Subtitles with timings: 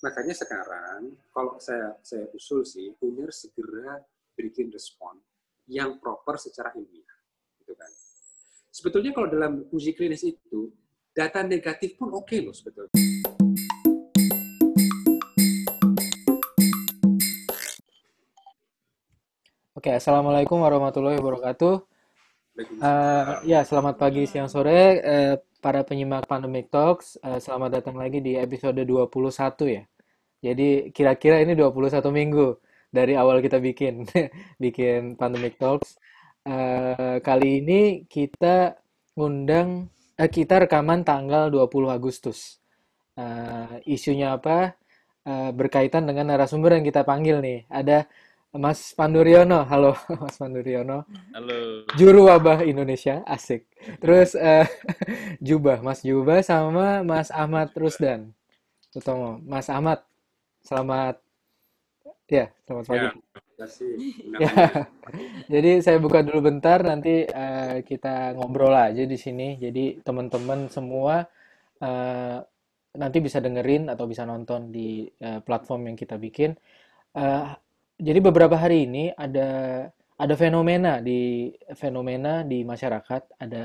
[0.00, 4.00] Makanya sekarang kalau saya saya usul sih UNER segera
[4.32, 5.20] bikin respon
[5.68, 7.20] yang proper secara ilmiah,
[7.60, 7.92] gitu kan.
[8.72, 10.72] Sebetulnya kalau dalam uji klinis itu
[11.12, 12.96] data negatif pun oke okay loh sebetulnya.
[19.76, 21.74] Oke, assalamualaikum warahmatullahi wabarakatuh.
[22.80, 27.20] Uh, ya, selamat pagi, siang, sore, uh, para penyimak Pandemic Talks.
[27.20, 29.28] Uh, selamat datang lagi di episode 21
[29.68, 29.84] ya.
[30.40, 32.56] Jadi kira-kira ini 21 minggu
[32.88, 34.08] dari awal kita bikin
[34.64, 36.00] bikin Pandemic Talks.
[36.48, 38.80] Uh, kali ini kita
[39.14, 42.58] ngundang, uh, kita rekaman tanggal 20 Agustus.
[43.84, 44.80] Isunya apa?
[45.52, 47.68] Berkaitan dengan narasumber yang kita panggil nih.
[47.68, 48.08] Ada
[48.50, 51.06] Mas Panduriono, halo Mas Panduriono.
[51.30, 51.86] Halo.
[51.94, 53.70] Juru wabah Indonesia, asik.
[54.02, 54.66] Terus uh,
[55.46, 58.34] Jubah, Mas Jubah sama Mas Ahmad Rusdan.
[58.90, 60.02] Utomo, Mas Ahmad,
[60.66, 61.22] selamat
[62.26, 63.06] ya, selamat pagi.
[63.06, 63.10] Ya,
[64.42, 64.54] ya.
[65.46, 69.62] Jadi saya buka dulu bentar, nanti uh, kita ngobrol aja di sini.
[69.62, 71.22] Jadi teman-teman semua
[71.86, 72.38] uh,
[72.98, 76.58] nanti bisa dengerin atau bisa nonton di uh, platform yang kita bikin.
[77.14, 77.54] Uh,
[78.00, 79.48] jadi beberapa hari ini ada
[80.20, 83.40] ada fenomena di fenomena di masyarakat.
[83.40, 83.62] Ada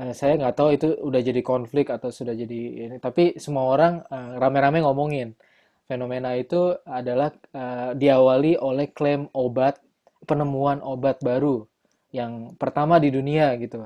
[0.00, 4.00] uh, saya nggak tahu itu udah jadi konflik atau sudah jadi ini tapi semua orang
[4.08, 5.36] uh, rame-rame ngomongin.
[5.84, 9.80] Fenomena itu adalah uh, diawali oleh klaim obat
[10.24, 11.68] penemuan obat baru
[12.08, 13.84] yang pertama di dunia gitu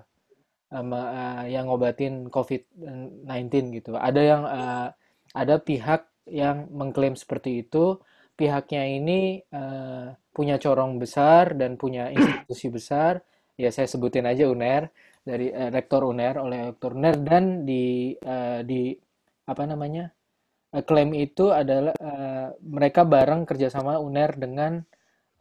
[1.48, 3.96] yang ngobatin COVID-19 gitu.
[3.96, 4.42] Ada yang
[5.32, 7.96] ada pihak yang mengklaim seperti itu
[8.38, 13.18] pihaknya ini uh, punya corong besar dan punya institusi besar,
[13.58, 14.86] ya saya sebutin aja UNER
[15.26, 18.94] dari uh, rektor UNER oleh rektor UNER dan di uh, di
[19.50, 20.06] apa namanya
[20.70, 24.78] uh, klaim itu adalah uh, mereka bareng kerjasama UNER dengan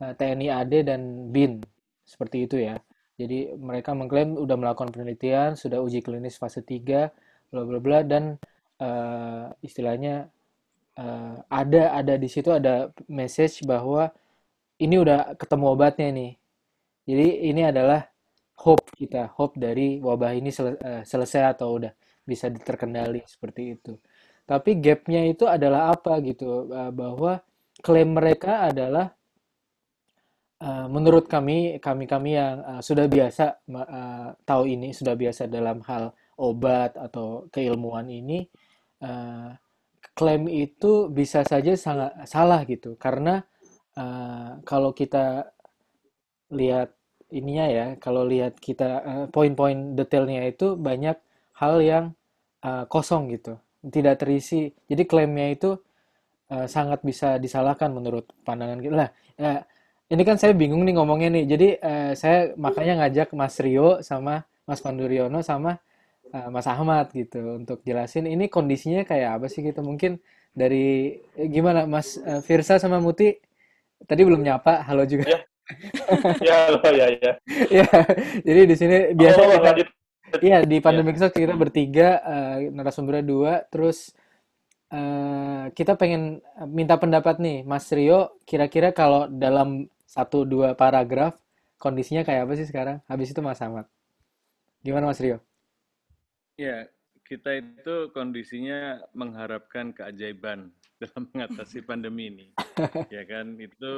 [0.02, 1.61] uh, TNI AD dan BIN
[2.02, 2.82] seperti itu ya.
[3.17, 8.38] Jadi mereka mengklaim sudah melakukan penelitian, sudah uji klinis fase 3, bla bla bla dan
[8.77, 10.30] uh, istilahnya
[10.97, 14.11] uh, ada ada di situ ada message bahwa
[14.81, 16.33] ini udah ketemu obatnya nih.
[17.08, 18.02] Jadi ini adalah
[18.59, 21.93] hope kita, hope dari wabah ini sel uh, selesai atau udah
[22.27, 23.95] bisa terkendali seperti itu.
[24.47, 27.39] Tapi gapnya itu adalah apa gitu uh, bahwa
[27.79, 29.14] klaim mereka adalah
[30.61, 35.81] uh, menurut kami kami kami yang uh, sudah biasa uh, tahu ini sudah biasa dalam
[35.85, 38.45] hal obat atau keilmuan ini
[39.02, 39.53] uh,
[40.17, 42.98] klaim itu bisa saja sangat salah gitu.
[42.98, 43.45] Karena
[43.94, 45.54] uh, kalau kita
[46.50, 46.98] lihat
[47.30, 51.22] ininya ya kalau lihat kita uh, poin-poin detailnya itu banyak
[51.61, 52.06] hal yang
[52.66, 53.61] uh, kosong gitu.
[53.86, 54.73] Tidak terisi.
[54.89, 55.77] Jadi klaimnya itu
[56.50, 58.95] uh, sangat bisa disalahkan menurut pandangan kita.
[58.98, 59.61] Lah uh,
[60.08, 61.45] ini kan saya bingung nih ngomongnya nih.
[61.45, 65.77] Jadi uh, saya makanya ngajak Mas Rio sama Mas Panduriono sama
[66.33, 69.80] uh, Mas Ahmad gitu untuk jelasin ini kondisinya kayak apa sih gitu.
[69.83, 70.20] Mungkin
[70.52, 73.36] dari eh, gimana Mas uh, Firsa sama Muti?
[74.05, 75.27] Tadi belum nyapa halo juga.
[75.27, 75.39] Ya.
[76.39, 77.33] Ya halo ya ya.
[77.83, 77.88] Ya
[78.43, 79.71] jadi di sini biasa oh, kita
[80.43, 81.27] iya di pandemi ya.
[81.27, 83.54] kita bertiga uh, narasumbernya dua.
[83.67, 84.15] Terus
[84.92, 86.39] uh, kita pengen
[86.71, 91.36] minta pendapat nih Mas Rio kira-kira kalau dalam satu dua paragraf
[91.76, 93.04] kondisinya kayak apa sih sekarang?
[93.11, 93.92] Habis itu Mas Ahmad.
[94.86, 95.46] Gimana Mas Rio
[96.58, 96.90] Ya,
[97.22, 102.48] kita itu kondisinya mengharapkan keajaiban dalam mengatasi pandemi ini.
[103.16, 103.94] ya kan, itu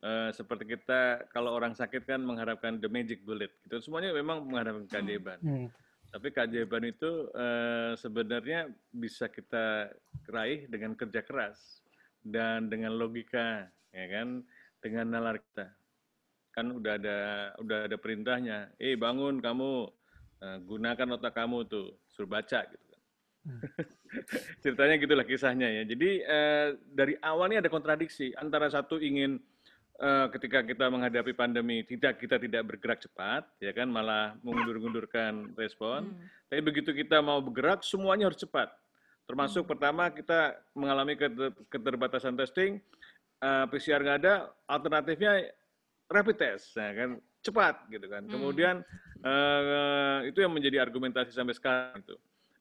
[0.00, 3.52] uh, seperti kita kalau orang sakit kan mengharapkan the magic bullet.
[3.68, 5.38] Itu semuanya memang mengharapkan keajaiban.
[5.44, 5.68] Hmm.
[6.10, 9.92] Tapi keajaiban itu uh, sebenarnya bisa kita
[10.32, 11.84] raih dengan kerja keras
[12.24, 14.42] dan dengan logika, ya kan,
[14.80, 15.70] dengan nalar kita.
[16.56, 17.18] Kan udah ada
[17.62, 19.99] udah ada perintahnya, "Eh, bangun kamu
[20.40, 23.00] Nah, gunakan otak kamu tuh, suruh baca gitu kan.
[23.44, 23.60] Hmm.
[24.64, 25.82] Ceritanya gitulah kisahnya ya.
[25.84, 29.36] Jadi eh, dari awal ini ada kontradiksi antara satu ingin
[30.00, 36.08] eh, ketika kita menghadapi pandemi tidak kita tidak bergerak cepat, ya kan malah mengundur-undurkan respon.
[36.08, 36.24] Hmm.
[36.48, 38.72] Tapi begitu kita mau bergerak semuanya harus cepat.
[39.28, 39.70] Termasuk hmm.
[39.76, 41.20] pertama kita mengalami
[41.68, 42.80] keterbatasan testing,
[43.44, 44.34] uh, eh, PCR nggak ada,
[44.64, 45.52] alternatifnya
[46.10, 48.26] rapid test, ya kan cepat gitu kan.
[48.26, 48.32] Hmm.
[48.34, 48.76] Kemudian
[49.22, 52.16] uh, itu yang menjadi argumentasi sampai sekarang itu.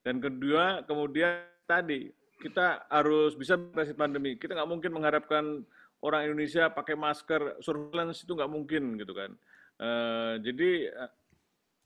[0.05, 2.07] Dan kedua, kemudian tadi
[2.39, 4.39] kita harus bisa mengatasi pandemi.
[4.39, 5.65] Kita nggak mungkin mengharapkan
[5.99, 9.35] orang Indonesia pakai masker surveillance itu nggak mungkin gitu kan.
[9.81, 11.11] Uh, jadi uh,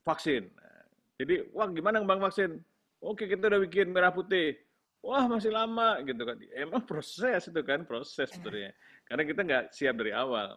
[0.06, 0.52] vaksin.
[1.18, 2.60] Jadi wah gimana bang vaksin?
[3.02, 4.60] Oke kita udah bikin merah putih.
[5.04, 6.40] wah masih lama gitu kan.
[6.56, 8.72] Emang proses itu kan, proses sebenarnya.
[9.04, 10.56] Karena kita nggak siap dari awal.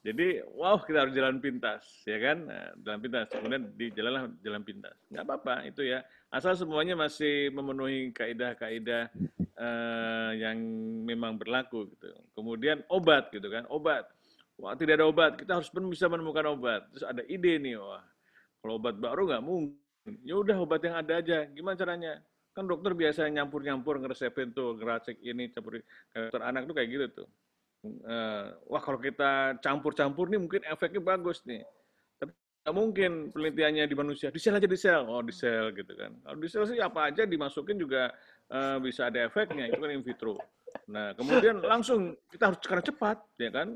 [0.00, 2.48] Jadi, wow kita harus jalan pintas, ya kan?
[2.48, 4.96] Nah, jalan pintas, kemudian di jalanlah jalan pintas.
[5.12, 6.00] Nggak apa-apa itu ya,
[6.32, 9.12] asal semuanya masih memenuhi kaidah-kaidah
[9.60, 10.56] uh, yang
[11.04, 12.16] memang berlaku gitu.
[12.32, 14.08] Kemudian obat gitu kan, obat.
[14.56, 16.88] Wah tidak ada obat, kita harus bisa menemukan obat.
[16.96, 18.00] Terus ada ide nih, wah
[18.64, 20.16] kalau obat baru nggak mungkin.
[20.24, 21.44] Ya udah obat yang ada aja.
[21.52, 22.24] Gimana caranya?
[22.56, 25.84] Kan dokter biasa nyampur-nyampur ngeresepin tuh, ngeracik ini, campur
[26.16, 27.49] dokter anak tuh kayak gitu tuh uh,
[28.68, 31.64] wah kalau kita campur-campur nih mungkin efeknya bagus nih.
[32.20, 34.28] Tapi nggak mungkin penelitiannya di manusia.
[34.28, 35.08] Di sel aja di sel.
[35.08, 36.12] Oh di sel gitu kan.
[36.20, 38.12] Kalau di sel sih apa aja dimasukin juga
[38.52, 39.72] uh, bisa ada efeknya.
[39.72, 40.36] Itu kan in vitro.
[40.92, 43.68] Nah kemudian langsung kita harus sekarang cepat ya kan.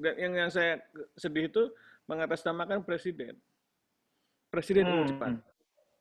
[0.00, 0.80] Dan yang yang saya
[1.20, 1.68] sedih itu
[2.08, 3.36] mengatasnamakan presiden.
[4.48, 4.92] Presiden hmm.
[4.96, 5.32] ingin cepat.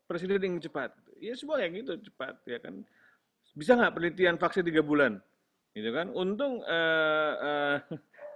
[0.08, 0.90] Presiden ingin cepat.
[1.20, 2.82] Ya semua yang gitu cepat ya kan.
[3.52, 5.20] Bisa nggak penelitian vaksin tiga bulan?
[5.74, 6.10] Gitu kan?
[6.14, 7.76] Untung uh, uh,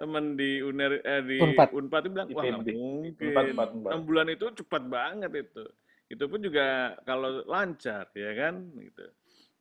[0.01, 3.33] teman di uner eh, di unpad, unpad itu bilang wah nggak mungkin.
[3.87, 5.65] Enam bulan itu cepat banget itu.
[6.11, 8.67] Itu pun juga kalau lancar ya kan?
[8.75, 9.05] Gitu.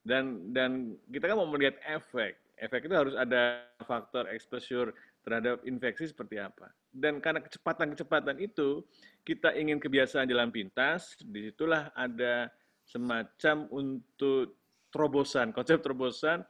[0.02, 2.36] Dan dan kita kan mau melihat efek.
[2.58, 6.70] Efek itu harus ada faktor exposure terhadap infeksi seperti apa.
[6.90, 8.82] Dan karena kecepatan-kecepatan itu
[9.22, 12.50] kita ingin kebiasaan jalan pintas di situlah ada
[12.82, 14.58] semacam untuk
[14.92, 16.46] terobosan konsep terobosan eh,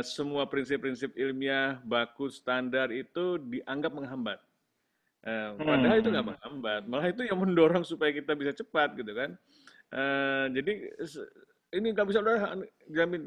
[0.00, 4.38] semua prinsip-prinsip ilmiah baku standar itu dianggap menghambat.
[5.24, 6.32] Eh, padahal itu nggak hmm.
[6.36, 9.36] menghambat, malah itu yang mendorong supaya kita bisa cepat gitu kan.
[9.92, 10.72] Eh, jadi
[11.74, 12.60] ini nggak bisa udah
[12.92, 13.24] jamin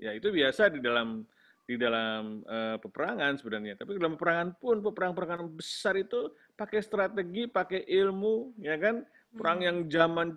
[0.00, 1.28] Ya itu biasa di dalam
[1.68, 3.78] di dalam uh, peperangan sebenarnya.
[3.78, 9.06] Tapi dalam peperangan pun peperang-peperangan besar itu pakai strategi, pakai ilmu, ya kan?
[9.30, 9.66] Perang hmm.
[9.68, 10.28] yang zaman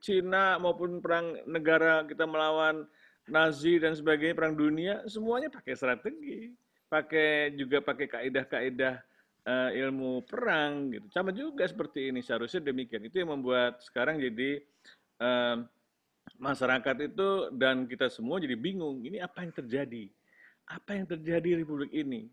[0.00, 2.84] Cina maupun perang negara kita melawan
[3.28, 6.52] Nazi dan sebagainya perang dunia semuanya pakai strategi,
[6.88, 8.94] pakai juga pakai kaidah-kaidah
[9.48, 11.06] uh, ilmu perang gitu.
[11.12, 13.04] Sama juga seperti ini seharusnya demikian.
[13.04, 14.60] Itu yang membuat sekarang jadi
[15.20, 15.64] uh,
[16.36, 19.00] masyarakat itu dan kita semua jadi bingung.
[19.04, 20.08] Ini apa yang terjadi?
[20.68, 22.28] Apa yang terjadi di Republik ini?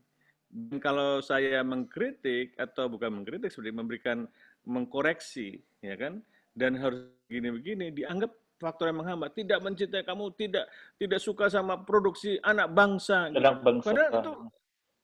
[0.52, 4.28] Dan kalau saya mengkritik atau bukan mengkritik, seperti memberikan
[4.68, 6.24] mengkoreksi, ya kan?
[6.56, 10.66] Dan harus begini-begini dianggap faktor yang menghambat, tidak mencintai kamu, tidak
[10.96, 13.32] tidak suka sama produksi anak bangsa.
[13.32, 13.40] Gitu.
[13.44, 13.88] Anak bangsa.
[13.92, 14.34] Padahal itu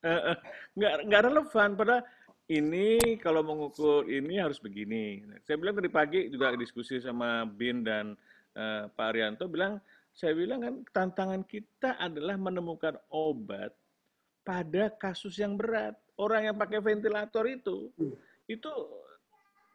[0.07, 0.35] uh,
[0.77, 1.69] nggak nggak relevan.
[1.75, 2.03] Padahal
[2.51, 2.87] ini
[3.19, 5.23] kalau mengukur ini harus begini.
[5.43, 8.15] Saya bilang tadi pagi juga diskusi sama Bin dan
[8.55, 9.79] uh, Pak Arianto bilang,
[10.11, 13.71] saya bilang kan tantangan kita adalah menemukan obat
[14.43, 15.95] pada kasus yang berat.
[16.19, 18.13] Orang yang pakai ventilator itu, hmm.
[18.45, 18.69] itu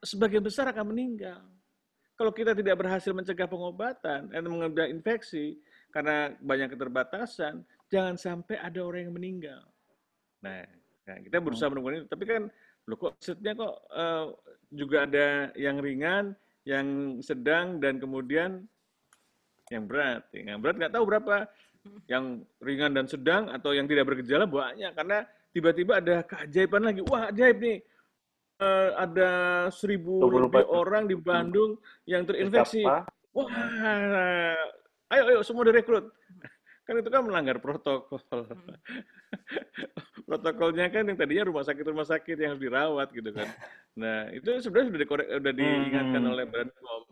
[0.05, 1.43] sebagian besar akan meninggal
[2.17, 5.61] kalau kita tidak berhasil mencegah pengobatan dan mengambil infeksi
[5.93, 7.61] karena banyak keterbatasan,
[7.93, 9.63] jangan sampai ada orang yang meninggal.
[10.41, 10.65] Nah,
[11.05, 11.77] nah kita berusaha hmm.
[11.77, 12.09] menemukan itu.
[12.09, 12.43] Tapi kan,
[12.89, 14.27] loh kok maksudnya kok uh,
[14.73, 16.33] juga ada yang ringan,
[16.65, 18.65] yang sedang, dan kemudian
[19.69, 20.25] yang berat.
[20.33, 21.37] Yang berat nggak tahu berapa.
[22.11, 22.25] Yang
[22.59, 24.91] ringan dan sedang atau yang tidak bergejala banyak.
[24.91, 25.23] Karena
[25.55, 27.01] tiba-tiba ada keajaiban lagi.
[27.07, 27.79] Wah, ajaib nih
[28.61, 29.31] uh, ada
[29.73, 31.77] seribu lebih orang di Bandung
[32.09, 32.85] yang terinfeksi.
[33.37, 33.53] Wah,
[35.13, 36.09] ayo ayo semua direkrut.
[36.87, 38.23] Kan itu kan melanggar protokol.
[38.31, 38.79] Hmm.
[40.27, 43.47] Protokolnya kan yang tadinya rumah sakit rumah sakit yang harus dirawat gitu kan.
[43.99, 46.33] Nah itu sebenarnya sudah dikorek, sudah diingatkan hmm.
[46.33, 47.03] oleh Badan POM.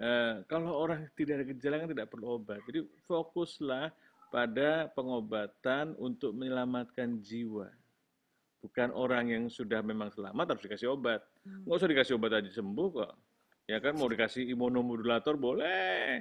[0.00, 2.60] Uh, kalau orang tidak ada gejala kan tidak perlu obat.
[2.64, 3.92] Jadi fokuslah
[4.32, 7.68] pada pengobatan untuk menyelamatkan jiwa
[8.60, 11.24] bukan orang yang sudah memang selamat harus dikasih obat.
[11.44, 11.64] Hmm.
[11.64, 13.12] Nggak usah dikasih obat aja sembuh kok.
[13.66, 16.20] Ya kan mau dikasih imunomodulator boleh.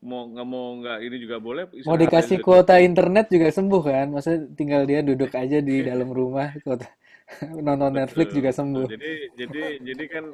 [0.00, 1.68] Mau nggak mau nggak ini juga boleh.
[1.84, 2.86] Mau dikasih kuota itu.
[2.88, 4.06] internet juga sembuh kan?
[4.14, 6.88] Maksudnya tinggal dia duduk aja di dalam rumah kuota
[7.66, 8.86] nonton Netflix juga sembuh.
[8.86, 10.24] Nah, jadi jadi jadi kan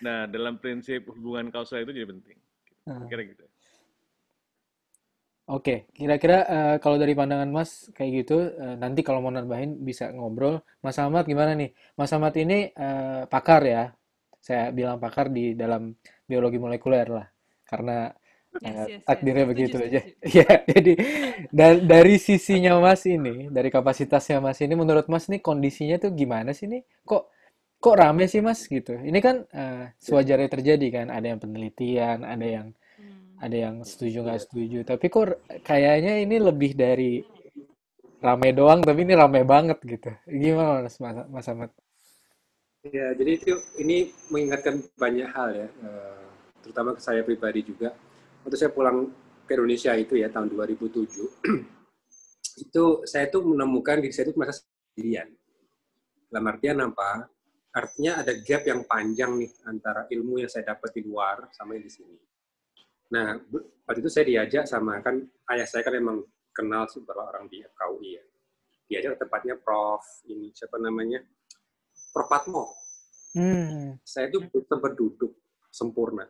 [0.00, 2.38] nah dalam prinsip hubungan kausal itu jadi penting.
[2.86, 3.06] Hmm.
[3.06, 3.49] Kira gitu.
[5.50, 10.14] Oke, kira-kira uh, kalau dari pandangan Mas kayak gitu, uh, nanti kalau mau nambahin bisa
[10.14, 10.62] ngobrol.
[10.78, 11.74] Mas Ahmad gimana nih?
[11.98, 13.90] Mas Ahmad ini uh, pakar ya,
[14.38, 15.90] saya bilang pakar di dalam
[16.22, 17.26] biologi molekuler lah,
[17.66, 18.14] karena
[18.62, 19.50] yes, yes, takdirnya yes.
[19.50, 20.00] begitu setuju, aja.
[20.38, 20.92] ya, jadi
[21.50, 26.54] da dari sisinya Mas ini, dari kapasitasnya Mas ini, menurut Mas nih kondisinya tuh gimana
[26.54, 26.86] sih nih?
[27.02, 27.26] Kok
[27.82, 28.94] kok rame sih Mas gitu?
[29.02, 32.66] Ini kan uh, sewajarnya terjadi kan, ada yang penelitian, ada yang
[33.40, 37.24] ada yang setuju nggak setuju tapi kok kayaknya ini lebih dari
[38.20, 41.70] rame doang tapi ini rame banget gitu gimana mas mas, Ahmad
[42.84, 46.24] ya jadi itu ini mengingatkan banyak hal ya eh,
[46.60, 47.96] terutama ke saya pribadi juga
[48.44, 49.08] waktu saya pulang
[49.48, 51.80] ke Indonesia itu ya tahun 2007
[52.60, 55.28] itu saya tuh menemukan diri saya itu masa sendirian.
[56.30, 57.26] Dalam artian apa?
[57.70, 61.86] Artinya ada gap yang panjang nih antara ilmu yang saya dapat di luar sama yang
[61.86, 62.16] di sini.
[63.10, 63.38] Nah,
[63.86, 65.18] waktu itu saya diajak sama kan
[65.50, 66.22] ayah saya kan emang
[66.54, 68.24] kenal beberapa orang di FKUI ya.
[68.90, 70.02] Diajak ke tempatnya Prof.
[70.26, 71.22] ini siapa namanya?
[72.10, 72.64] Prof Patmo.
[73.34, 73.98] Hmm.
[74.02, 75.30] Saya itu tempat duduk
[75.70, 76.26] sempurna.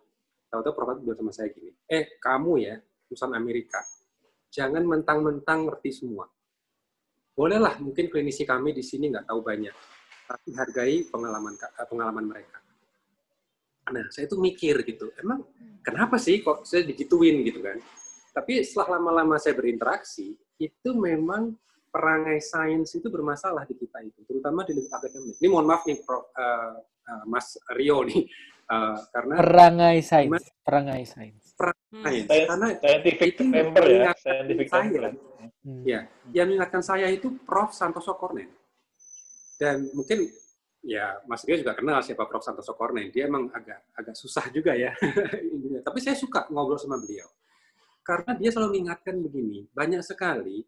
[0.52, 2.76] Tahu-tahu Prof Patmo bilang sama saya gini, eh kamu ya,
[3.08, 3.80] lulusan Amerika,
[4.52, 6.28] jangan mentang-mentang ngerti semua.
[7.32, 9.72] Bolehlah mungkin klinisi kami di sini nggak tahu banyak,
[10.28, 11.56] tapi hargai pengalaman
[11.88, 12.59] pengalaman mereka.
[13.90, 15.42] Nah, saya itu mikir gitu, emang
[15.82, 17.78] kenapa sih kok saya digituin gitu kan?
[18.30, 21.58] Tapi setelah lama-lama saya berinteraksi, itu memang
[21.90, 25.34] perangai sains itu bermasalah di kita itu, terutama di lingkup akademik.
[25.42, 28.22] Ini mohon maaf nih, Prof, uh, uh, Mas Rio nih,
[28.70, 31.50] uh, karena perangai sains, perangai sains
[31.90, 32.26] sains.
[32.30, 32.46] Hmm.
[32.46, 35.10] Karena scientific itu member ya, scientific saya,
[35.66, 35.82] hmm.
[35.84, 36.00] ya,
[36.32, 37.74] yang mengingatkan saya itu Prof.
[37.74, 38.48] Santoso Kornen.
[39.60, 40.24] Dan mungkin
[40.80, 42.44] ya Mas Rio juga kenal siapa Prof.
[42.44, 43.12] Santoso Kornen.
[43.12, 44.92] Dia emang agak agak susah juga ya.
[45.86, 47.28] Tapi saya suka ngobrol sama beliau.
[48.00, 50.64] Karena dia selalu mengingatkan begini, banyak sekali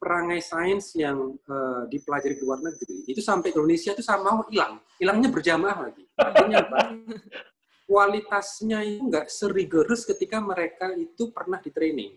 [0.00, 4.80] perangai sains yang uh, dipelajari di luar negeri itu sampai ke Indonesia itu sama hilang,
[4.96, 6.08] hilangnya berjamaah lagi.
[6.16, 6.78] Artinya apa?
[7.90, 12.14] kualitasnya itu nggak serigorous ketika mereka itu pernah di training.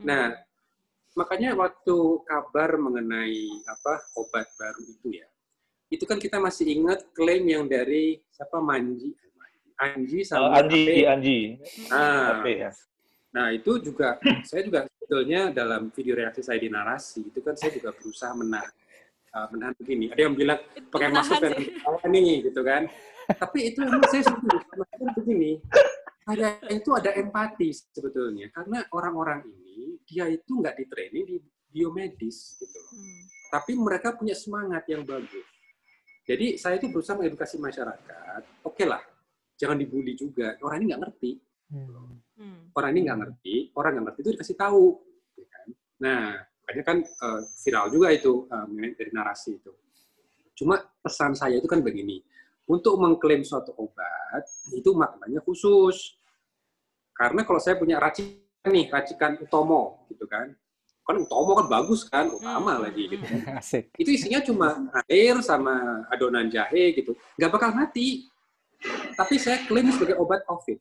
[0.00, 0.04] Hmm.
[0.08, 0.26] Nah,
[1.12, 5.28] makanya waktu kabar mengenai apa obat baru itu ya,
[5.88, 9.16] itu kan kita masih ingat klaim yang dari siapa Manji,
[9.80, 11.38] Anji sama oh, Anji, Anji.
[11.88, 12.70] Nah, ya.
[13.32, 17.72] nah itu juga saya juga sebetulnya dalam video reaksi saya di narasi itu kan saya
[17.72, 18.72] juga berusaha menahan
[19.32, 20.12] uh, menahan begini.
[20.12, 20.60] Ada yang bilang
[20.92, 21.54] pakai masker dan
[22.12, 22.84] nih gitu kan.
[23.28, 24.56] Tapi itu saya setuju.
[25.16, 25.60] Begini,
[26.28, 31.36] ada itu ada empati sebetulnya karena orang-orang ini dia itu nggak di training di
[31.72, 33.20] biomedis gitu Hmm.
[33.48, 35.44] Tapi mereka punya semangat yang bagus.
[36.28, 38.42] Jadi saya itu berusaha mengedukasi masyarakat.
[38.68, 39.00] Oke okay lah,
[39.56, 40.60] jangan dibully juga.
[40.60, 41.30] Orang ini nggak ngerti.
[41.72, 42.68] Hmm.
[42.76, 43.54] Orang ini nggak ngerti.
[43.72, 44.84] Orang nggak ngerti itu dikasih tahu.
[45.40, 45.66] Ya kan?
[46.04, 46.24] Nah,
[46.68, 49.72] makanya kan uh, viral juga itu uh, dari narasi itu.
[50.52, 52.20] Cuma pesan saya itu kan begini
[52.68, 54.44] untuk mengklaim suatu obat
[54.76, 56.20] itu maknanya khusus.
[57.16, 60.52] Karena kalau saya punya racikan nih, racikan utomo gitu kan.
[61.08, 62.82] Kan utomo kan bagus kan, utama hmm.
[62.84, 63.24] lagi gitu.
[63.24, 63.56] Kan.
[63.56, 63.88] Asik.
[63.96, 64.68] Itu isinya cuma
[65.08, 67.16] air sama adonan jahe gitu.
[67.40, 68.28] Nggak bakal mati.
[69.16, 70.76] Tapi saya klaim sebagai obat COVID.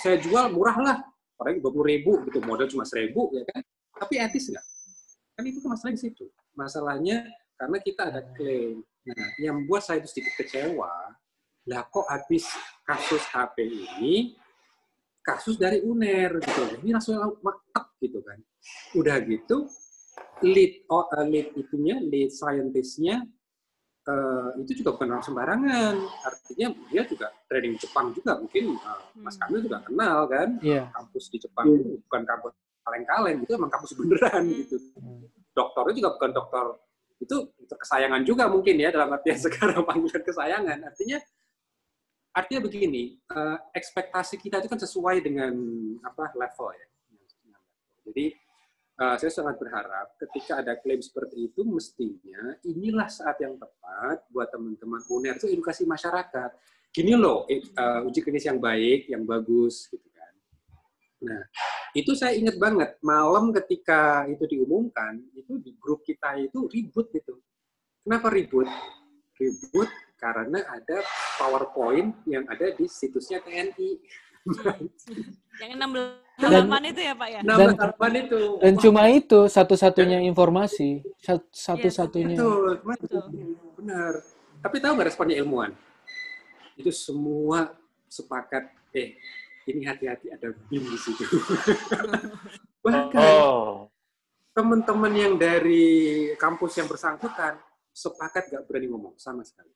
[0.00, 0.98] Saya jual murah lah.
[1.38, 3.60] Orang dua puluh ribu gitu, modal cuma seribu ya kan.
[4.00, 4.66] Tapi etis nggak?
[5.36, 6.24] Kan itu masalahnya di situ.
[6.56, 7.16] Masalahnya
[7.54, 10.92] karena kita ada klaim Nah, yang buat saya itu sedikit kecewa,
[11.68, 12.44] lah kok habis
[12.84, 14.36] kasus HP ini,
[15.24, 16.84] kasus dari UNER gitu.
[16.84, 18.36] Ini langsung matek gitu kan.
[18.96, 19.68] Udah gitu,
[20.42, 23.24] lead, oh, uh, lead itunya, lead scientistnya
[24.08, 25.94] uh, itu juga bukan orang sembarangan.
[26.24, 29.40] Artinya dia juga trading Jepang juga mungkin uh, Mas hmm.
[29.44, 30.48] Kamil juga kenal kan.
[30.64, 30.88] Yeah.
[30.96, 34.56] Kampus di Jepang itu bukan kampus kaleng-kaleng, itu emang kampus beneran hmm.
[34.64, 34.76] gitu.
[35.52, 36.64] Dokternya juga bukan dokter
[37.18, 40.78] itu, itu kesayangan juga mungkin ya dalam artian sekarang panggilan kesayangan.
[40.88, 41.18] Artinya
[42.32, 45.52] artinya begini, uh, ekspektasi kita itu kan sesuai dengan
[46.06, 46.86] apa level ya.
[48.08, 48.32] Jadi
[48.98, 54.50] uh, saya sangat berharap ketika ada klaim seperti itu mestinya inilah saat yang tepat buat
[54.50, 56.50] teman-teman UNER itu edukasi masyarakat.
[56.92, 60.32] Gini loh, uh, uji klinis yang baik, yang bagus gitu kan.
[61.24, 61.42] Nah,
[61.96, 67.40] itu saya ingat banget malam ketika itu diumumkan itu di grup kita itu ribut gitu
[68.04, 68.68] kenapa ribut
[69.40, 69.88] ribut
[70.18, 70.98] karena ada
[71.38, 73.90] PowerPoint yang ada di situsnya TNI
[75.64, 75.80] yang
[76.38, 81.02] halaman itu ya Pak ya dan, itu dan cuma itu satu-satunya informasi
[81.50, 83.24] satu-satunya betul, betul,
[83.74, 84.12] benar
[84.62, 85.74] tapi tahu nggak responnya ilmuwan
[86.78, 87.74] itu semua
[88.06, 89.18] sepakat eh
[89.68, 91.24] ini hati-hati ada BIM di situ.
[92.84, 93.92] Bahkan oh.
[94.56, 97.60] teman-teman yang dari kampus yang bersangkutan
[97.92, 99.68] sepakat gak berani ngomong sama sekali.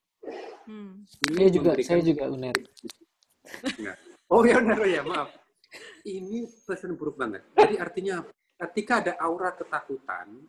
[0.64, 1.04] Hmm.
[1.28, 2.54] Saya juga, saya juga uner.
[4.32, 5.28] Oh ya uner ya maaf.
[6.04, 7.42] Ini pesan buruk banget.
[7.56, 8.20] Jadi artinya
[8.68, 10.44] ketika ada aura ketakutan,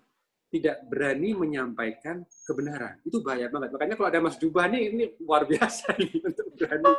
[0.53, 3.01] tidak berani menyampaikan kebenaran.
[3.01, 3.73] Itu bahaya banget.
[3.73, 6.93] Makanya kalau ada Mas Jubah nih, ini luar biasa nih untuk berani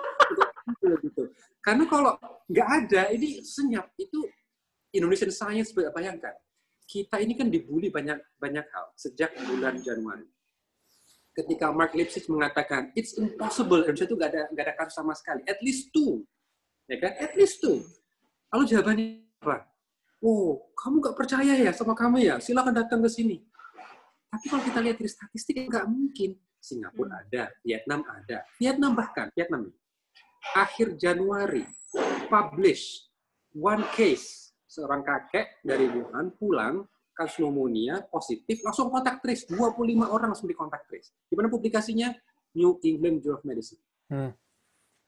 [1.07, 1.23] gitu.
[1.63, 2.13] Karena kalau
[2.51, 3.95] nggak ada, ini senyap.
[3.95, 4.27] Itu
[4.91, 6.35] Indonesian Science bayangkan.
[6.85, 10.27] Kita ini kan dibully banyak banyak hal sejak bulan Januari.
[11.35, 15.43] Ketika Mark Lipsitch mengatakan it's impossible Indonesia itu nggak ada nggak ada kasus sama sekali,
[15.47, 16.23] at least two,
[16.91, 17.13] ya kan?
[17.23, 17.83] At least two.
[18.55, 19.07] Lalu jawabannya
[19.43, 19.67] apa?
[20.23, 23.43] oh kamu nggak percaya ya sama kami ya, silakan datang ke sini.
[24.31, 26.39] Tapi kalau kita lihat dari statistik, nggak mungkin.
[26.65, 28.41] Singapura ada, Vietnam ada.
[28.57, 29.69] Vietnam bahkan, Vietnam
[30.57, 31.67] akhir Januari,
[32.31, 33.05] publish
[33.53, 39.45] one case, seorang kakek dari Wuhan pulang, kasus pneumonia positif, langsung kontak trace.
[39.51, 41.13] 25 orang langsung di kontak trace.
[41.29, 42.11] Di mana publikasinya?
[42.55, 43.83] New England Journal of Medicine.
[44.09, 44.31] Hmm.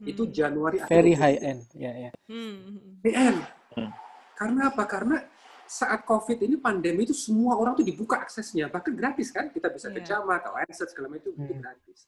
[0.03, 1.23] Itu Januari akhir Very 2020.
[1.25, 1.61] high end.
[1.73, 2.11] Ya, ya.
[2.29, 3.01] Hmm.
[3.01, 3.37] PM.
[3.73, 3.91] Hmm.
[4.37, 4.85] Karena apa?
[4.85, 5.17] Karena
[5.65, 9.49] saat COVID ini pandemi itu semua orang tuh dibuka aksesnya, bahkan gratis kan?
[9.49, 10.21] Kita bisa ke Iya.
[10.21, 11.63] JAMA, ke Lancet, segala macam itu, itu Hmm.
[11.65, 11.99] gratis.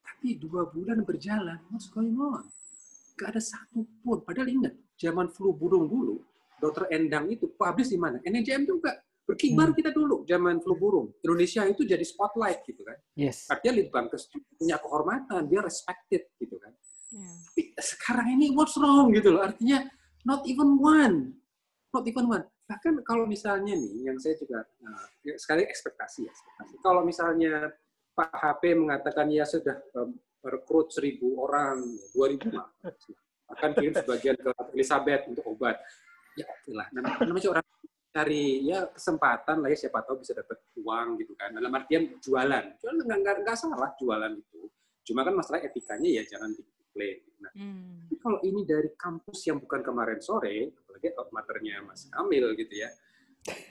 [0.00, 2.48] Tapi dua bulan berjalan, what's going on?
[3.14, 4.24] Gak ada satu pun.
[4.24, 6.24] Padahal ingat, zaman flu burung dulu,
[6.56, 8.22] Dokter Endang itu publish di mana?
[8.24, 8.96] NJM juga.
[9.22, 9.76] Berkibar Hmm.
[9.78, 11.14] kita dulu, zaman flu burung.
[11.22, 12.98] Indonesia itu jadi spotlight gitu kan.
[13.14, 13.46] Yes.
[13.46, 14.26] Artinya Litbangkes
[14.58, 16.72] punya kehormatan, dia respected gitu kan
[17.12, 17.28] Ya.
[17.28, 19.12] tapi sekarang ini what's wrong?
[19.12, 19.44] Gitu loh.
[19.44, 19.84] Artinya
[20.24, 21.36] not even one.
[21.92, 22.44] Not even one.
[22.64, 24.64] Bahkan kalau misalnya nih yang saya juga
[25.20, 26.74] ya, sekali ekspektasi ya ekspektasi.
[26.80, 27.68] Kalau misalnya
[28.16, 31.84] Pak HP mengatakan ya sudah um, rekrut seribu orang
[32.16, 32.68] dua ribu mah
[33.52, 35.76] akan kirim sebagian ke Elizabeth untuk obat.
[36.32, 36.88] Ya oke lah.
[36.96, 37.66] Namanya, orang
[38.12, 41.52] cari ya kesempatan lah ya siapa tahu bisa dapat uang gitu kan.
[41.52, 42.64] Dalam artian jualan.
[42.80, 44.68] Jualan nggak nggak salah jualan itu.
[45.04, 46.56] Cuma kan masalah etikanya ya jangan
[46.92, 48.06] diklaim nah Hmm.
[48.06, 52.86] tapi kalau ini dari kampus yang bukan kemarin sore, apalagi outmaternya Mas Kamil gitu ya,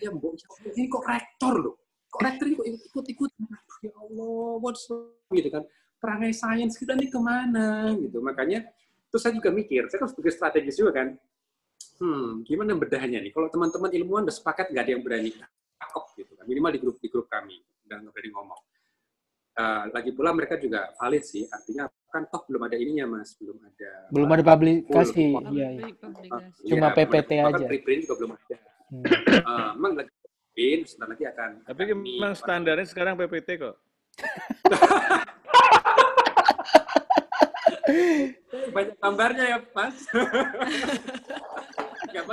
[0.03, 1.75] ya mbok ya Allah, ini kok rektor loh,
[2.11, 3.31] kok rektor ini kok ikut-ikut,
[3.79, 5.15] ya Allah, what's wrong?
[5.31, 5.63] Gitu kan,
[6.03, 7.95] perangai sains kita ini ke mana?
[7.95, 8.67] Gitu, makanya
[9.07, 11.07] terus saya juga mikir, saya kan sebagai strategis juga kan,
[12.03, 15.31] hmm, gimana bedahnya nih, kalau teman-teman ilmuwan udah sepakat nggak ada yang berani
[15.79, 17.55] takok gitu kan, minimal di grup di grup kami,
[17.87, 18.61] udah nggak berani ngomong.
[19.51, 23.55] Eh, lagi pula mereka juga valid sih, artinya kan toh belum ada ininya mas, belum
[23.57, 25.31] ada Belum ada publikasi.
[25.31, 25.47] Full.
[25.49, 25.81] Iya, iya.
[25.95, 26.27] Publikasi.
[26.67, 27.65] Cuma Iya, PPT bahkan aja.
[27.65, 28.55] preprint juga belum ada.
[28.91, 29.03] Hmm.
[29.41, 31.49] Eh, Memang lagi preprint, sebentar lagi akan.
[31.63, 33.75] Tapi akan memang standarnya sekarang PPT kok.
[38.71, 39.95] banyak gambarnya ya mas.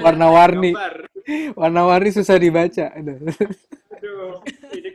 [0.04, 0.74] Warna-warni.
[1.54, 2.90] Warna-warni susah dibaca.
[2.90, 3.22] Aduh.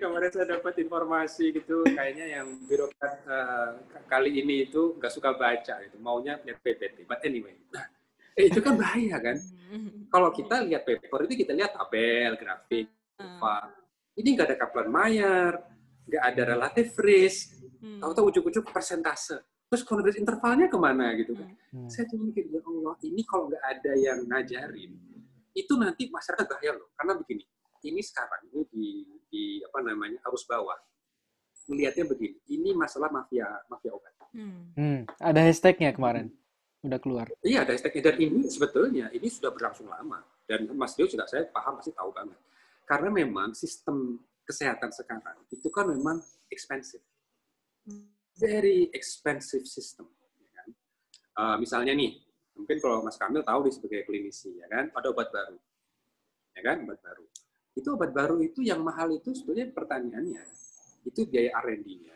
[0.04, 3.70] Kemarin saya dapat informasi gitu, kayaknya yang birokrat eh,
[4.12, 7.08] kali ini itu nggak suka baca, itu maunya lihat PPT.
[7.08, 7.88] But anyway, nah,
[8.36, 9.40] eh, itu kan bahaya kan?
[9.72, 10.04] Hmm.
[10.14, 13.40] Kalau kita lihat paper itu kita lihat tabel, grafik, Hmm.
[13.40, 13.72] apa.
[14.20, 15.52] Ini nggak ada Kaplan-Meier,
[16.10, 18.04] nggak ada relative risk, Hmm.
[18.04, 19.40] tahu-tahu ujuk-ujuk persentase.
[19.72, 21.48] Terus confidence intervalnya ke mana gitu kan?
[21.72, 21.88] Hmm.
[21.88, 24.92] Saya tuh mikir, ya Allah, ini kalau nggak ada yang ngajarin,
[25.56, 26.92] itu nanti masyarakat bahaya loh.
[27.00, 27.44] Karena begini,
[27.84, 28.88] ini sekarang ini di,
[29.28, 30.78] di apa namanya arus bawah
[31.68, 32.38] melihatnya begini.
[32.48, 34.14] Ini masalah mafia mafia obat.
[34.36, 34.74] Hmm.
[34.76, 35.00] Hmm.
[35.20, 36.32] Ada hashtagnya kemarin.
[36.84, 37.32] Udah keluar.
[37.40, 41.48] Iya, ada hashtagnya dan ini sebetulnya ini sudah berlangsung lama dan Mas Dio juga saya
[41.48, 42.40] paham pasti tahu banget.
[42.84, 46.20] Karena memang sistem kesehatan sekarang itu kan memang
[46.52, 47.04] expensive,
[48.36, 50.12] very expensive system.
[50.44, 50.68] Ya kan?
[51.40, 52.20] Eh, misalnya nih,
[52.60, 55.58] mungkin kalau Mas Kamil tahu nih sebagai klinisi, ya kan, ada obat baru,
[56.54, 57.24] ya kan, obat baru.
[57.74, 60.44] Itu obat baru itu yang mahal itu sebetulnya pertanyaannya
[61.04, 62.16] itu biaya R&D-nya,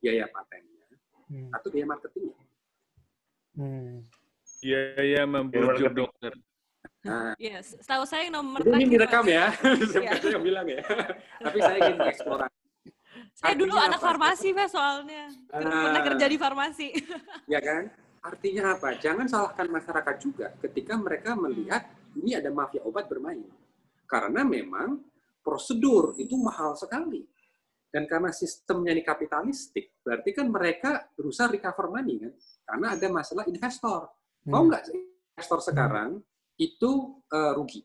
[0.00, 0.84] biaya patennya,
[1.26, 1.50] Hmm.
[1.52, 2.38] atau biaya marketingnya.
[3.54, 4.02] Hmm.
[4.58, 6.32] Biaya membujuk dokter.
[7.02, 9.54] Nah, Yes, setahu saya yang nomor Jadi ini direkam ya,
[9.94, 10.18] Iya.
[10.18, 10.82] saya yang bilang ya.
[11.38, 12.56] Tapi saya ingin mengeksplorasi.
[13.36, 14.06] Saya dulu Artinya anak apa?
[14.10, 15.24] farmasi, Mas, soalnya.
[15.46, 16.02] Pernah Ah.
[16.02, 16.88] kerja di farmasi.
[17.52, 17.92] Ya kan?
[18.22, 18.98] Artinya apa?
[18.98, 23.46] Jangan salahkan masyarakat juga ketika mereka melihat ini ada mafia obat bermain.
[24.06, 25.02] Karena memang
[25.42, 27.22] prosedur itu mahal sekali.
[27.86, 32.32] Dan karena sistemnya ini kapitalistik, berarti kan mereka berusaha recover money kan?
[32.66, 34.10] Karena ada masalah investor.
[34.46, 34.68] Mau Hmm.
[34.70, 34.98] nggak sih
[35.34, 36.20] investor sekarang
[36.58, 36.90] itu
[37.30, 37.80] eh, rugi?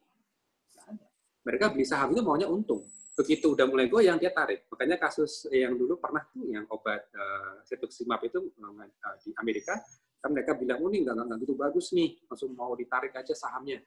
[1.42, 2.86] Mereka beli saham itu maunya untung.
[3.18, 4.70] Begitu udah mulai goyang, dia tarik.
[4.70, 9.74] Makanya kasus yang dulu pernah tuh yang obat uh, cetuximab itu eh, di Amerika,
[10.22, 13.82] kan mereka bilang, oh ini nggak gitu bagus nih, langsung mau ditarik aja sahamnya.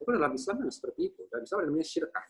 [0.00, 1.22] Itu dalam Islam kan seperti itu.
[1.30, 2.24] Dalam Islam namanya syirkah.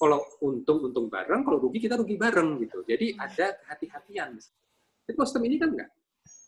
[0.00, 2.56] Kalau untung, untung bareng, kalau rugi, kita rugi bareng.
[2.64, 2.80] gitu.
[2.88, 4.40] Jadi ada hati-hatian.
[5.04, 5.90] Tapi sistem ini kan enggak.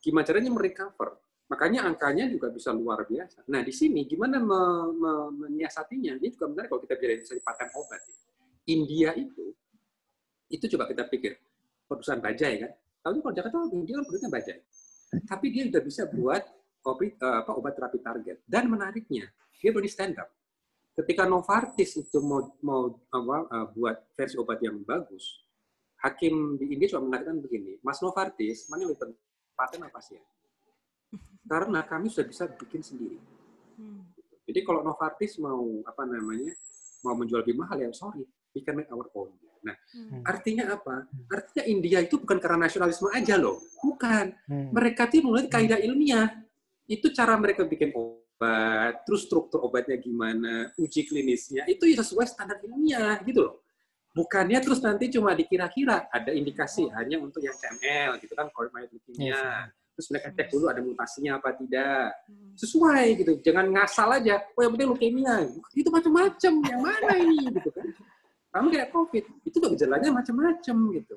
[0.01, 1.09] Gimana caranya merecover?
[1.53, 3.45] Makanya angkanya juga bisa luar biasa.
[3.53, 6.17] Nah, di sini gimana me- me- menyiasatinya?
[6.17, 8.01] Ini juga menarik kalau kita bicara dari paten obat.
[8.09, 8.15] ya.
[8.73, 9.53] India itu,
[10.49, 11.37] itu coba kita pikir,
[11.85, 12.73] perusahaan bajai kan?
[13.03, 14.59] Tahu kalau Jakarta, India kan produknya bajai.
[15.29, 16.43] Tapi dia udah bisa buat
[16.89, 18.37] obat, eh, apa, obat terapi target.
[18.49, 19.29] Dan menariknya,
[19.61, 20.31] dia berani stand up.
[20.93, 25.41] Ketika Novartis itu mau, mau apa, eh, buat versi obat yang bagus,
[26.05, 29.21] hakim di India cuma mengatakan begini, Mas Novartis, mana yang lebih penting,
[29.57, 30.25] paten apa sih ya?
[31.49, 33.19] Karena kami sudah bisa bikin sendiri.
[33.81, 34.05] Hmm.
[34.45, 36.53] Jadi kalau Novartis mau apa namanya
[37.03, 39.33] mau menjual lebih mahal ya sorry, we can make our own.
[39.63, 40.27] Nah, Hmm.
[40.27, 41.07] artinya apa?
[41.31, 44.35] Artinya India itu bukan karena nasionalisme aja loh, bukan.
[44.51, 44.75] Hmm.
[44.75, 46.43] Mereka tuh mulai kaidah ilmiah.
[46.91, 48.22] Itu cara mereka bikin obat,
[49.07, 53.55] terus struktur obatnya gimana, uji klinisnya, itu ya sesuai standar ilmiah gitu loh.
[54.13, 59.33] Bukannya terus nanti cuma dikira-kira ada indikasi hanya untuk yang CML gitu kan, choroid leukemia.
[59.33, 59.41] Yes.
[59.93, 62.13] Terus mereka cek dulu ada mutasinya apa tidak.
[62.29, 62.53] Hmm.
[62.57, 64.41] Sesuai gitu, jangan ngasal aja.
[64.53, 65.37] Oh yang penting leukemia.
[65.73, 66.53] Itu macam-macam.
[66.61, 67.89] Yang mana ini gitu kan?
[68.53, 71.17] Sama kayak COVID, itu udah gejalanya macam-macam gitu.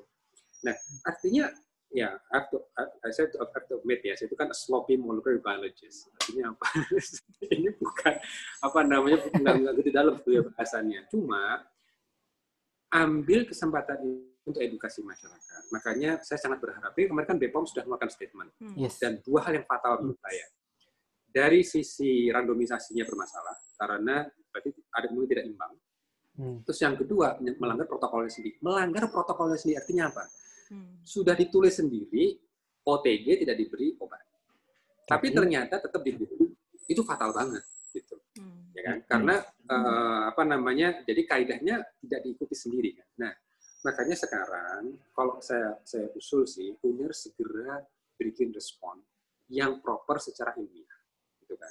[0.64, 1.44] Nah, artinya
[1.92, 4.56] ya, I have to, I said I have to admit ya, saya itu kan a
[4.56, 6.10] sloppy molecular biologist.
[6.18, 6.66] Artinya apa?
[7.54, 8.14] ini bukan
[8.62, 11.00] apa namanya nggak nggak gitu dalam tuh ya bahasannya.
[11.08, 11.62] Cuma
[12.92, 13.98] ambil kesempatan
[14.46, 15.62] untuk edukasi masyarakat.
[15.74, 18.78] Makanya saya sangat berharap, ini kemarin kan BPOM sudah melakukan statement Hmm.
[18.78, 19.02] Yes.
[19.02, 20.46] dan dua hal yang fatal menurut saya.
[21.26, 25.72] Dari sisi randomisasinya bermasalah karena berarti ada mungkin tidak imbang.
[26.36, 26.58] Hmm.
[26.64, 28.56] Terus yang kedua melanggar protokolnya sendiri.
[28.62, 30.24] Melanggar protokolnya sendiri artinya apa?
[30.70, 30.98] Hmm.
[31.02, 32.36] Sudah ditulis sendiri
[32.82, 34.22] OTG tidak diberi obat.
[35.06, 36.34] Tapi Tapi- ternyata tetap diberi.
[36.86, 38.16] Itu fatal banget gitu.
[38.38, 38.70] Hmm.
[38.74, 38.96] Ya kan?
[39.06, 39.34] Karena
[39.66, 41.02] eh, apa namanya?
[41.02, 43.06] Jadi kaidahnya tidak diikuti sendiri kan.
[43.26, 43.32] Nah,
[43.82, 47.82] makanya sekarang kalau saya saya usul sih UNER segera
[48.16, 49.02] bikin respon
[49.50, 50.98] yang proper secara ilmiah
[51.42, 51.70] gitu kan.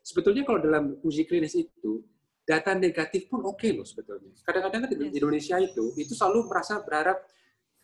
[0.00, 2.04] Sebetulnya kalau dalam uji klinis itu
[2.46, 4.30] data negatif pun oke loh sebetulnya.
[4.46, 5.16] Kadang-kadang kan di Yes.
[5.18, 7.18] Indonesia itu itu selalu merasa berharap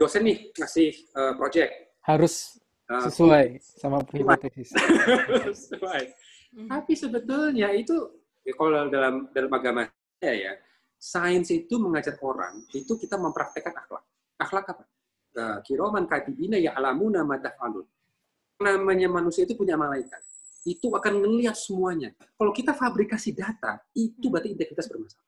[0.03, 1.71] dosen nih ngasih eh, project
[2.03, 2.59] Harus
[2.91, 4.75] eh, sesuai sama hipotesis.
[5.71, 6.03] sesuai.
[6.53, 6.69] Hmm.
[6.69, 7.95] Tapi sebetulnya itu
[8.43, 9.87] ya kalau dalam dalam agama
[10.19, 10.53] saya ya,
[10.99, 14.05] sains itu mengajar orang itu kita mempraktekkan akhlak.
[14.43, 14.85] Akhlak apa?
[15.33, 17.87] Eh, Kiroman katibina ya alamuna matafalun.
[18.59, 20.21] Namanya manusia itu punya malaikat.
[20.67, 22.15] Itu akan ngelihat semuanya.
[22.39, 25.27] Kalau kita fabrikasi data, itu berarti integritas bermasalah.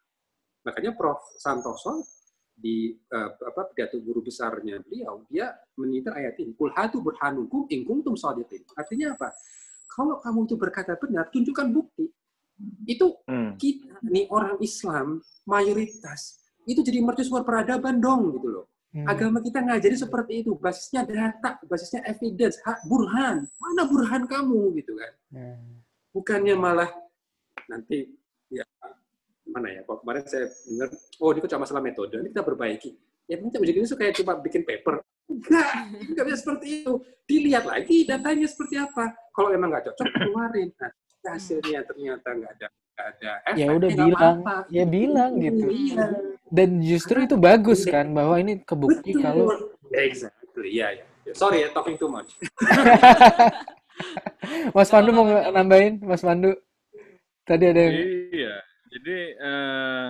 [0.63, 1.19] Makanya Prof.
[1.39, 2.07] Santoso
[2.55, 6.55] di eh, apa pidato guru besarnya beliau, dia menginter ayat ini.
[6.55, 8.62] Kul hatu burhanukum in kuntum shadiqin.
[8.79, 9.35] Artinya apa?
[9.90, 12.07] Kalau kamu itu berkata benar, tunjukkan bukti.
[12.87, 13.59] Itu Hmm.
[13.59, 18.67] kita nih orang Islam mayoritas itu jadi mercusuar peradaban dong gitu loh.
[18.95, 19.11] Hmm.
[19.11, 23.43] Agama kita ngajari seperti itu, basisnya data, basisnya evidence, hak burhan.
[23.59, 25.12] Mana burhan kamu gitu kan?
[25.35, 25.83] Hmm.
[26.14, 26.90] Bukannya malah
[27.67, 28.07] nanti
[28.55, 28.62] ya
[29.55, 29.81] mana ya?
[29.87, 30.88] Kalau kemarin saya dengar,
[31.23, 32.90] oh ini kok cuma masalah metode, ini kita perbaiki.
[33.31, 35.01] Ya mungkin uji klinis itu kayak cuma bikin paper.
[35.25, 35.71] Enggak,
[36.11, 36.93] enggak bisa seperti itu.
[37.25, 39.14] Dilihat lagi datanya seperti apa.
[39.33, 40.69] Kalau emang nggak cocok, keluarin.
[40.77, 40.90] Nah,
[41.25, 43.57] hasilnya ternyata nggak ada nggak ada efek.
[43.57, 44.37] Ya udah bilang,
[44.69, 45.67] ya bilang gitu.
[45.73, 46.05] Iya.
[46.53, 49.25] Dan justru itu bagus kan bahwa ini kebukti Betul.
[49.25, 49.47] kalau
[49.97, 51.05] exactly, iya ya.
[51.33, 52.29] Sorry ya, talking too much.
[54.77, 56.53] Mas Pandu mau nambahin, Mas Pandu.
[57.45, 57.97] Tadi ada yang
[58.33, 58.55] Iya,
[58.95, 60.09] jadi eh,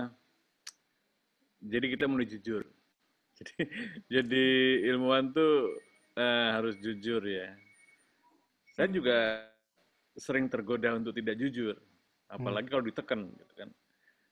[1.65, 2.65] jadi kita mulai jujur.
[3.35, 3.67] Jadi
[4.07, 4.47] jadi
[4.95, 5.75] ilmuwan tuh
[6.15, 7.51] eh, harus jujur ya.
[8.79, 9.43] Saya juga
[10.15, 11.75] sering tergoda untuk tidak jujur,
[12.31, 13.71] apalagi kalau ditekan gitu kan.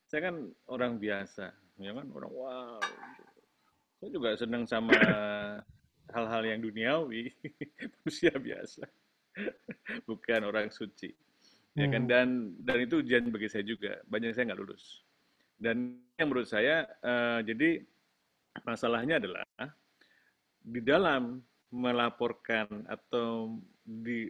[0.06, 0.36] Saya kan
[0.70, 1.50] orang biasa,
[1.82, 2.78] ya kan orang wow.
[3.98, 4.94] Saya juga senang sama
[6.14, 7.34] hal-hal yang duniawi,
[8.06, 8.86] manusia biasa,
[10.06, 11.10] bukan orang suci
[11.76, 12.04] ya kan?
[12.04, 12.10] Hmm.
[12.10, 12.28] dan
[12.60, 14.00] dan itu ujian bagi saya juga.
[14.08, 15.04] Banyak saya nggak lulus.
[15.56, 17.82] Dan yang menurut saya eh, jadi
[18.66, 19.46] masalahnya adalah
[20.62, 21.40] di dalam
[21.72, 24.28] melaporkan atau di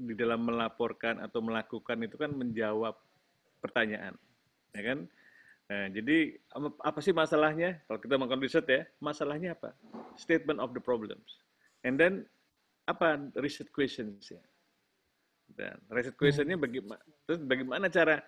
[0.00, 2.96] di dalam melaporkan atau melakukan itu kan menjawab
[3.60, 4.16] pertanyaan.
[4.72, 4.98] Ya kan?
[5.70, 6.34] Nah, jadi
[6.82, 7.78] apa, sih masalahnya?
[7.86, 9.70] Kalau kita melakukan riset ya masalahnya apa?
[10.18, 11.38] Statement of the problems.
[11.86, 12.26] And then
[12.90, 14.42] apa riset questions ya
[15.56, 18.22] dan riset questionnya bagaimana terus bagaimana cara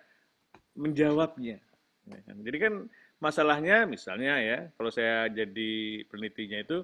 [0.73, 1.57] menjawabnya?
[2.03, 2.35] Ya kan?
[2.43, 2.73] jadi kan
[3.23, 6.77] masalahnya misalnya ya kalau saya jadi penelitinya itu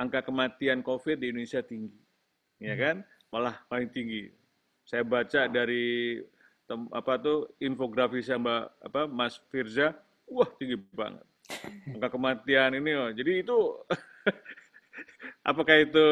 [0.00, 2.00] angka kematian COVID di Indonesia tinggi
[2.62, 3.02] ya kan?
[3.32, 4.28] Malah paling tinggi.
[4.84, 6.20] Saya baca dari
[6.68, 9.92] tem- apa tuh infografis Mbak apa Mas Firza
[10.28, 11.24] wah tinggi banget.
[11.92, 13.10] Angka kematian ini oh.
[13.12, 13.58] jadi itu
[15.42, 16.04] apakah itu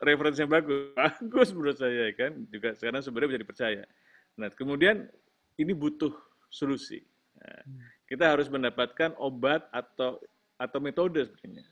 [0.00, 0.92] referensinya bagus?
[1.22, 2.32] Bagus menurut saya kan?
[2.48, 3.84] Juga sekarang sebenarnya bisa dipercaya.
[4.38, 5.06] Nah kemudian
[5.58, 6.14] ini butuh
[6.48, 7.02] solusi.
[7.38, 7.62] Nah,
[8.08, 10.18] kita harus mendapatkan obat atau
[10.58, 11.70] atau metode sebenarnya.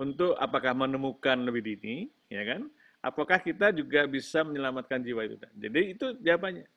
[0.00, 2.66] Untuk apakah menemukan lebih dini ya kan?
[3.00, 5.36] Apakah kita juga bisa menyelamatkan jiwa itu?
[5.56, 6.68] Jadi itu jawabannya.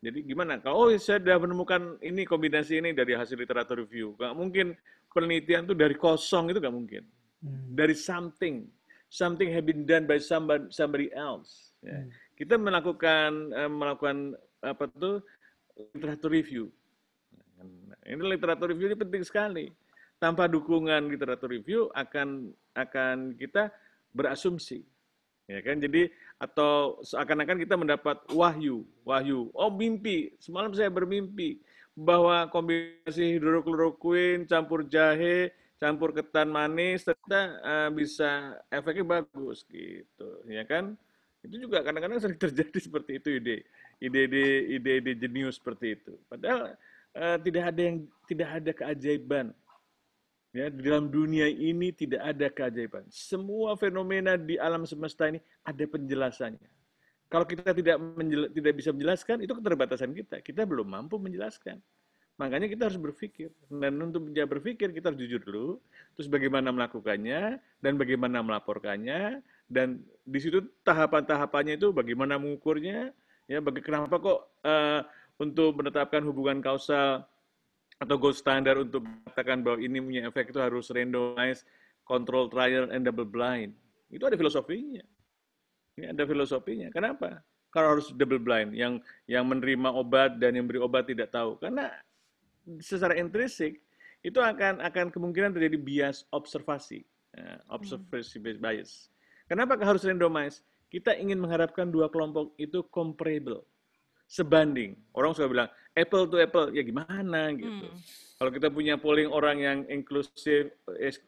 [0.00, 0.56] Jadi gimana?
[0.58, 4.66] Kalau oh saya sudah menemukan ini kombinasi ini dari hasil literatur review nggak mungkin
[5.12, 7.04] penelitian itu dari kosong itu nggak mungkin
[7.40, 7.72] Hmm.
[7.72, 8.68] dari something
[9.08, 11.96] something have been done by somebody, somebody else ya.
[11.96, 12.08] Hmm.
[12.36, 15.24] kita melakukan eh, melakukan apa tuh
[15.96, 16.68] literatur review.
[18.04, 19.66] Ini literatur review ini penting sekali.
[20.20, 23.72] Tanpa dukungan literatur review akan akan kita
[24.12, 24.84] berasumsi.
[25.48, 25.80] Ya kan?
[25.80, 29.48] Jadi atau seakan-akan kita mendapat wahyu, wahyu.
[29.52, 30.32] Oh, mimpi.
[30.38, 31.60] Semalam saya bermimpi
[31.96, 40.62] bahwa kombinasi hidrokloroquine campur jahe campur ketan manis ternyata uh, bisa efeknya bagus gitu ya
[40.68, 40.94] kan?
[41.40, 43.56] Itu juga kadang-kadang sering terjadi seperti itu ide
[43.96, 46.20] ide-ide ide-ide jenius seperti itu.
[46.28, 46.76] Padahal
[47.16, 47.96] uh, tidak ada yang
[48.28, 49.46] tidak ada keajaiban.
[50.50, 53.06] Ya di dalam dunia ini tidak ada keajaiban.
[53.08, 56.70] Semua fenomena di alam semesta ini ada penjelasannya.
[57.30, 57.96] Kalau kita tidak
[58.52, 60.42] tidak bisa menjelaskan itu keterbatasan kita.
[60.42, 61.78] Kita belum mampu menjelaskan
[62.40, 63.52] Makanya kita harus berpikir.
[63.68, 65.68] Dan untuk bisa berpikir, kita harus jujur dulu.
[66.16, 73.12] Terus bagaimana melakukannya, dan bagaimana melaporkannya, dan di situ tahapan-tahapannya itu bagaimana mengukurnya,
[73.44, 75.04] ya bagi kenapa kok uh,
[75.36, 77.28] untuk menetapkan hubungan kausal
[78.00, 81.68] atau gold standard untuk mengatakan bahwa ini punya efek itu harus randomized,
[82.08, 83.76] control trial, and double blind.
[84.08, 85.04] Itu ada filosofinya.
[86.00, 86.88] Ini ada filosofinya.
[86.88, 87.44] Kenapa?
[87.70, 88.98] Kalau harus double blind, yang
[89.28, 91.60] yang menerima obat dan yang beri obat tidak tahu.
[91.60, 91.92] Karena
[92.78, 93.82] secara intrinsik
[94.22, 97.02] itu akan akan kemungkinan terjadi bias observasi,
[97.34, 98.90] uh, observation based bias.
[99.50, 100.62] Kenapa harus randomize?
[100.90, 103.66] Kita ingin mengharapkan dua kelompok itu comparable,
[104.30, 104.94] sebanding.
[105.14, 107.86] Orang suka bilang apple to apple, ya gimana gitu.
[107.90, 107.98] Hmm.
[108.38, 110.70] Kalau kita punya polling orang yang inklusif,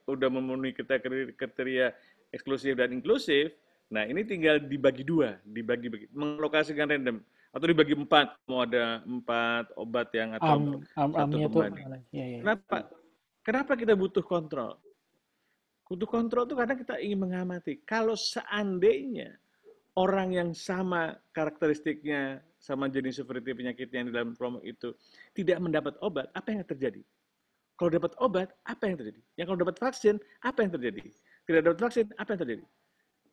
[0.06, 1.86] udah memenuhi kriteria, kriteria
[2.32, 3.52] eksklusif dan inklusif,
[3.92, 7.20] nah ini tinggal dibagi dua, dibagi-bagi, mengalokasikan random
[7.52, 11.86] atau dibagi empat mau ada empat obat yang atau um, um, satu pembanding.
[12.08, 12.38] Ya, ya.
[12.40, 12.76] Kenapa?
[13.44, 14.80] Kenapa kita butuh kontrol?
[15.84, 17.84] Butuh kontrol itu karena kita ingin mengamati.
[17.84, 19.36] Kalau seandainya
[20.00, 24.96] orang yang sama karakteristiknya, sama jenis seperti penyakit yang di dalam kelompok itu
[25.36, 27.04] tidak mendapat obat, apa yang terjadi?
[27.76, 29.20] Kalau dapat obat, apa yang terjadi?
[29.36, 31.02] Yang kalau dapat vaksin, apa yang terjadi?
[31.44, 32.64] Tidak dapat vaksin, apa yang terjadi?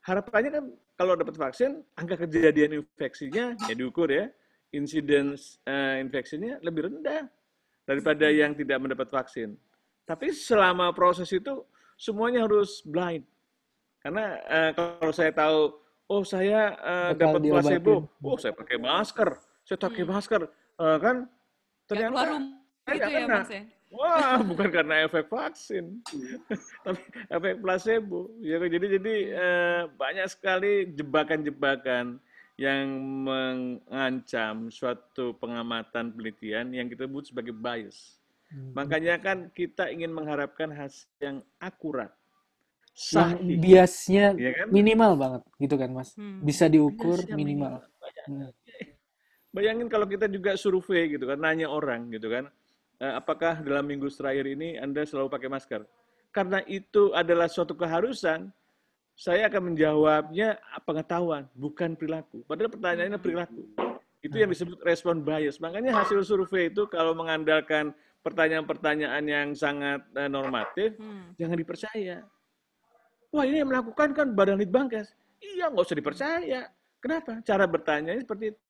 [0.09, 0.65] Harapannya kan
[0.97, 4.27] kalau dapat vaksin, angka kejadian infeksinya ya diukur ya,
[4.73, 7.29] incidence uh, infeksinya lebih rendah
[7.85, 9.53] daripada yang tidak mendapat vaksin.
[10.09, 11.61] Tapi selama proses itu
[11.93, 13.25] semuanya harus blind.
[14.01, 15.77] Karena uh, kalau saya tahu,
[16.09, 19.29] oh saya uh, dapat placebo, oh saya pakai masker,
[19.61, 20.11] saya pakai hmm.
[20.11, 20.41] masker,
[20.81, 21.15] uh, kan
[21.85, 22.41] ternyata
[22.85, 23.39] saya gitu ya, kena.
[23.45, 23.61] Ya?
[23.89, 25.97] Wah, bukan karena efek vaksin,
[26.85, 28.29] tapi efek placebo.
[28.37, 32.21] Ya, jadi jadi eh, banyak sekali jebakan-jebakan
[32.61, 32.85] yang
[33.25, 38.21] mengancam suatu pengamatan penelitian yang kita sebut sebagai bias.
[38.53, 38.77] Hmm.
[38.77, 42.13] Makanya kan kita ingin mengharapkan hasil yang akurat,
[42.93, 43.41] sahih.
[43.41, 44.67] Yang biasnya ya kan?
[44.69, 46.13] minimal banget, gitu kan, Mas?
[46.13, 46.45] Hmm.
[46.45, 47.73] Bisa diukur biasnya minimal.
[48.29, 48.51] minimal.
[49.49, 52.53] Bayangin kalau kita juga survei gitu kan, nanya orang gitu kan
[52.99, 55.81] apakah dalam minggu terakhir ini Anda selalu pakai masker?
[56.29, 58.51] Karena itu adalah suatu keharusan,
[59.17, 62.45] saya akan menjawabnya pengetahuan, bukan perilaku.
[62.45, 63.63] Padahal pertanyaannya perilaku.
[64.19, 65.63] Itu yang disebut respon bias.
[65.63, 71.39] Makanya hasil survei itu kalau mengandalkan pertanyaan-pertanyaan yang sangat eh, normatif, hmm.
[71.39, 72.17] jangan dipercaya.
[73.31, 75.15] Wah ini yang melakukan kan Badan Litbangkes.
[75.39, 76.61] Iya, nggak usah dipercaya.
[76.99, 77.39] Kenapa?
[77.47, 78.61] Cara bertanya seperti itu.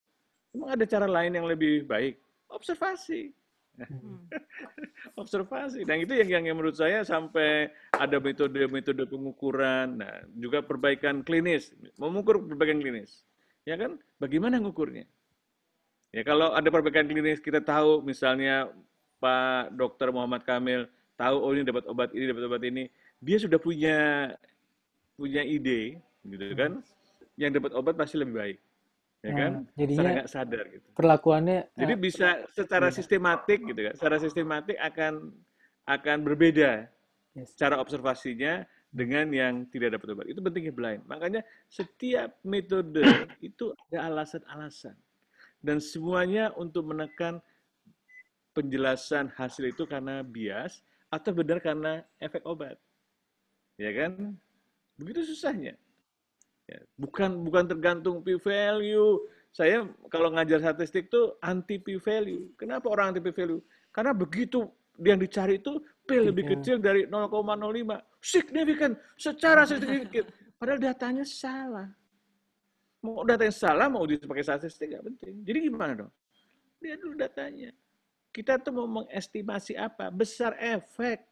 [0.54, 2.18] Memang ada cara lain yang lebih baik.
[2.50, 3.34] Observasi.
[3.80, 4.28] Hmm.
[5.20, 5.84] observasi.
[5.88, 12.40] Nah itu yang, yang menurut saya sampai ada metode-metode pengukuran, nah juga perbaikan klinis, mengukur
[12.44, 13.24] perbaikan klinis,
[13.64, 13.96] ya kan?
[14.20, 15.08] Bagaimana mengukurnya?
[16.10, 18.68] Ya kalau ada perbaikan klinis kita tahu misalnya
[19.22, 22.84] Pak Dokter Muhammad Kamil tahu oh ini dapat obat ini dapat obat ini,
[23.20, 24.30] dia sudah punya
[25.14, 26.80] punya ide, gitu kan?
[27.36, 28.58] Yang dapat obat pasti lebih baik
[29.20, 29.52] ya kan?
[29.52, 30.88] Nah, jadinya secara nggak sadar gitu.
[30.96, 32.94] Perlakuannya jadi uh, bisa secara ya.
[32.94, 33.94] sistematik gitu kan.
[33.96, 35.12] Secara sistematik akan
[35.88, 36.88] akan berbeda
[37.36, 37.52] yes.
[37.56, 40.26] cara observasinya dengan yang tidak dapat obat.
[40.26, 41.02] Itu pentingnya blind.
[41.06, 43.04] Makanya setiap metode
[43.48, 44.96] itu ada alasan-alasan.
[45.60, 47.38] Dan semuanya untuk menekan
[48.56, 52.80] penjelasan hasil itu karena bias atau benar karena efek obat.
[53.78, 54.34] Ya kan?
[54.98, 55.78] Begitu susahnya.
[56.70, 59.18] Ya, bukan bukan tergantung p value.
[59.50, 62.54] Saya kalau ngajar statistik tuh anti p value.
[62.54, 63.58] Kenapa orang anti p value?
[63.90, 64.70] Karena begitu
[65.02, 66.50] yang dicari itu P lebih iya.
[66.58, 68.20] kecil dari 0,05.
[68.20, 70.28] Signifikan secara signifikan.
[70.60, 71.88] Padahal datanya salah.
[73.00, 75.34] Mau datanya salah, mau dipakai statistik nggak penting.
[75.46, 76.12] Jadi gimana dong?
[76.84, 77.70] Lihat dulu datanya.
[78.30, 80.12] Kita tuh mau mengestimasi apa?
[80.12, 81.24] Besar efek.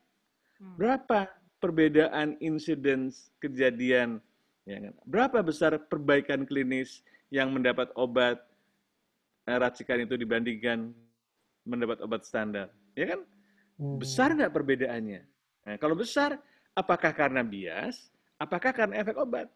[0.59, 0.74] Hmm.
[0.81, 1.29] Berapa
[1.61, 4.24] perbedaan insiden kejadian
[4.68, 4.94] Ya kan?
[5.09, 7.00] Berapa besar perbaikan klinis
[7.33, 8.37] yang mendapat obat
[9.48, 10.92] eh, racikan itu dibandingkan
[11.64, 13.20] mendapat obat standar, ya kan?
[13.81, 13.96] Hmm.
[13.96, 15.24] Besar nggak perbedaannya?
[15.64, 16.37] Nah, kalau besar,
[16.76, 18.12] apakah karena bias?
[18.37, 19.48] Apakah karena efek obat?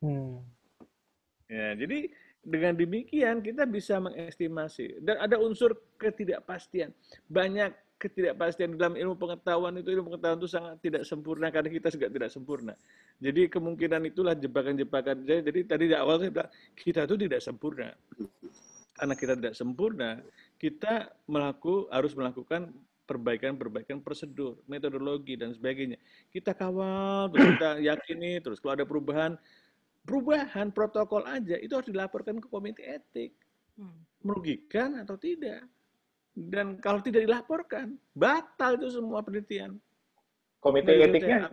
[0.00, 0.40] Hmm.
[1.48, 2.08] Ya, jadi
[2.40, 6.92] dengan demikian kita bisa mengestimasi dan ada unsur ketidakpastian.
[7.28, 12.06] Banyak ketidakpastian dalam ilmu pengetahuan itu ilmu pengetahuan itu sangat tidak sempurna karena kita juga
[12.06, 12.74] tidak sempurna.
[13.18, 15.26] Jadi kemungkinan itulah jebakan-jebakan.
[15.26, 17.90] Jadi tadi di awal saya bilang kita itu tidak sempurna.
[18.98, 20.10] Karena kita tidak sempurna,
[20.58, 22.70] kita melaku, harus melakukan
[23.06, 25.96] perbaikan-perbaikan prosedur, metodologi dan sebagainya.
[26.28, 29.38] Kita kawal, terus kita yakini, terus kalau ada perubahan,
[30.02, 33.32] perubahan protokol aja itu harus dilaporkan ke komite etik.
[33.78, 34.02] Hmm.
[34.20, 35.62] Merugikan atau tidak?
[36.38, 39.74] Dan kalau tidak dilaporkan, batal itu semua penelitian.
[40.62, 41.50] Komite Dari etiknya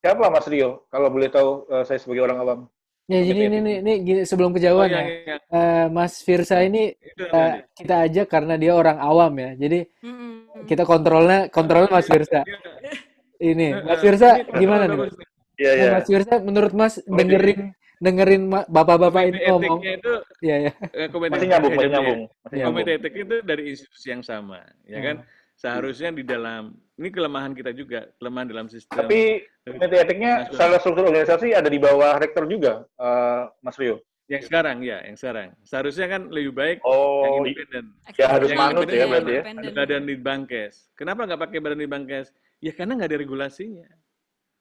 [0.00, 0.84] siapa Mas Rio?
[0.92, 2.60] Kalau boleh tahu eh, saya sebagai orang awam.
[3.08, 3.60] Ya, Komite jadi ini, etik.
[3.64, 5.36] ini, ini gini, sebelum Oh kejauhan iya, ya, iya.
[5.40, 7.64] eh, Mas Firsa ini namanya.
[7.72, 9.50] kita ajak karena dia orang awam ya.
[9.56, 10.32] Jadi Mm-mm.
[10.68, 12.40] kita kontrolnya kontrolnya Mas Firsa.
[12.44, 12.92] Iya.
[13.36, 14.98] Ini, Mas Firsa ini kontrol gimana nih?
[15.00, 15.14] Mas?
[15.56, 15.88] Iya, Nah, iya.
[15.96, 17.60] Mas Firsa, menurut Mas dengerin
[17.96, 20.12] dengerin bapak-bapak ini Komite ngomong, etiknya itu
[20.44, 20.72] ya ya.
[20.92, 22.20] eh, komite Masih nyambung, masih ya, nyambung.
[22.44, 22.76] Masih nyambung.
[22.76, 25.16] komite etik itu dari institusi yang sama, ya kan?
[25.24, 25.34] Hmm.
[25.56, 26.62] Seharusnya di dalam
[26.94, 29.08] ini kelemahan kita juga, kelemahan dalam sistem.
[29.08, 34.04] Tapi komite etiknya secara struktur organisasi ada di bawah rektor juga, eh, Mas Rio.
[34.26, 35.54] yang sekarang ya, yang sekarang.
[35.62, 37.84] Seharusnya kan lebih baik yang Oh, i- independen.
[38.12, 39.72] Ya, harus Yang manut ya independen, berarti ya.
[39.72, 40.74] Badan Litbangkes.
[40.92, 42.26] Kenapa nggak pakai badan Litbangkes?
[42.58, 43.86] Ya karena nggak ada regulasinya.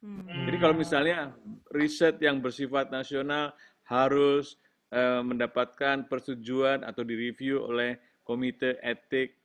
[0.03, 0.47] Hmm.
[0.47, 1.31] Jadi kalau misalnya
[1.71, 3.55] riset yang bersifat nasional
[3.87, 4.59] harus
[4.93, 9.37] eh, mendapatkan persetujuan atau direview oleh Komite Etik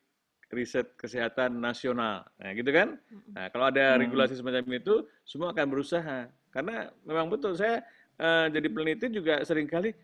[0.50, 2.26] Riset Kesehatan Nasional.
[2.38, 2.98] Nah, gitu kan?
[3.32, 4.02] Nah, kalau ada Hmm.
[4.04, 6.28] regulasi semacam itu, semua akan berusaha.
[6.50, 7.82] Karena memang betul saya
[8.20, 9.96] eh, jadi peneliti juga sering kali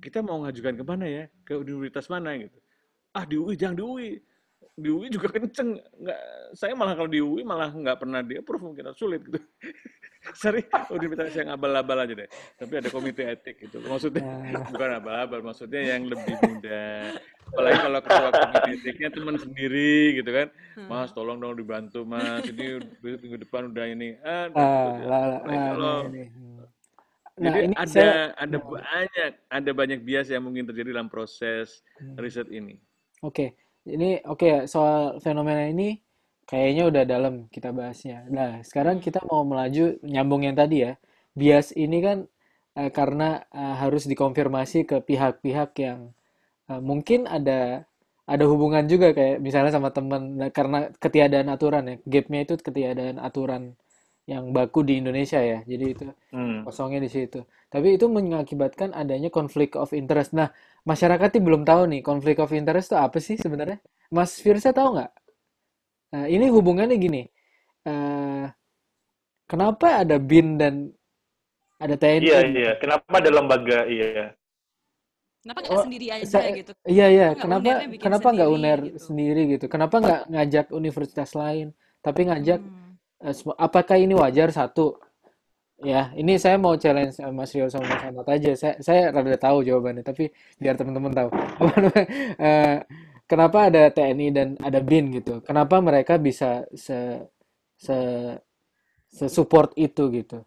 [0.00, 1.24] kita mau ngajukan ke mana ya?
[1.44, 2.56] Ke universitas mana gitu.
[3.12, 4.10] Ah di UI, jangan di UI.
[4.74, 5.78] Di UI juga kenceng.
[5.78, 6.20] Nggak,
[6.58, 9.38] saya malah kalau di UI malah nggak pernah di approve, mungkin sulit gitu.
[10.40, 12.28] Sorry, universitas yang abal-abal aja deh.
[12.56, 13.84] Tapi ada komite etik gitu.
[13.84, 17.12] Maksudnya Nah, bukan abal-abal, maksudnya yang lebih muda.
[17.44, 20.48] Apalagi kalau ketua komite etiknya teman sendiri gitu kan.
[20.80, 20.88] Hmm.
[20.88, 22.48] Mas, tolong dong dibantu mas.
[22.48, 24.16] Ini minggu depan udah ini.
[24.24, 26.24] Ah, kalau nah, ini.
[27.34, 31.82] Nah, jadi ini ada saya ada banyak ada banyak bias yang mungkin terjadi dalam proses
[31.98, 32.14] Hmm.
[32.18, 32.78] riset ini.
[33.22, 33.54] Oke,
[33.88, 36.00] ini oke ya, soal fenomena ini
[36.48, 38.24] kayaknya udah dalam kita bahasnya.
[38.32, 40.92] Nah, sekarang kita mau melaju nyambung yang tadi ya.
[41.36, 42.18] Bias ini kan
[42.78, 46.00] eh, karena eh, harus dikonfirmasi ke pihak-pihak yang
[46.70, 47.84] eh, mungkin ada
[48.24, 51.96] ada hubungan juga kayak misalnya sama teman nah, karena ketiadaan aturan ya.
[52.08, 53.76] Gapnya itu ketiadaan aturan
[54.32, 55.58] yang baku di Indonesia ya.
[55.68, 56.64] Jadi itu Hmm.
[56.64, 57.40] kosongnya di situ.
[57.72, 60.32] Tapi itu mengakibatkan adanya konflik of interest.
[60.38, 60.48] Nah,
[60.88, 63.78] masyarakat ini belum tahu nih konflik of interest itu apa sih sebenarnya?
[64.14, 65.10] Mas Firsa tahu nggak?
[66.14, 67.22] Nah, ini hubungannya gini.
[67.84, 68.44] Eh,
[69.50, 70.74] kenapa ada BIN dan
[71.84, 72.72] ada TNI Iya, iya.
[72.80, 73.78] Kenapa ada lembaga?
[73.94, 74.34] Iya.
[75.44, 76.72] Kenapa nggak Oh, sendiri aja saya, gitu?
[76.94, 77.26] iya iya.
[77.36, 78.98] Kenapa nggak Kenapa UNER-nya bikin kenapa nggak sendiri UNER gitu?
[79.08, 79.64] sendiri gitu?
[79.72, 81.66] Kenapa nggak ngajak universitas lain?
[82.04, 82.83] Tapi ngajak Hmm.
[83.26, 83.34] Eh,
[83.66, 84.96] apakah ini wajar satu?
[85.82, 88.50] Ya, ini saya mau challenge eh, Mas Rio sama Mas Ahmad aja.
[88.56, 90.24] Saya saya rada tahu jawabannya, tapi
[90.62, 91.28] biar teman-teman tahu.
[92.44, 92.76] Eh,
[93.30, 95.40] kenapa ada TNI dan ada BIN gitu?
[95.46, 96.98] Kenapa mereka bisa se
[97.78, 97.96] se
[99.12, 100.42] se-support itu gitu?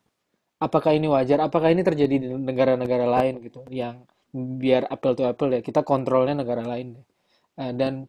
[0.60, 1.40] Apakah ini wajar?
[1.44, 3.62] Apakah ini terjadi di negara-negara lain gitu?
[3.70, 6.98] Yang biar apple to apple ya, kita kontrolnya negara lain
[7.58, 8.06] dan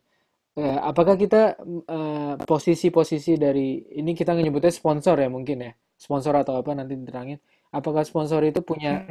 [0.59, 1.55] eh, apakah kita
[1.87, 7.39] eh, posisi-posisi dari ini kita nyebutnya sponsor ya mungkin ya, sponsor atau apa nanti diterangin.
[7.71, 9.07] Apakah sponsor itu punya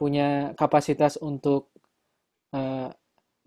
[0.00, 1.72] punya kapasitas untuk
[2.52, 2.92] eh,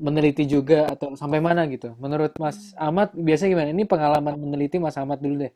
[0.02, 1.94] meneliti juga atau sampai mana gitu?
[2.02, 3.70] Menurut Mas Ahmad biasanya gimana?
[3.70, 5.54] Ini pengalaman meneliti Mas Ahmad dulu deh.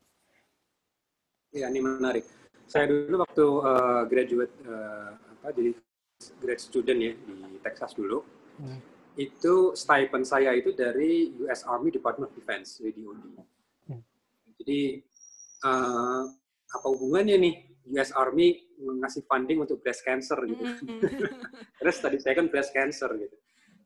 [1.57, 2.29] Ya, ini menarik.
[2.69, 5.09] Saya dulu waktu eh, graduate eh,
[5.41, 5.71] apa jadi
[6.41, 7.13] grad student ya
[7.49, 8.21] di Texas dulu,
[8.57, 8.81] Hmm.
[9.17, 12.77] Itu stipend saya itu dari US Army Department of Defense.
[12.77, 14.01] Hmm.
[14.61, 15.01] Jadi
[15.65, 16.21] eh,
[16.67, 17.53] apa hubungannya nih
[17.97, 20.63] US Army ngasih funding untuk breast cancer gitu?
[20.63, 21.01] Hmm.
[21.81, 23.35] Terus tadi saya kan breast cancer gitu.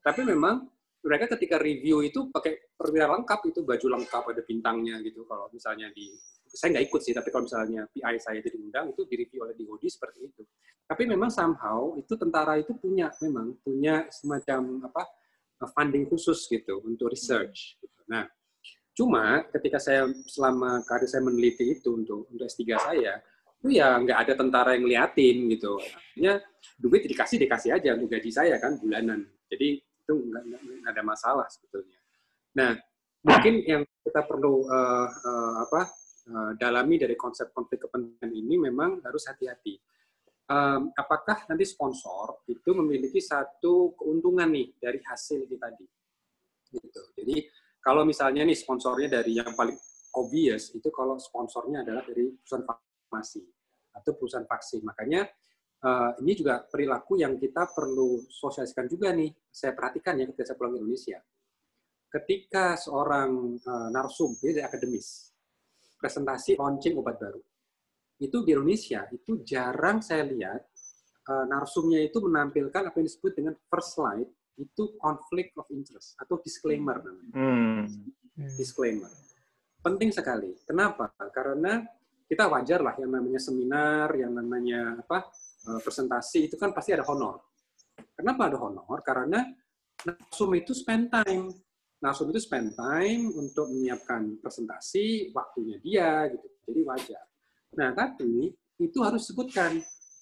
[0.04, 0.68] Tapi memang
[1.02, 5.24] mereka ketika review itu pakai perwira lengkap itu baju lengkap ada bintangnya gitu.
[5.26, 6.12] Kalau misalnya di
[6.52, 9.84] saya nggak ikut sih, tapi kalau misalnya PI saya itu diundang itu direview oleh DOD
[9.88, 10.44] seperti itu.
[10.84, 15.21] Tapi memang somehow itu tentara itu punya memang punya semacam apa
[15.70, 17.78] funding khusus gitu untuk research.
[17.78, 18.00] Gitu.
[18.10, 18.26] Nah,
[18.98, 23.22] cuma ketika saya selama karir saya meneliti itu untuk untuk S3 saya
[23.62, 25.78] itu ya nggak ada tentara yang ngeliatin gitu.
[25.78, 26.42] Artinya
[26.82, 29.30] duit dikasih dikasih aja untuk gaji saya kan bulanan.
[29.54, 32.02] Jadi itu nggak ada masalah sebetulnya.
[32.58, 32.74] Nah
[33.22, 35.82] mungkin yang kita perlu uh, uh, apa
[36.34, 39.78] uh, dalami dari konsep konflik kepentingan ini memang harus hati-hati.
[40.52, 45.88] Um, apakah nanti sponsor itu memiliki satu keuntungan nih dari hasil ini tadi?
[46.76, 47.02] Gitu.
[47.16, 47.48] Jadi
[47.80, 49.80] kalau misalnya nih sponsornya dari yang paling
[50.20, 53.48] obvious itu kalau sponsornya adalah dari perusahaan farmasi
[53.96, 54.84] atau perusahaan vaksin.
[54.84, 55.24] Makanya
[55.88, 59.32] uh, ini juga perilaku yang kita perlu sosialisasikan juga nih.
[59.48, 61.20] Saya perhatikan ya ketika saya pulang ke Indonesia.
[62.12, 65.32] Ketika seorang uh, narsum, ini dari akademis,
[65.96, 67.40] presentasi launching obat baru.
[68.22, 70.62] Itu di Indonesia, itu jarang saya lihat
[71.26, 74.30] uh, narsumnya itu menampilkan apa yang disebut dengan first slide,
[74.62, 77.34] itu conflict of interest atau disclaimer namanya.
[77.34, 77.84] Hmm.
[78.54, 79.10] Disclaimer.
[79.82, 80.54] Penting sekali.
[80.62, 81.10] Kenapa?
[81.34, 81.82] Karena
[82.30, 85.34] kita wajar lah yang namanya seminar, yang namanya apa
[85.68, 87.42] eh, presentasi itu kan pasti ada honor.
[88.14, 89.02] Kenapa ada honor?
[89.02, 89.42] Karena
[90.06, 91.50] nasum itu spend time.
[92.02, 96.48] Nasum itu spend time untuk menyiapkan presentasi, waktunya dia gitu.
[96.70, 97.24] Jadi wajar.
[97.78, 98.52] Nah, tapi
[98.82, 99.80] itu harus sebutkan.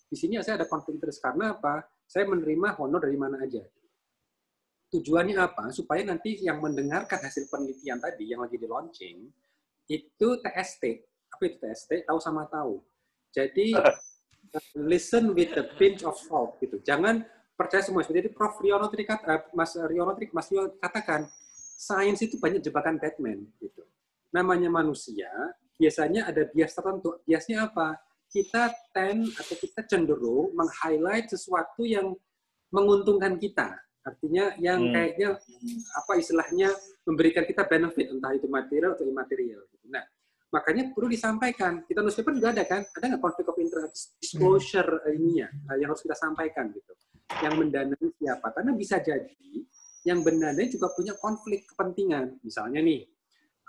[0.09, 1.85] Di sini saya ada konflik interest karena apa?
[2.09, 3.61] Saya menerima honor dari mana aja.
[4.89, 5.69] Tujuannya apa?
[5.69, 9.17] Supaya nanti yang mendengarkan hasil penelitian tadi yang lagi di launching
[9.85, 11.91] itu TST apa itu TST?
[12.09, 12.81] Tahu sama tahu.
[13.29, 13.77] Jadi
[14.89, 16.81] listen with a pinch of salt gitu.
[16.81, 17.21] Jangan
[17.53, 18.01] percaya semua.
[18.01, 18.57] Jadi Prof.
[18.59, 21.29] Riono tadi kata, uh, Mas Riono tadi, Mas Riono katakan,
[21.79, 23.85] sains itu banyak jebakan Batman gitu.
[24.33, 25.29] Namanya manusia,
[25.79, 27.23] biasanya ada bias tertentu.
[27.23, 27.95] Biasnya apa?
[28.29, 32.13] Kita tend atau kita cenderung meng-highlight sesuatu yang
[32.69, 33.79] menguntungkan kita.
[34.05, 34.93] Artinya yang hmm.
[34.93, 35.29] kayaknya
[35.95, 36.69] apa istilahnya
[37.07, 39.65] memberikan kita benefit entah itu material atau imaterial.
[39.73, 39.85] Gitu.
[39.89, 40.05] Nah,
[40.53, 41.81] makanya perlu disampaikan.
[41.87, 45.15] Kita newspaper juga ada kan, ada nggak konflik of interest disclosure hmm.
[45.15, 45.47] ininya
[45.79, 46.93] yang harus kita sampaikan gitu.
[47.41, 48.47] Yang mendanai siapa?
[48.53, 49.51] Karena bisa jadi
[50.07, 52.39] yang mendanai juga punya konflik kepentingan.
[52.45, 53.03] Misalnya nih,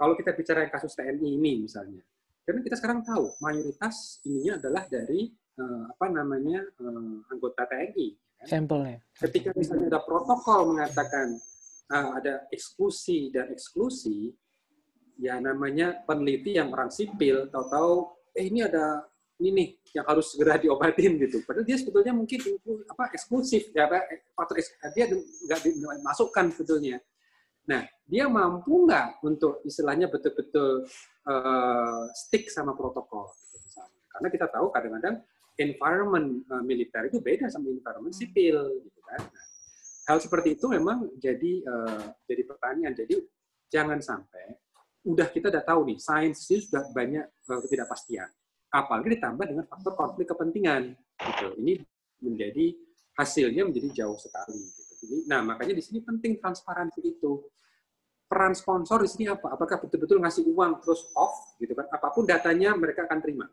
[0.01, 2.01] kalau kita bicara kasus TNI ini misalnya,
[2.49, 5.29] karena kita sekarang tahu mayoritas ininya adalah dari
[5.61, 8.17] uh, apa namanya uh, anggota TNI.
[8.41, 8.47] Kan?
[8.49, 9.05] Sampelnya.
[9.21, 11.37] Ketika misalnya ada protokol mengatakan
[11.93, 14.33] uh, ada eksklusi dan eksklusi,
[15.21, 19.05] ya namanya peneliti yang orang sipil tahu-tahu eh ini ada
[19.37, 19.69] ini nih
[20.01, 21.45] yang harus segera diobatin gitu.
[21.45, 22.41] Padahal dia sebetulnya mungkin
[22.89, 24.05] apa eksklusif ya apa
[24.97, 27.01] dia nggak dimasukkan sebetulnya.
[27.69, 30.89] Nah dia mampu nggak untuk istilahnya betul-betul
[31.29, 34.01] uh, stick sama protokol gitu, misalnya.
[34.11, 35.17] Karena kita tahu kadang-kadang
[35.61, 39.21] environment uh, militer itu beda sama environment sipil gitu kan.
[39.21, 39.47] Nah,
[40.09, 42.95] hal seperti itu memang jadi uh, jadi pertanyaan.
[42.97, 43.15] Jadi
[43.71, 44.59] jangan sampai
[45.07, 48.29] udah kita udah tahu nih, sains itu sudah banyak uh, ketidakpastian.
[48.71, 50.95] Apalagi ditambah dengan faktor konflik kepentingan.
[51.21, 51.49] Gitu.
[51.59, 51.75] Ini
[52.23, 52.67] menjadi
[53.19, 54.80] hasilnya menjadi jauh sekali.
[55.01, 57.41] Jadi, nah makanya di sini penting transparansi itu.
[58.31, 59.59] Peran sponsor di sini apa?
[59.59, 61.91] Apakah betul-betul ngasih uang terus off, gitu kan?
[61.91, 63.51] Apa pun datanya mereka akan terima,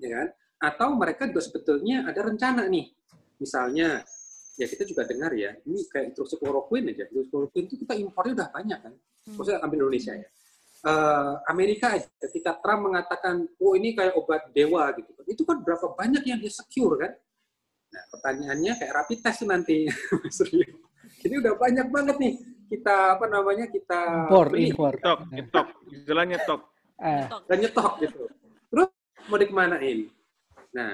[0.00, 0.28] ya kan?
[0.72, 2.88] Atau mereka juga sebetulnya ada rencana nih,
[3.36, 4.00] misalnya
[4.56, 7.04] ya kita juga dengar ya, ini kayak instruksi chloroquine aja.
[7.12, 8.94] Instruksi chloroquine itu kita impornya udah banyak kan.
[8.96, 9.34] Hmm.
[9.36, 10.28] Maksudnya ambil Indonesia ya
[10.84, 15.96] uh, Amerika aja ketika Trump mengatakan oh ini kayak obat dewa gitu itu kan berapa
[15.96, 17.12] banyak yang dia secure kan
[17.94, 19.86] nah pertanyaannya kayak rapid test nanti
[20.22, 20.66] Mas Rio.
[21.24, 22.34] Ini udah banyak banget nih
[22.68, 24.94] kita apa namanya kita impor impor.
[24.98, 25.66] Tok nyetok.
[25.94, 26.60] Istilahnya tok
[26.98, 27.26] eh.
[27.46, 28.22] dan nyetok gitu.
[28.68, 28.88] Terus
[29.30, 29.98] mau dikemanain?
[30.74, 30.90] Nah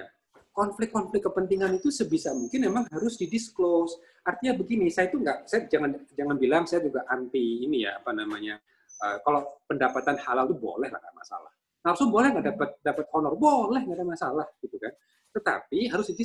[0.53, 3.97] konflik-konflik kepentingan itu sebisa mungkin memang harus didisclose.
[4.21, 8.13] Artinya begini saya itu nggak saya jangan jangan bilang saya juga anti ini ya apa
[8.13, 8.61] namanya
[9.01, 11.49] Uh, kalau pendapatan halal itu boleh lah nggak masalah.
[11.81, 13.33] Nafsu boleh nggak dapat dapat honor?
[13.33, 14.93] Boleh nggak ada masalah gitu kan.
[15.33, 16.21] Tetapi harus di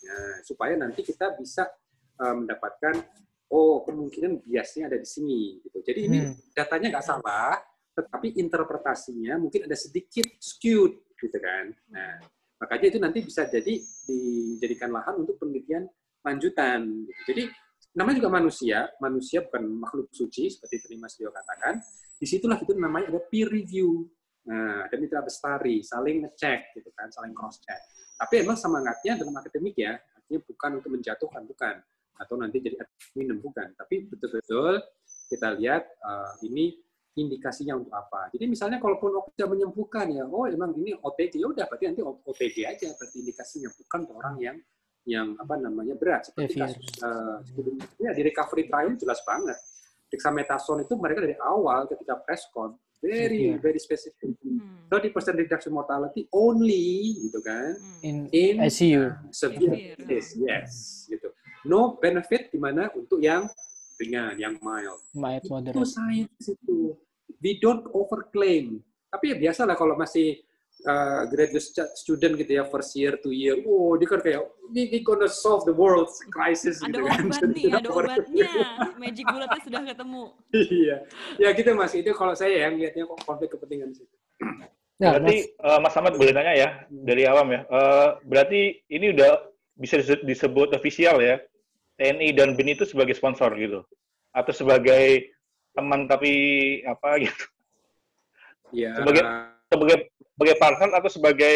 [0.00, 1.68] ya, supaya nanti kita bisa
[2.20, 3.00] uh, mendapatkan
[3.50, 5.82] oh kemungkinan biasnya ada di sini gitu.
[5.82, 6.54] Jadi ini hmm.
[6.54, 7.58] datanya nggak salah,
[7.94, 11.74] tetapi interpretasinya mungkin ada sedikit skewed gitu kan.
[11.90, 12.22] Nah
[12.60, 13.74] makanya itu nanti bisa jadi
[14.06, 15.88] dijadikan lahan untuk penelitian
[16.22, 17.08] lanjutan.
[17.08, 17.20] Gitu.
[17.34, 17.42] Jadi
[17.96, 21.82] namanya juga manusia, manusia bukan makhluk suci seperti tadi Mas Dio katakan.
[22.20, 24.06] Di situlah itu namanya ada peer review.
[24.50, 27.78] Nah, ada mitra bestari, saling ngecek gitu kan, saling cross check.
[28.18, 31.74] Tapi emang semangatnya dalam akademik ya, artinya bukan untuk menjatuhkan bukan.
[32.18, 32.76] Atau nanti jadi
[33.14, 34.82] minum bukan, tapi betul-betul
[35.30, 36.76] kita lihat uh, ini
[37.14, 38.28] indikasinya untuk apa.
[38.34, 42.56] Jadi misalnya kalaupun tidak menyembuhkan ya, oh emang ini OTG, ya udah berarti nanti OTG
[42.66, 44.56] aja berarti indikasinya bukan untuk orang yang
[45.08, 46.26] yang apa namanya berat.
[46.28, 47.38] Seperti kasus uh,
[48.02, 49.56] ya di recovery trial jelas banget.
[50.10, 53.60] Dexamethasone itu mereka dari awal ketika preskon very yeah.
[53.60, 54.86] very specific hmm.
[54.92, 57.74] 30% reduction mortality only gitu kan
[58.04, 61.32] in, in ICU severe case yes gitu
[61.64, 63.48] no benefit di mana untuk yang
[64.00, 65.00] ringan, yang mild.
[65.12, 65.84] Mild Itu moderate.
[65.84, 66.96] science itu.
[67.44, 68.80] We don't overclaim.
[69.12, 70.40] Tapi ya biasa lah kalau masih
[70.84, 74.88] uh, graduate stu- student gitu ya, first year, two year, oh dia kan kayak, we,
[74.88, 77.18] we gonna solve the world crisis Ada gitu kan.
[77.26, 78.50] obat nih, ada obatnya.
[78.96, 80.22] Magic bulletnya sudah ketemu.
[80.54, 80.96] iya.
[81.36, 84.14] Ya gitu mas, itu kalau saya yang lihatnya kok konflik kepentingan di situ.
[85.00, 87.64] Nah, berarti Mas, eh, Mas Ahmad boleh tanya ya dari awam ya.
[87.64, 91.40] Eh, berarti ini udah bisa dise- disebut official ya.
[91.96, 93.80] TNI dan BIN itu sebagai sponsor gitu.
[94.32, 95.32] Atau sebagai
[95.72, 96.32] teman tapi
[96.84, 97.44] apa gitu.
[98.70, 99.24] Ya, Sebagai-
[99.70, 99.96] Sebagai
[100.40, 101.54] sebagai partner atau sebagai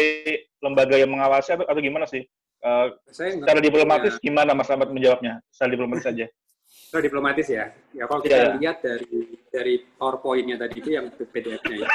[0.61, 2.21] lembaga yang mengawasi atau, atau gimana sih?
[2.61, 5.41] Eh, saya nggak secara punya- diplomatis gimana Mas Ahmad menjawabnya?
[5.49, 6.25] Secara diplomatis aja.
[6.69, 7.65] Secara diplomatis ya.
[7.97, 8.53] Ya kalau Iya, kita iya.
[8.61, 9.09] lihat dari
[9.49, 11.85] dari PowerPoint-nya tadi itu yang PDF-nya itu,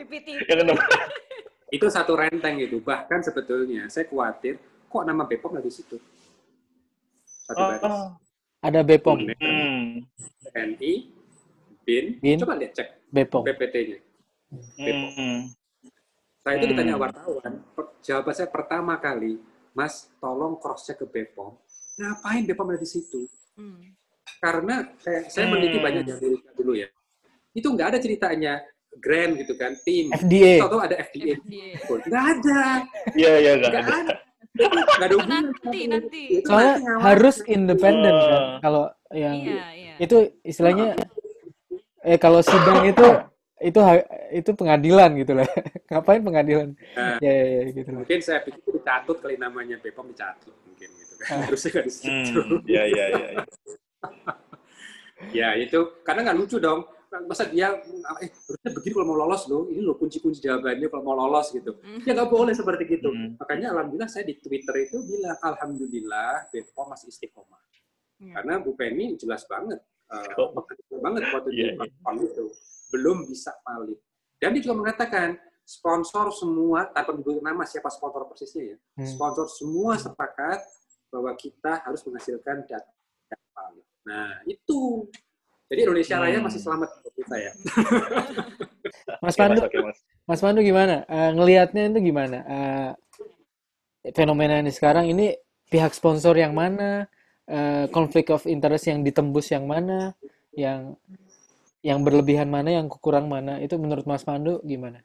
[0.00, 0.28] PPT.
[0.48, 0.80] Yang kedua,
[1.68, 2.80] itu satu renteng gitu.
[2.80, 4.56] Bahkan sebetulnya saya khawatir
[4.88, 6.00] kok nama Bepom nggak di situ.
[7.44, 8.00] Satu Oh, baris.
[8.64, 10.00] ada Bepom, hmm,
[10.48, 10.92] TNI,
[11.84, 12.36] BIN, BIN.
[12.40, 13.44] coba lihat cek Bepom.
[13.44, 14.00] PPT-nya.
[14.80, 15.52] hmm,
[16.38, 16.72] Saya itu Hmm.
[16.72, 19.36] ditanya wartawan, per- jawaban saya pertama kali,
[19.72, 21.58] Mas, tolong cross check ke Bepom.
[21.94, 23.26] Ngapain Bepom ada di situ?
[23.54, 23.94] Hmm.
[24.38, 25.52] Karena kayak saya Hmm.
[25.52, 26.88] meneliti banyak di Amerika dulu ya.
[27.52, 28.52] Itu nggak ada ceritanya
[28.96, 30.10] grant gitu kan, tim.
[30.10, 30.62] FDA.
[30.62, 31.34] Tahu ada FDA.
[31.36, 31.68] FDA.
[32.06, 32.62] Nggak ada.
[33.12, 33.96] Iya, iya, nggak ada.
[34.58, 35.44] nggak ada hubungan.
[35.52, 36.22] Nanti, nanti.
[36.38, 38.30] Itu Soalnya nanti harus independen kan.
[38.32, 38.58] Wah.
[38.58, 39.94] Kalau yang Iya, iya.
[39.98, 40.94] itu istilahnya
[42.00, 43.06] eh kalau sidang itu
[43.58, 43.80] itu
[44.32, 45.46] itu pengadilan gitu lah.
[45.90, 46.68] Ngapain pengadilan?
[46.94, 47.18] Nah.
[47.18, 48.00] Ya ya, ya gitu lah.
[48.06, 51.42] Mungkin saya pikir dicatut kali namanya Bepom dicatut mungkin gitu kan.
[51.46, 52.40] Harusnya nggak di situ.
[52.40, 53.28] Hmm, iya, iya, iya.
[53.34, 53.44] iya.
[55.34, 56.86] Ya itu karena nggak lucu dong.
[57.26, 57.72] Masa dia
[58.22, 59.66] eh harusnya begini kalau mau lolos loh.
[59.66, 61.74] Ini loh kunci-kunci jawabannya kalau mau lolos gitu.
[61.82, 62.06] Hmm.
[62.06, 63.10] Ya nggak boleh seperti gitu.
[63.10, 63.34] Hmm.
[63.34, 67.58] Makanya alhamdulillah saya di Twitter itu bilang alhamdulillah Bepom masih istiqomah.
[68.22, 68.34] Hmm.
[68.38, 69.82] Karena Bu Penny jelas banget
[70.14, 70.54] eh, Oh.
[70.54, 72.12] jelas banget waktu di Iya, iya.
[72.22, 72.44] itu
[72.88, 73.98] belum bisa valid.
[74.38, 78.76] Dan dia juga mengatakan sponsor semua tanpa menyebut nama siapa sponsor persisnya ya.
[78.96, 79.08] Hmm.
[79.08, 80.64] Sponsor semua sepakat
[81.12, 82.92] bahwa kita harus menghasilkan data
[83.28, 83.86] yang valid.
[84.08, 85.04] Nah, itu.
[85.68, 86.46] Jadi Indonesia Raya Hmm.
[86.48, 87.52] masih selamat menurut kita ya.
[89.24, 89.98] Mas Pandu, Mas, oke, Mas.
[90.24, 91.04] Mas Pandu gimana?
[91.04, 92.38] Eh, ngelihatnya itu gimana?
[92.48, 92.90] Eh,
[94.16, 95.36] fenomena ini sekarang ini
[95.68, 97.04] pihak sponsor yang mana?
[97.44, 100.16] Eh, konflik of interest yang ditembus yang mana?
[100.56, 100.96] Yang
[101.82, 102.74] yang berlebihan mana?
[102.82, 103.62] Yang kurang mana?
[103.62, 105.02] Itu menurut Mas Pandu gimana?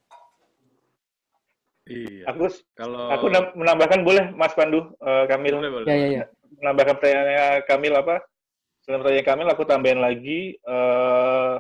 [1.83, 2.31] Iya.
[2.31, 2.47] Aku
[2.79, 5.85] Kalau aku nam- menambahkan boleh Mas Pandu eh, Kamil boleh boleh.
[5.91, 6.23] Ya ya ya.
[6.63, 8.15] menambahkan pertanyaannya Kamil apa?
[8.83, 11.55] Selain pertanyaan Kamil aku tambahin lagi eh,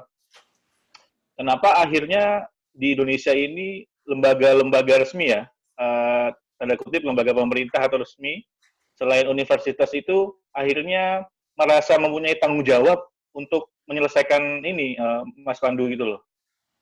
[1.35, 5.43] kenapa akhirnya di Indonesia ini lembaga-lembaga resmi ya
[5.75, 8.39] eh, tanda kutip lembaga pemerintah atau resmi
[8.95, 11.25] selain universitas itu akhirnya
[11.59, 13.01] merasa mempunyai tanggung jawab
[13.35, 16.19] untuk menyelesaikan ini eh, Mas Pandu gitu loh.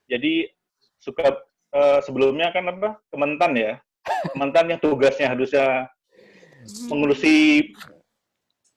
[0.10, 0.50] Jadi
[1.02, 1.42] suka
[1.74, 3.80] eh, sebelumnya kan apa Kementan ya.
[4.34, 5.90] Kementan yang tugasnya harusnya
[6.90, 7.70] mengurusi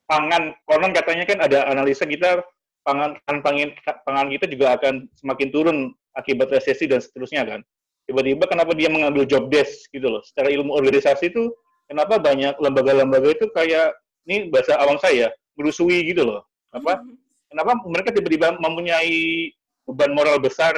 [0.09, 0.53] pangan.
[0.65, 2.41] Konon katanya kan ada analisa kita
[2.85, 3.73] pangan pangan
[4.05, 5.77] pangan kita juga akan semakin turun
[6.13, 7.61] akibat resesi dan seterusnya kan.
[8.05, 10.21] Tiba-tiba kenapa dia mengambil job desk gitu loh?
[10.21, 11.49] Secara ilmu organisasi itu
[11.89, 13.97] kenapa banyak lembaga-lembaga itu kayak
[14.29, 16.45] ini bahasa awam saya merusui gitu loh.
[16.69, 17.01] Apa
[17.47, 19.51] kenapa mereka tiba-tiba mempunyai
[19.85, 20.73] beban moral besar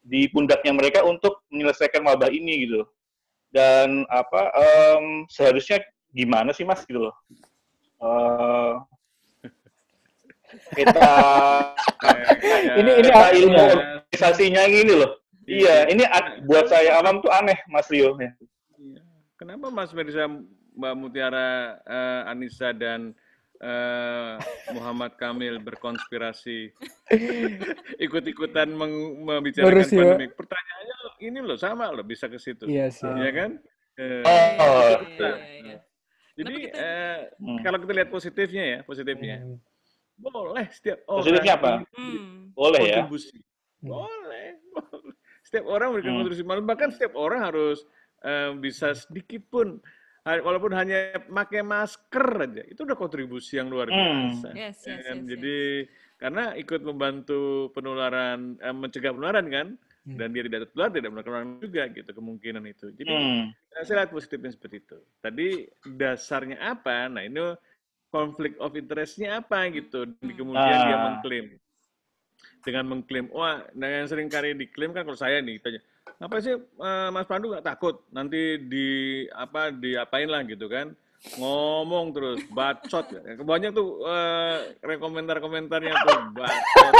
[0.00, 2.88] di pundaknya mereka untuk menyelesaikan wabah ini gitu
[3.52, 7.16] dan apa em, seharusnya gimana sih mas gitu loh
[8.00, 8.72] Eh,
[10.80, 11.10] kita
[12.80, 13.64] Ini- ini ilmu iya.
[13.76, 15.10] organisasinya gini loh
[15.44, 18.32] iya ini a- buat saya awam tuh aneh mas Rio ya.
[18.80, 19.02] Iya.
[19.36, 20.28] Kenapa Mas Mirza,
[20.76, 21.48] Mbak Mutiara,
[21.84, 23.12] eh, Anissa dan
[23.60, 24.34] eh,
[24.72, 26.72] Muhammad Kamil berkonspirasi
[28.04, 30.00] ikut-ikutan meng- membicarakan Ngurusi, ya.
[30.06, 30.26] pandemi?
[30.28, 33.04] Pertanyaannya ini loh sama loh bisa ke situ, Iya sih.
[33.06, 33.50] ya kan?
[33.94, 34.22] Eh,
[34.56, 35.30] Oh, Iya, iya,
[35.60, 35.78] iya.
[36.32, 37.58] Jadi kita- eh, Hmm.
[37.60, 39.58] kalau kita lihat positifnya ya, positifnya Hmm.
[40.16, 41.72] boleh setiap orang Positifnya apa?
[41.92, 42.48] Hmm.
[42.50, 43.36] boleh ya kontribusi.
[43.80, 43.88] Hmm.
[43.92, 44.48] Boleh.
[45.40, 46.18] Setiap orang memberikan Hmm.
[46.22, 46.44] kontribusi.
[46.44, 47.84] Malah Bahkan setiap orang harus
[48.20, 49.80] eh, bisa sedikit pun,
[50.38, 53.98] walaupun hanya pakai masker aja, itu udah kontribusi yang luar Hmm.
[54.30, 54.48] biasa.
[54.54, 55.16] Yes, ya yes, kan?
[55.18, 55.56] yes, Jadi
[56.20, 57.40] karena ikut membantu
[57.74, 59.68] penularan, eh, mencegah penularan kan,
[60.06, 60.16] Hmm.
[60.16, 62.86] dan dia tidak tertular, tidak menularkan juga gitu kemungkinan itu.
[62.94, 63.44] Jadi Hmm.
[63.82, 64.98] saya lihat positifnya seperti itu.
[65.20, 65.48] Tadi
[65.98, 67.08] dasarnya apa?
[67.10, 67.56] Nah ini
[68.10, 70.08] konflik of interest-nya apa gitu.
[70.18, 71.04] Dan kemudian dia Ah.
[71.10, 71.56] mengklaim.
[72.60, 75.80] Dengan mengklaim, wah, nah yang sering kali diklaim kan kalau saya nih, tanya,
[76.20, 78.88] apa sih eh, Mas Pandu nggak takut nanti di
[79.32, 80.92] apa diapain lah gitu kan?
[81.36, 83.20] ngomong terus bacot ya.
[83.44, 86.94] Banyak tuh eh, komentar-komentarnya tuh bacot.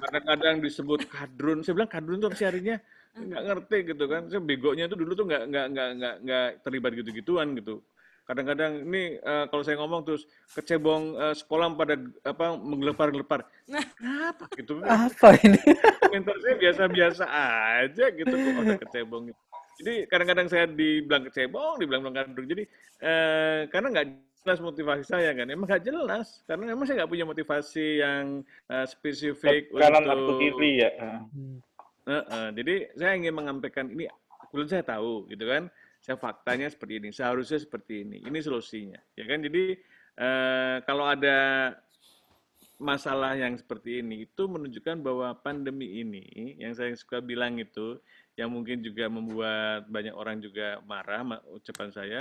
[0.00, 1.60] Kadang-kadang disebut kadrun.
[1.60, 2.80] Saya bilang kadrun tuh apa sih artinya?
[3.14, 4.22] Nggak ngerti gitu kan.
[4.32, 7.84] Saya begonya tuh dulu tuh nggak nggak nggak nggak terlibat gitu-gituan gitu.
[8.24, 10.24] Kadang-kadang ini eh, kalau saya ngomong terus
[10.56, 13.44] kecebong eh, sekolah pada apa menggelepar-gelepar.
[13.68, 14.80] Kenapa gitu?
[14.88, 15.60] Apa ini?
[16.14, 17.24] komentar saya biasa-biasa
[17.82, 19.40] aja gitu kok ada kecebong gitu.
[19.82, 22.46] Jadi kadang-kadang saya dibilang kecebong, dibilang bilang kadrun.
[22.46, 22.62] Jadi
[23.02, 24.06] eh, karena nggak
[24.46, 28.86] jelas motivasi saya kan, emang nggak jelas karena emang saya nggak punya motivasi yang eh,
[28.86, 30.90] spesifik kanan atau untuk kiri ya.
[32.04, 34.06] Eh, eh, jadi saya ingin mengampaikan ini,
[34.52, 35.66] kebetulan saya tahu gitu kan,
[36.04, 39.40] saya faktanya seperti ini, seharusnya seperti ini, ini solusinya, ya kan.
[39.40, 39.72] Jadi
[40.20, 41.72] eh, kalau ada
[42.76, 47.96] masalah yang seperti ini itu menunjukkan bahwa pandemi ini yang saya suka bilang itu
[48.34, 52.20] yang mungkin juga membuat banyak orang juga marah ma- ucapan saya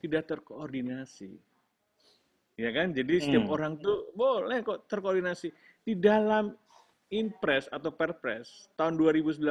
[0.00, 1.36] tidak terkoordinasi
[2.56, 3.54] ya kan jadi setiap Hmm.
[3.60, 5.52] orang tuh boleh kok terkoordinasi
[5.84, 6.56] di dalam
[7.12, 9.42] Impres atau Perpres tahun 2019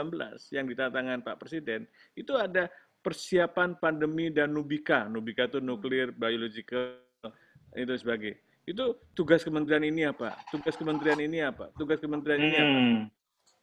[0.50, 1.86] yang ditandatangan Pak Presiden
[2.18, 7.00] itu ada persiapan pandemi dan Nubika Nubika itu nuklir biological
[7.78, 8.34] itu sebagai.
[8.66, 10.38] Itu tugas kementerian ini apa?
[10.54, 11.74] Tugas kementerian ini apa?
[11.78, 12.78] Tugas kementerian ini apa?
[12.78, 13.02] Hmm.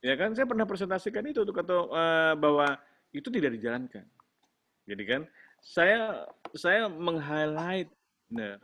[0.03, 0.30] ya kan?
[0.34, 2.74] Saya pernah presentasikan itu untuk kata eh, bahwa
[3.14, 4.07] itu tidak dijalankan.
[4.87, 5.22] Jadi kan
[5.62, 7.91] saya saya meng-highlight
[8.30, 8.59] benar,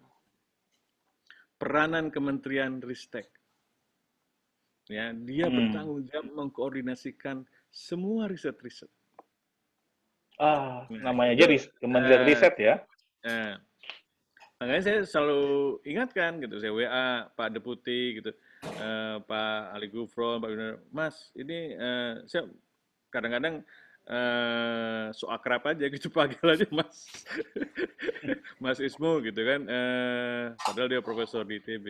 [1.58, 3.26] peranan Kementerian Ristek.
[4.90, 5.56] Ya dia Hmm.
[5.58, 8.90] bertanggung jawab mengkoordinasikan semua riset-riset
[10.36, 12.74] Ah, Nah, namanya aja ris- Kementerian eh, Riset ya.
[13.22, 13.60] Nah,
[14.58, 15.42] makanya saya selalu
[15.84, 18.30] ingatkan gitu, saya WA Pak Deputi gitu,
[18.74, 22.48] eh, Pak Ali Gufron, Pak Yunus, Mas, ini eh, saya
[23.08, 23.62] kadang-kadang
[24.02, 27.06] eh, so akrab aja gitu panggil aja Mas,
[28.62, 31.86] Mas Ismo gitu kan, eh, padahal dia profesor di ITB.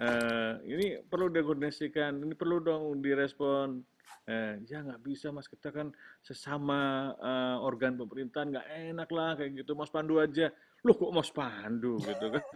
[0.00, 3.84] Eh, ini perlu dikoordinasikan, ini perlu dong direspon.
[4.30, 5.90] Eh, ya nggak bisa mas, kita kan
[6.22, 9.74] sesama eh, organ pemerintahan nggak enak lah kayak gitu.
[9.74, 10.54] Mas Pandu aja,
[10.86, 12.46] loh kok Mas Pandu gitu kan?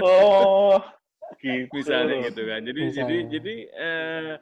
[0.00, 0.80] Oh,
[1.44, 1.68] gitu.
[1.76, 2.60] Misalnya gitu kan.
[2.64, 3.28] Jadi jadi Misalnya.
[3.28, 4.34] jadi eh,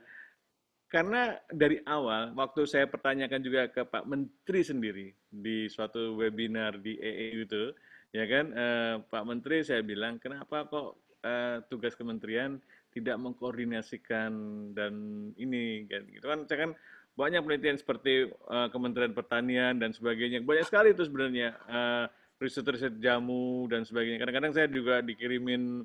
[0.87, 6.95] karena dari awal waktu saya pertanyakan juga ke Pak Menteri sendiri di suatu webinar di
[7.03, 7.75] EE itu,
[8.15, 12.63] ya kan eh, Pak Menteri saya bilang kenapa kok eh, tugas kementerian
[12.97, 14.33] tidak mengkoordinasikan
[14.73, 14.93] dan
[15.37, 16.25] ini gitu.
[16.25, 16.73] Kan saya kan
[17.17, 20.41] banyak penelitian seperti eh, Kementerian Pertanian dan sebagainya.
[20.41, 22.05] Banyak sekali itu sebenarnya eh,
[22.41, 24.21] riset-riset jamu dan sebagainya.
[24.21, 25.85] Kadang-kadang saya juga dikirimin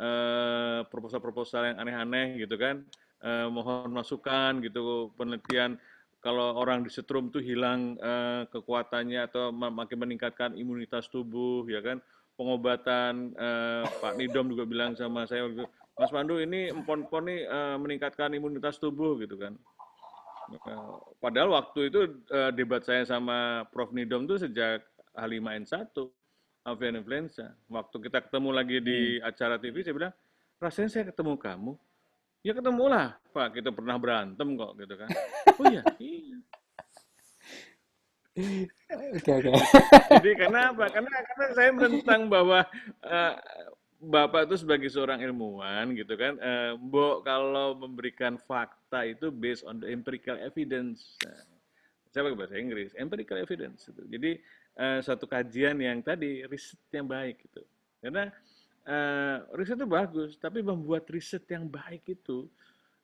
[0.00, 2.84] eh, proposal-proposal yang aneh-aneh gitu kan.
[3.20, 5.76] Eh, mohon masukan gitu penelitian.
[6.20, 12.00] Kalau orang disetrum tuh hilang eh, kekuatannya atau ma- makin meningkatkan imunitas tubuh ya kan.
[12.40, 15.68] Pengobatan eh, Pak Nidom juga bilang sama saya waktu itu,
[16.00, 19.52] Mas Pandu ini empon-empon nih eh, meningkatkan imunitas tubuh gitu kan
[20.50, 24.82] Eh, padahal waktu itu eh, debat saya sama Prof Nidom tuh sejak
[25.14, 25.94] H5N1
[26.66, 30.14] avian influenza waktu kita ketemu lagi di acara TV saya bilang
[30.58, 31.72] rasanya saya ketemu kamu
[32.40, 33.60] Ya ketemu lah, Pak.
[33.60, 35.08] Kita pernah berantem kok, gitu kan.
[35.60, 36.38] Oh iya, iya.
[39.12, 39.50] Oke oke.
[40.08, 40.88] Jadi karena apa?
[40.88, 42.64] Karena karena saya menentang bahwa
[43.04, 43.34] eh,
[44.00, 46.72] Bapak itu sebagai seorang ilmuwan, gitu kan, eh,
[47.20, 51.20] kalau memberikan fakta itu based on the empirical evidence.
[52.08, 53.92] Saya pakai bahasa Inggris, empirical evidence.
[53.92, 54.02] Gitu.
[54.08, 54.30] Jadi
[54.80, 57.60] eh, suatu kajian yang tadi riset yang baik gitu.
[58.00, 58.32] Karena
[58.88, 62.48] eh, riset itu bagus, tapi membuat riset yang baik itu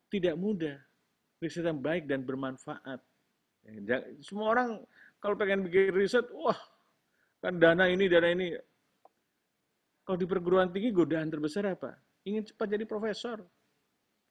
[0.09, 0.81] tidak mudah.
[1.45, 3.05] Riset yang baik dan bermanfaat.
[3.85, 4.81] Ya, Semua orang
[5.21, 6.57] kalau pengen bikin riset, wah
[7.45, 8.57] kan dana ini, dana ini.
[10.07, 11.99] Kalau di perguruan tinggi godaan terbesar apa?
[12.23, 13.43] Ingin cepat jadi profesor.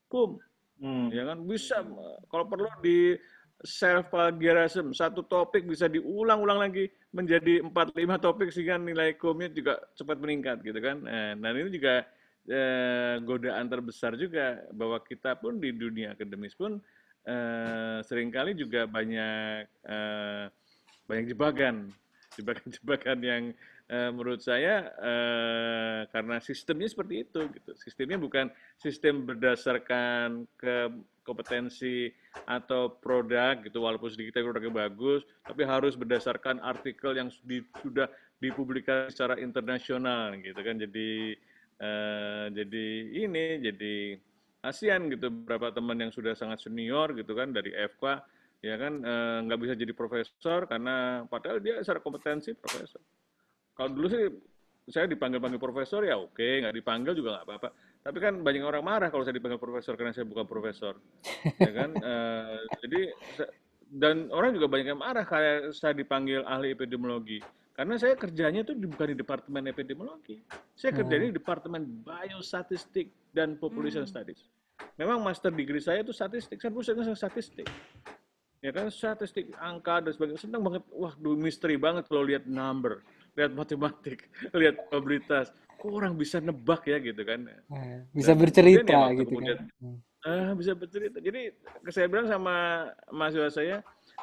[0.07, 0.39] Kum,
[0.75, 1.07] Hmm.
[1.07, 1.79] ya kan bisa
[2.27, 3.15] kalau perlu di
[3.63, 9.79] self plagiarism satu topik bisa diulang-ulang lagi menjadi 4 5 topik sehingga nilai kumnya juga
[9.95, 10.99] cepat meningkat gitu kan.
[10.99, 12.03] Nah, dan ini juga
[12.51, 16.83] eh, godaan terbesar juga bahwa kita pun di dunia akademis pun
[17.23, 20.45] eh, sering kali juga banyak eh,
[21.07, 21.87] banyak jebakan
[22.35, 23.43] jebakan-jebakan yang
[23.85, 27.71] eh, menurut saya eh, karena sistemnya seperti itu gitu.
[27.77, 28.49] Sistemnya bukan
[28.81, 30.89] sistem berdasarkan ke
[31.25, 32.09] kompetensi
[32.45, 33.85] atau produk gitu.
[33.85, 37.29] Walaupun sedikit produknya bagus tapi harus berdasarkan artikel yang
[37.81, 38.09] sudah
[38.41, 40.75] dipublikasi secara internasional gitu kan.
[40.81, 41.37] Jadi
[41.81, 42.85] eh, jadi
[43.21, 43.95] ini jadi
[44.65, 45.29] ASEAN gitu.
[45.29, 48.33] Beberapa teman yang sudah sangat senior gitu kan dari FK
[48.65, 48.97] ya kan
[49.45, 52.97] nggak bisa jadi profesor karena padahal dia secara kompetensi profesor
[53.75, 54.23] Kalau dulu sih
[54.87, 57.69] saya dipanggil-panggil profesor ya oke, nggak dipanggil juga nggak apa-apa.
[58.05, 60.95] Tapi kan banyak orang marah kalau saya dipanggil profesor karena saya bukan profesor,
[61.59, 61.89] ya kan?
[62.05, 63.01] Eh, jadi
[63.85, 67.41] dan orang juga banyak yang marah kayak saya dipanggil ahli epidemiologi.
[67.75, 70.39] Karena saya kerjanya di- bukan di departemen epidemiologi,
[70.79, 74.47] saya kerjanya di departemen biostatistik dan population studies.
[74.95, 77.67] Memang master degree saya itu statistik, saya dulu senang statistik.
[78.63, 78.87] Ya kan?
[78.87, 80.39] Statistik angka dan sebagainya.
[80.39, 80.87] Senang banget.
[80.95, 83.03] Wah misteri banget kalau lihat number
[83.35, 87.45] lihat matematik lihat probabilitas kok orang bisa nebak ya gitu kan?
[87.45, 89.95] Nah, bisa dan ya bercerita waktu gitu kemudian kan.
[90.25, 91.17] Ah bisa bercerita.
[91.21, 91.53] Jadi
[91.93, 92.55] saya bilang sama
[93.13, 93.75] mahasiswa saya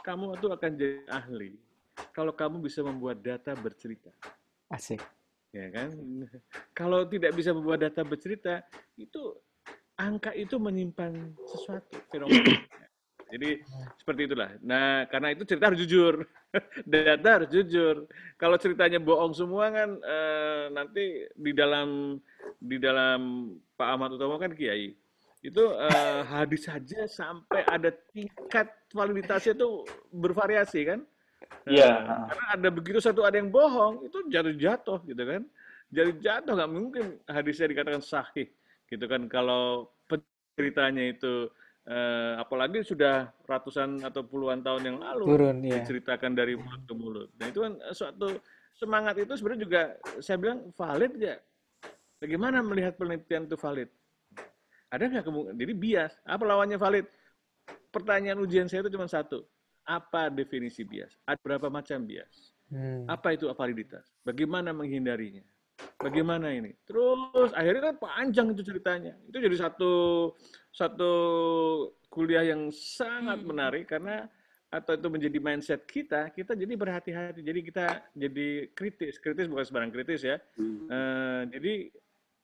[0.03, 1.55] kamu tuh akan jadi ahli
[2.11, 4.11] kalau kamu bisa membuat data bercerita.
[4.73, 4.99] Asik.
[5.53, 5.93] ya kan?
[6.73, 8.65] Kalau tidak bisa membuat data bercerita
[8.97, 9.37] itu
[10.01, 12.65] angka itu menyimpan sesuatu fenomena
[13.33, 13.65] jadi
[13.97, 14.51] seperti itulah.
[14.61, 16.29] Nah karena itu cerita harus jujur.
[16.85, 18.05] Data harus jujur.
[18.37, 22.21] Kalau ceritanya bohong semua kan eh, nanti di dalam
[22.61, 24.93] di dalam Pak Ahmad Utomo kan kiai.
[25.41, 31.01] Itu eh, hadis saja sampai ada tingkat validitasnya itu bervariasi kan?
[31.65, 31.89] Iya.
[31.89, 35.43] Nah, karena ada begitu satu ada yang bohong itu jatuh-jatuh gitu kan?
[35.89, 38.53] Jadi jatuh nggak mungkin hadisnya dikatakan sahih
[38.93, 39.25] gitu kan?
[39.33, 39.89] Kalau
[40.53, 41.49] ceritanya itu
[41.89, 45.83] eh, apalagi sudah ratusan atau puluhan tahun yang lalu Turun ya.
[45.83, 48.29] diceritakan dari mulut ke mulut nah itu kan eh, suatu
[48.77, 49.83] semangat itu sebenarnya juga
[50.23, 51.37] saya bilang valid ya
[52.23, 53.91] bagaimana melihat penelitian itu valid
[54.93, 57.07] ada nggak kemungkinan jadi bias apa lawannya valid
[57.93, 59.45] pertanyaan ujian saya itu cuma satu
[59.83, 63.05] apa definisi bias ada berapa macam bias Hmm.
[63.05, 64.09] apa itu validitas?
[64.25, 65.45] Bagaimana menghindarinya?
[66.03, 66.75] Bagaimana ini?
[66.83, 69.15] Terus akhirnya kan panjang itu ceritanya.
[69.31, 69.93] Itu jadi satu
[70.75, 71.13] satu
[72.11, 73.49] kuliah yang sangat Hmm.
[73.55, 74.27] menarik karena
[74.73, 77.45] atau itu menjadi mindset kita, kita jadi berhati-hati.
[77.45, 77.87] Jadi kita
[78.17, 79.21] jadi kritis.
[79.21, 80.41] Kritis bukan sembarang kritis ya.
[80.57, 80.89] Hmm.
[80.89, 81.73] Eh, jadi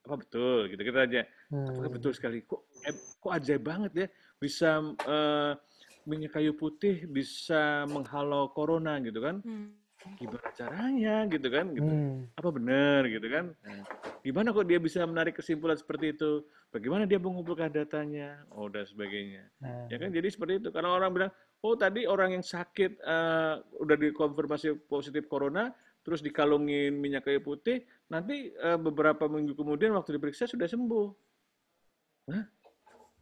[0.06, 1.22] apa betul gitu kita aja.
[1.50, 1.96] Apakah Hmm.
[1.98, 2.44] betul sekali?
[2.44, 4.06] Kok eh, kok ajaib banget ya
[4.38, 5.52] bisa eh,
[6.08, 9.40] minyak kayu putih bisa menghalau corona gitu kan?
[9.42, 9.72] Hmm.
[10.16, 11.90] Gimana caranya gitu kan gitu.
[11.90, 12.24] Hmm.
[12.32, 13.52] apa benar gitu kan.
[13.60, 13.84] Nah,
[14.24, 16.46] gimana kok dia bisa menarik kesimpulan seperti itu?
[16.72, 18.40] Bagaimana dia mengumpulkan datanya?
[18.54, 19.44] Oh dan sebagainya.
[19.60, 20.68] Nah, ya kan jadi seperti itu.
[20.72, 25.68] Karena orang bilang oh tadi orang yang sakit eh, udah dikonfirmasi positif corona
[26.00, 31.08] terus dikalungin minyak kayu putih nanti eh, beberapa minggu kemudian waktu diperiksa sudah sembuh.
[32.28, 32.44] Hah?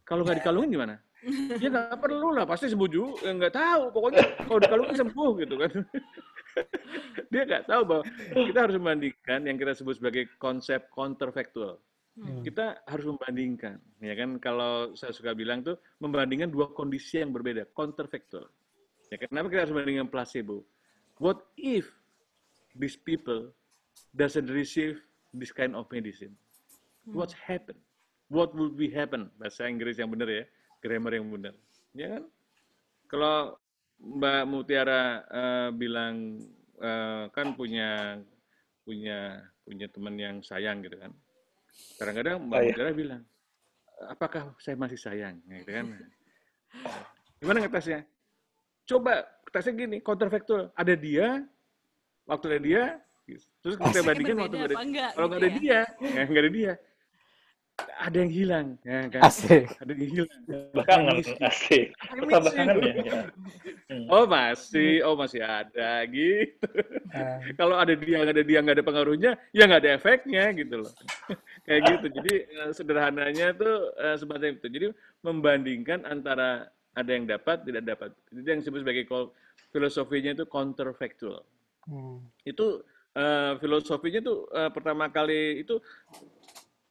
[0.07, 0.95] kalau nggak dikalungin gimana
[1.61, 5.55] ya nggak perlu lah pasti sembuh juga ya, nggak tahu pokoknya kalau dikalungin sembuh gitu
[5.57, 5.71] kan.
[7.33, 8.03] Dia nggak tahu bahwa
[8.33, 11.77] kita harus membandingkan yang kita sebut sebagai konsep counterfactual
[12.17, 12.41] Hmm.
[12.41, 14.41] kita harus membandingkan ya kan?
[14.41, 18.49] Kalau saya suka bilang tuh membandingkan dua kondisi yang berbeda counterfactual
[19.13, 19.29] ya kan?
[19.29, 20.65] kenapa kita harus membandingkan placebo?
[21.21, 21.85] What if
[22.73, 23.53] these people
[24.17, 24.97] doesn't receive
[25.29, 26.33] this kind of medicine?
[27.05, 27.77] What happen?
[28.33, 29.29] What will be happen?
[29.37, 30.49] Bahasa Inggris yang benar ya
[30.83, 31.55] grammar yang benar
[31.97, 32.23] ya kan?
[33.07, 33.55] Kalau
[33.97, 36.37] Mbak Mutiara eh, bilang
[36.77, 38.21] eh, kan punya
[38.85, 41.11] punya punya teman yang sayang gitu kan.
[41.97, 42.69] Kadang-kadang Mbak Oh, iya.
[42.73, 43.21] Mutiara bilang
[44.11, 45.41] apakah saya masih sayang?
[45.49, 45.85] Gitu kan.
[47.41, 48.05] Gimana ngetesnya
[48.87, 51.43] coba tesnya gini counterfactual ada dia
[52.23, 52.83] waktu ada dia
[53.59, 55.59] terus kita bandingkan waktu ada enggak kalau gitu nggak ada ya?
[55.59, 56.73] dia ya nggak ada dia
[57.97, 59.65] ada yang hilang ya kan Asik.
[59.81, 60.41] ada yang hilang
[60.73, 61.15] Belakangan
[61.49, 61.85] asik.
[62.13, 62.81] Belakangan you.
[62.85, 62.93] ya?
[63.01, 63.21] ya.
[63.87, 64.05] Hmm.
[64.11, 66.67] Oh masih, oh masih ada gitu.
[67.15, 70.83] Ah, Kalau ada dia nggak ada dia nggak ada pengaruhnya, ya nggak ada efeknya gitu
[70.83, 70.93] loh.
[71.65, 72.05] Kayak gitu.
[72.21, 74.67] Jadi eh, sederhananya tuh eh, semacam itu.
[74.67, 74.87] Jadi
[75.23, 78.09] membandingkan antara ada yang dapat tidak dapat.
[78.29, 79.31] Itu yang disebut sebagai call-
[79.71, 81.41] filosofinya itu counterfactual.
[81.87, 82.17] hmm.
[82.43, 82.83] Itu
[83.15, 85.79] eh, filosofinya tuh eh, pertama kali itu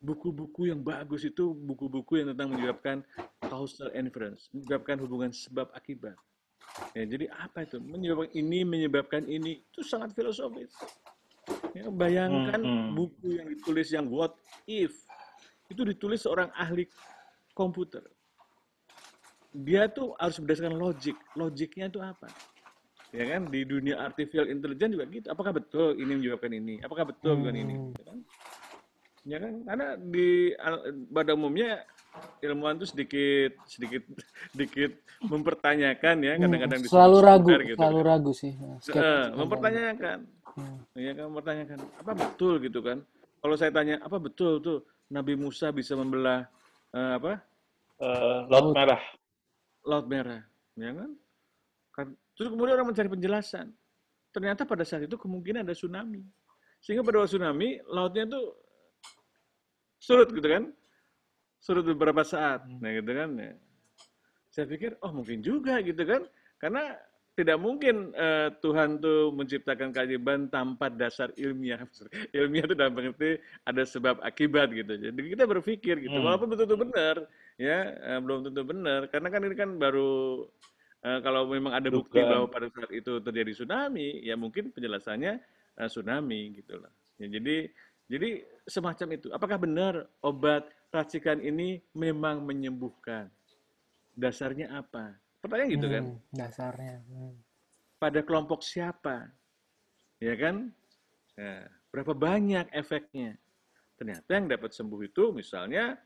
[0.01, 3.01] buku-buku yang bagus itu buku-buku yang tentang menyebabkan
[3.41, 6.17] causal inference, menyebabkan hubungan sebab akibat.
[6.93, 7.81] Ya, jadi apa itu?
[7.81, 10.73] Menyebabkan ini, menyebabkan ini, itu sangat filosofis.
[11.73, 12.97] Ya, bayangkan Hmm, hmm.
[12.97, 14.37] buku yang ditulis yang what
[14.69, 14.93] if,
[15.73, 16.89] itu ditulis seorang ahli
[17.57, 18.05] komputer.
[19.57, 21.17] Dia tuh harus berdasarkan logik.
[21.33, 22.29] Logiknya itu apa?
[23.15, 25.27] Ya kan di dunia artificial intelligence juga gitu.
[25.33, 26.75] Apakah betul ini menyebabkan ini?
[26.85, 27.75] Apakah betul bukan ini?
[27.75, 27.93] Hmm.
[27.97, 28.19] Ya kan?
[29.27, 29.53] Ya kan?
[29.65, 31.83] Karena di al- pada umumnya
[32.41, 34.03] ilmuwan itu sedikit sedikit
[34.55, 38.07] sedikit mempertanyakan ya kadang-kadang Hmm, selalu ragu, gitu selalu kan.
[38.07, 38.53] ragu sih.
[38.55, 39.35] Eh, skeptis.
[39.35, 40.19] mempertanyakan
[40.57, 40.79] Hmm.
[40.97, 43.05] ya kan mempertanyakan apa betul gitu kan
[43.39, 46.49] kalau saya tanya apa betul tuh Nabi Musa bisa membelah
[46.91, 47.33] eh, apa
[47.97, 48.75] Eh, laut Laut.
[48.75, 49.03] merah.
[49.83, 50.41] laut merah
[50.75, 51.11] ya kan
[51.91, 53.73] Kan- terus kemudian orang mencari penjelasan
[54.31, 56.25] ternyata pada saat itu kemungkinan ada tsunami
[56.79, 58.53] Sehingga pada waktu tsunami, lautnya tuh
[60.01, 60.65] surut gitu kan.
[61.61, 62.65] Surut beberapa saat.
[62.69, 63.31] Nah gitu kan.
[63.37, 63.53] Ya.
[64.53, 66.25] Saya pikir, oh mungkin juga gitu kan.
[66.57, 66.97] Karena
[67.37, 71.85] tidak mungkin uh, Tuhan tuh menciptakan keajaiban tanpa dasar ilmiah.
[72.37, 73.37] ilmiah itu dalam pengerti
[73.69, 74.97] ada sebab akibat gitu.
[74.97, 76.25] Jadi kita berpikir gitu, hmm.
[76.25, 77.17] walaupun betul-betul benar,
[77.61, 79.13] ya uh, belum tentu benar.
[79.13, 80.49] Karena kan ini kan baru
[81.05, 82.33] uh, kalau memang ada bukti Bukan.
[82.33, 85.37] bahwa pada saat itu terjadi tsunami, ya mungkin penjelasannya
[85.77, 86.93] uh, tsunami gitu lah.
[87.21, 87.69] Ya, jadi
[88.07, 89.29] jadi semacam itu.
[89.35, 93.27] Apakah benar obat racikan ini memang menyembuhkan?
[94.15, 95.19] Dasarnya apa?
[95.43, 96.05] Pertanyaan gitu kan?
[96.07, 96.97] Hmm, dasarnya.
[97.11, 97.35] Hmm.
[97.99, 99.31] Pada kelompok siapa?
[100.23, 100.71] Ya kan?
[101.35, 103.37] Ya, berapa banyak efeknya?
[103.99, 105.99] Ternyata yang dapat sembuh itu misalnya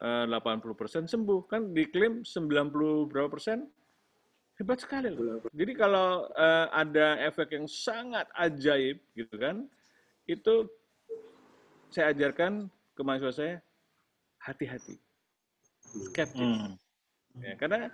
[0.00, 1.40] 80% eh, sembuh.
[1.48, 3.64] Kan diklaim 90 berapa persen?
[4.56, 5.44] Hebat sekali loh.
[5.52, 9.68] Jadi kalau uh, ada efek yang sangat ajaib gitu kan,
[10.24, 10.64] itu
[11.90, 13.54] saya ajarkan ke mahasiswa saya
[14.42, 14.96] hati-hati,
[15.82, 16.40] skeptis.
[16.40, 16.78] Hmm.
[17.36, 17.92] Ya, karena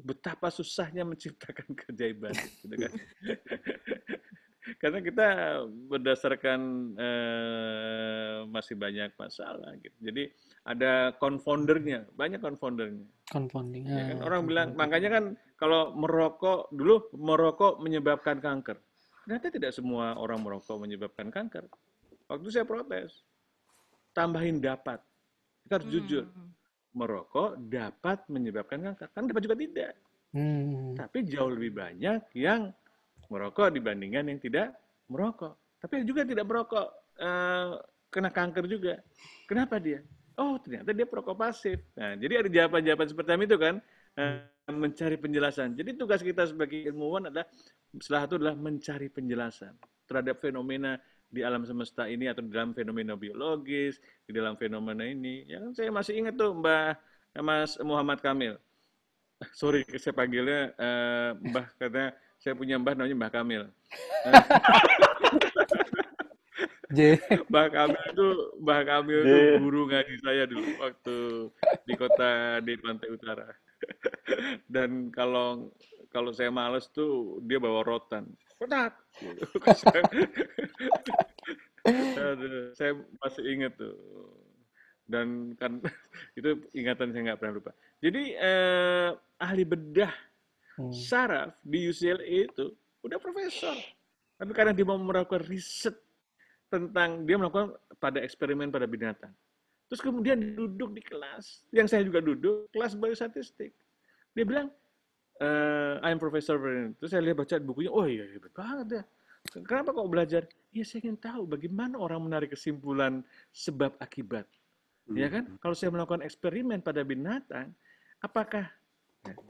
[0.00, 2.92] betapa susahnya menciptakan keajaiban gitu kan.
[4.78, 5.28] Karena kita
[5.90, 6.60] berdasarkan
[6.94, 9.94] eh, masih banyak masalah gitu.
[9.98, 10.30] Jadi
[10.62, 13.02] ada confoundernya, banyak confoundernya.
[13.26, 13.90] Confounding.
[13.90, 14.18] Ya kan?
[14.22, 15.24] Orang bilang makanya kan
[15.58, 18.78] kalau merokok dulu merokok menyebabkan kanker.
[19.26, 21.66] Ternyata tidak semua orang merokok menyebabkan kanker.
[22.32, 23.28] Waktu saya protes,
[24.16, 25.04] tambahin dapat.
[25.68, 25.96] Kita harus hmm.
[26.00, 26.24] jujur
[26.96, 29.08] merokok dapat menyebabkan kanker.
[29.12, 29.92] Kan dapat juga tidak.
[30.32, 30.96] Hmm.
[30.96, 32.72] Tapi jauh lebih banyak yang
[33.28, 34.72] merokok dibandingkan yang tidak
[35.12, 35.60] merokok.
[35.76, 36.86] Tapi juga tidak merokok
[37.20, 37.76] uh,
[38.08, 39.00] kena kanker juga.
[39.44, 40.00] Kenapa dia?
[40.40, 41.84] Oh ternyata dia perokok pasif.
[41.96, 43.74] Nah, jadi ada jawaban-jawaban seperti itu kan
[44.16, 45.76] uh, mencari penjelasan.
[45.76, 47.44] Jadi tugas kita sebagai ilmuwan adalah
[48.00, 49.76] setelah itu adalah mencari penjelasan
[50.08, 50.96] terhadap fenomena
[51.32, 53.96] di alam semesta ini atau di dalam fenomena biologis,
[54.28, 55.48] di dalam fenomena ini.
[55.48, 56.94] Ya kan saya masih ingat tuh Mbah
[57.40, 58.60] Mas Muhammad Kamil.
[59.58, 63.64] Sorry saya panggilnya uh, Mbah karena saya punya Mbah namanya Mbah Kamil.
[67.48, 68.28] Mbah Kamil itu
[68.60, 71.48] Mbah Kamil itu guru ngaji saya dulu waktu
[71.88, 73.48] di kota di Pantai Utara.
[74.74, 75.72] Dan kalau
[76.12, 78.28] kalau saya males tuh dia bawa rotan.
[78.60, 78.94] Petak
[82.78, 83.96] saya masih ingat tuh.
[85.08, 85.82] Dan kan
[86.38, 87.72] itu ingatan saya nggak pernah lupa.
[87.98, 89.10] Jadi eh,
[89.40, 90.12] ahli bedah
[90.78, 90.92] hmm.
[90.92, 92.70] saraf di UCLA itu
[93.02, 93.74] udah profesor.
[94.38, 95.96] Tapi karena dia mau melakukan riset
[96.70, 99.34] tentang dia melakukan pada eksperimen pada binatang.
[99.92, 101.68] Terus kemudian duduk di kelas.
[101.68, 103.76] Yang saya juga duduk kelas biostatistik.
[104.32, 104.72] Dia bilang
[105.42, 106.94] uh, I'm Professor Brennan.
[106.96, 109.02] Terus saya lihat baca bukunya, oh iya hebat banget ya.
[109.66, 110.42] Kenapa kok belajar?
[110.70, 114.46] Ya saya ingin tahu bagaimana orang menarik kesimpulan sebab akibat.
[115.10, 115.18] Hmm.
[115.18, 115.58] Ya kan?
[115.58, 117.74] Kalau saya melakukan eksperimen pada binatang,
[118.22, 118.70] apakah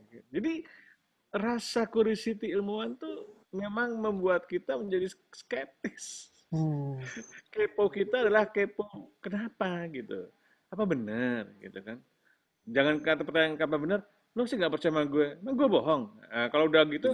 [0.09, 0.65] ya, jadi
[1.33, 6.33] rasa curiosity ilmuwan tuh memang membuat kita menjadi skeptis.
[6.49, 6.97] Hmm.
[7.53, 10.29] Kepo kita adalah kepo kenapa gitu.
[10.73, 12.01] Apa benar gitu kan?
[12.65, 14.01] Jangan kata pertanyaan apa benar,
[14.33, 16.03] lu sih nggak percaya sama gue, emang gue bohong.
[16.33, 17.11] Nah, kalau udah gitu,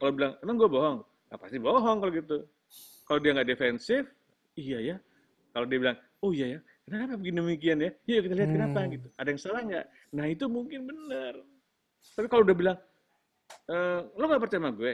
[0.00, 2.36] kalau bilang, emang gue bohong, nah, pasti bohong kalau gitu.
[3.04, 4.08] Kalau dia nggak defensif,
[4.56, 4.96] iya ya.
[5.52, 6.58] Kalau dia bilang, oh iya ya,
[6.88, 7.90] kenapa begini demikian ya?
[8.08, 8.56] Yuk kita lihat hmm.
[8.56, 9.06] kenapa gitu.
[9.20, 9.86] Ada yang salah nggak?
[10.16, 11.34] Nah itu mungkin benar.
[12.16, 12.78] Tapi kalau udah bilang,
[13.68, 13.76] e,
[14.16, 14.92] lo nggak percaya sama gue?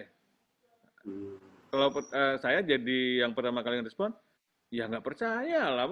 [1.70, 4.10] Kalau uh, saya jadi yang pertama kali respon,
[4.74, 5.86] ya nggak percaya lah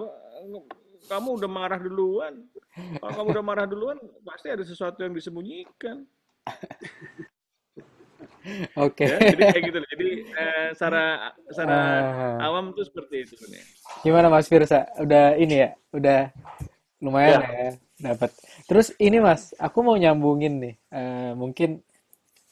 [1.07, 2.33] kamu udah marah duluan.
[2.99, 6.03] Kalau kamu udah marah duluan, pasti ada sesuatu yang disembunyikan.
[8.79, 9.03] Oke.
[9.03, 9.07] Okay.
[9.07, 9.79] Ya, jadi kayak gitu.
[9.83, 11.03] Jadi eh, secara
[11.51, 11.79] secara
[12.39, 13.63] uh, awam tuh seperti itu nih.
[14.03, 14.87] Gimana Mas Firsa?
[14.99, 15.69] Udah ini ya?
[15.91, 16.31] Udah
[17.03, 18.31] lumayan ya, ya dapat.
[18.65, 20.75] Terus ini Mas, aku mau nyambungin nih.
[20.91, 21.83] Uh, mungkin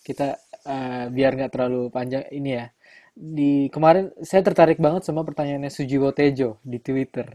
[0.03, 0.35] kita
[0.67, 2.65] uh, biar nggak terlalu panjang ini ya.
[3.17, 7.25] Di kemarin saya tertarik banget sama pertanyaannya Sujiwo Tejo di Twitter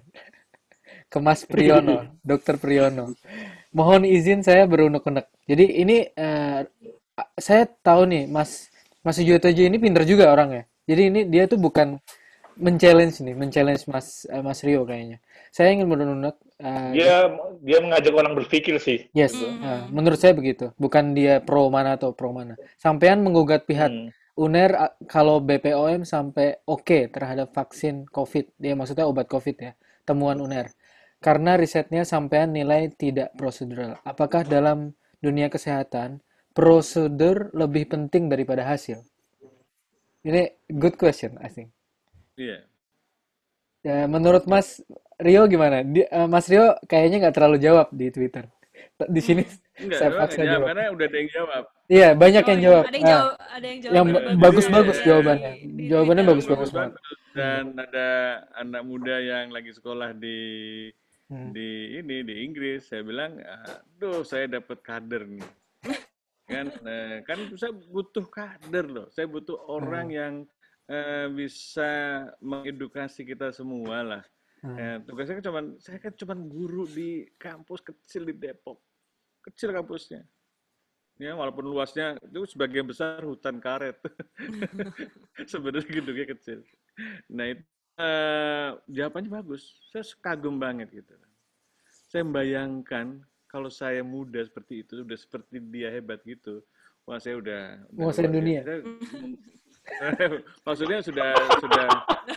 [1.13, 3.13] ke Mas Priyono, Dokter Priyono.
[3.77, 5.29] Mohon izin saya berunek-unek.
[5.45, 6.65] Jadi ini uh,
[7.37, 8.73] saya tahu nih Mas
[9.05, 10.65] Mas Sujotojo ini pinter juga orangnya.
[10.89, 12.01] Jadi ini dia tuh bukan
[12.57, 15.21] men-challenge nih, men-challenge Mas uh, Mas Rio kayaknya.
[15.53, 17.29] Saya ingin berunek uh, dia
[17.61, 19.13] dia mengajak orang berpikir sih.
[19.13, 20.73] Yes, uh, menurut saya begitu.
[20.81, 22.57] Bukan dia pro mana atau pro mana.
[22.81, 24.09] Sampean menggugat pihak hmm.
[24.33, 28.57] UNER kalau BPOM sampai oke okay terhadap vaksin COVID.
[28.57, 29.73] Dia maksudnya obat COVID ya.
[30.09, 30.73] Temuan UNER
[31.23, 33.97] karena risetnya sampean nilai tidak prosedural.
[34.03, 34.93] Apakah dalam
[35.23, 36.19] dunia kesehatan
[36.53, 39.01] prosedur lebih penting daripada hasil?
[40.23, 41.71] Ini good question, I think.
[42.37, 42.63] Iya.
[42.63, 42.63] Yeah.
[43.83, 44.79] Ya, menurut Mas
[45.19, 45.83] Rio gimana?
[45.83, 48.47] Di- eh, Mas Rio kayaknya nggak terlalu jawab di Twitter.
[49.03, 49.43] Di sini
[49.75, 50.67] Enggak, saya paksa jawab jawab.
[50.71, 51.63] karena udah ada yang jawab.
[51.91, 52.67] Iya, banyak Oh, yang iya.
[52.67, 52.83] jawab.
[52.83, 54.07] Ada yang Nah, jawab, ada yang jawab yang
[54.39, 55.53] bagus-bagus di- jawabannya.
[55.53, 56.31] di- di Jawabannya Twitter.
[56.31, 56.93] bagus-bagus bagus banget.
[56.95, 58.09] bagus dan ada
[58.55, 60.39] anak muda yang lagi sekolah di
[61.33, 61.49] Hmm.
[61.49, 65.49] di ini di Inggris saya bilang aduh saya dapat kader nih.
[66.53, 69.07] Kan eh, kan saya butuh kader loh.
[69.09, 70.19] Saya butuh orang Hmm.
[70.21, 70.35] yang
[70.93, 71.91] eh, bisa
[72.45, 74.23] mengedukasi kita semua lah.
[74.61, 74.77] Hmm.
[74.77, 78.85] Eh, tugasnya kan cuman saya kan cuman guru di kampus kecil di Depok.
[79.41, 80.29] Kecil kampusnya.
[81.17, 83.97] Ya walaupun luasnya itu sebagian besar hutan karet.
[85.51, 86.61] Sebenarnya gedungnya kecil.
[87.33, 87.65] Nah itu
[87.99, 89.77] eh, jawabannya bagus.
[89.93, 91.15] Saya kagum banget gitu.
[92.09, 96.65] Saya membayangkan kalau saya muda seperti itu udah seperti dia hebat gitu
[97.07, 97.63] wah saya udah,
[97.93, 98.61] Menguasai dunia.
[98.65, 98.85] Saya-
[100.67, 101.87] maksudnya sudah sudah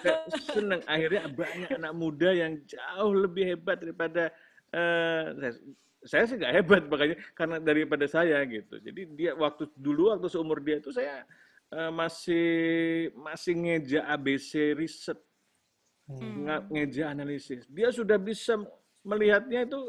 [0.01, 0.17] saya
[0.49, 4.33] senang akhirnya banyak anak muda yang jauh lebih hebat daripada
[4.73, 5.53] eh, saya
[6.05, 8.81] saya sih nggak hebat makanya karena daripada saya gitu.
[8.81, 11.21] Jadi dia waktu dulu waktu seumur dia itu saya
[11.69, 12.47] eh, masih
[13.13, 15.21] masih ngeja ABC riset
[16.05, 16.45] Hmm.
[16.45, 17.65] nge- ngeja analisis.
[17.65, 18.61] Dia sudah bisa
[19.01, 19.79] melihatnya itu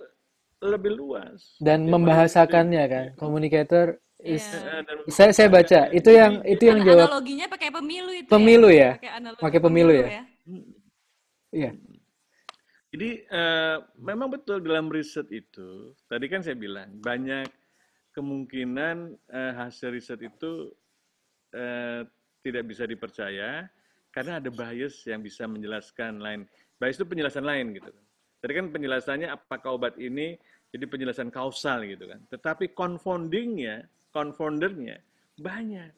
[0.65, 1.61] lebih luas.
[1.61, 3.87] Dan Dia membahasakannya paling- kan, communicator
[4.17, 4.61] is Iya.
[4.65, 5.81] Eh, dan saya saya baca.
[5.93, 7.07] itu yang itu yang An- jawab.
[7.13, 8.97] Analoginya pakai pemilu itu Pemilu ya?
[8.97, 10.09] Pakai analogi Pakai pemilu ya?
[11.53, 11.71] iya.
[12.89, 17.45] Jadi eh, memang betul dalam riset itu, tadi kan saya bilang banyak
[18.17, 18.97] kemungkinan
[19.29, 20.73] eh, hasil riset itu
[21.53, 22.09] eh,
[22.41, 23.69] tidak bisa dipercaya
[24.17, 26.49] karena ada bias yang bisa menjelaskan lain.
[26.81, 27.93] Bias itu penjelasan lain gitu.
[28.41, 30.41] Tadi kan penjelasannya apakah obat ini
[30.73, 32.25] jadi penjelasan kausal gitu kan.
[32.33, 33.85] Tetapi confoundingnya,
[34.17, 35.05] confoundernya
[35.37, 35.93] banyak.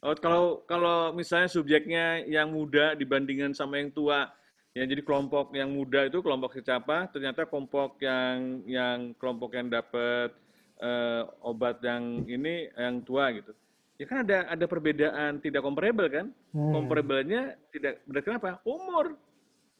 [0.00, 4.32] Oh, kalau kalau misalnya subjeknya yang muda dibandingkan sama yang tua,
[4.72, 10.32] ya jadi kelompok yang muda itu kelompok secapa, ternyata kelompok yang yang kelompok yang dapat
[10.80, 13.52] eh, obat yang ini yang tua gitu.
[13.96, 16.28] Ya kan ada ada perbedaan tidak comparable kan?
[16.52, 16.72] Hmm.
[16.84, 18.60] Comparable-nya tidak berarti apa?
[18.68, 19.16] Umur,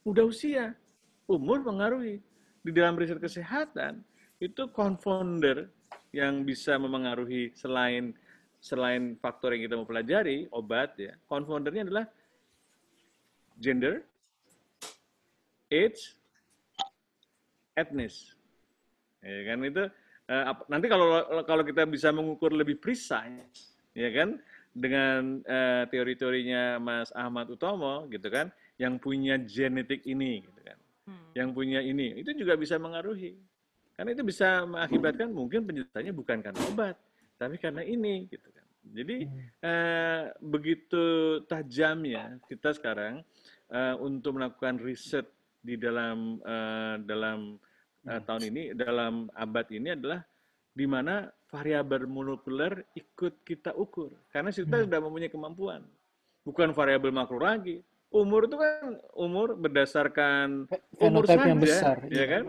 [0.08, 0.72] udah usia,
[1.28, 2.24] umur mengaruhi.
[2.64, 4.00] Di dalam riset kesehatan
[4.40, 5.68] itu confounder
[6.16, 8.16] yang bisa memengaruhi selain
[8.56, 12.04] selain faktor yang kita mau pelajari obat ya confoundernya adalah
[13.60, 14.02] gender,
[15.68, 16.16] age,
[17.76, 18.32] etnis.
[19.20, 19.84] Ya kan itu
[20.26, 21.08] eh, nanti kalau
[21.44, 24.36] kalau kita bisa mengukur lebih precise ya kan?
[24.76, 30.76] Dengan eh, teori-teorinya Mas Ahmad Utomo gitu kan yang punya genetik ini gitu kan
[31.06, 31.30] Hmm.
[31.38, 33.38] yang punya ini itu juga bisa mengaruhi.
[33.94, 36.98] Karena itu bisa mengakibatkan mungkin penjelasannya bukan karena obat
[37.38, 38.66] tapi karena ini gitu kan.
[38.90, 39.30] Jadi
[39.62, 41.04] eh, begitu
[41.46, 43.22] tajamnya kita sekarang
[43.70, 45.30] eh, untuk melakukan riset
[45.62, 47.54] di dalam eh, dalam
[48.10, 50.26] eh, tahun ini dalam abad ini adalah
[50.76, 54.12] di mana variabel molekuler ikut kita ukur.
[54.28, 55.80] Karena kita sudah mempunyai kemampuan.
[56.44, 57.80] Bukan variabel makro lagi.
[58.12, 60.68] Umur itu kan umur berdasarkan
[61.00, 61.96] umur Fenotype saja yang besar.
[62.12, 62.44] ya kan?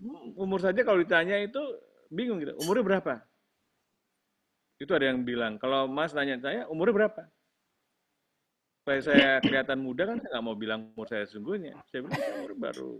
[0.00, 1.60] Hmm, umur saja kalau ditanya itu
[2.08, 2.56] bingung gitu.
[2.64, 3.14] Umurnya berapa?
[4.80, 5.60] Itu ada yang bilang.
[5.60, 7.22] Kalau mas tanya saya umurnya berapa?
[8.80, 11.78] Supaya saya kelihatan muda kan saya nggak mau bilang umur saya sesungguhnya.
[11.92, 12.92] Saya bilang saya umur baru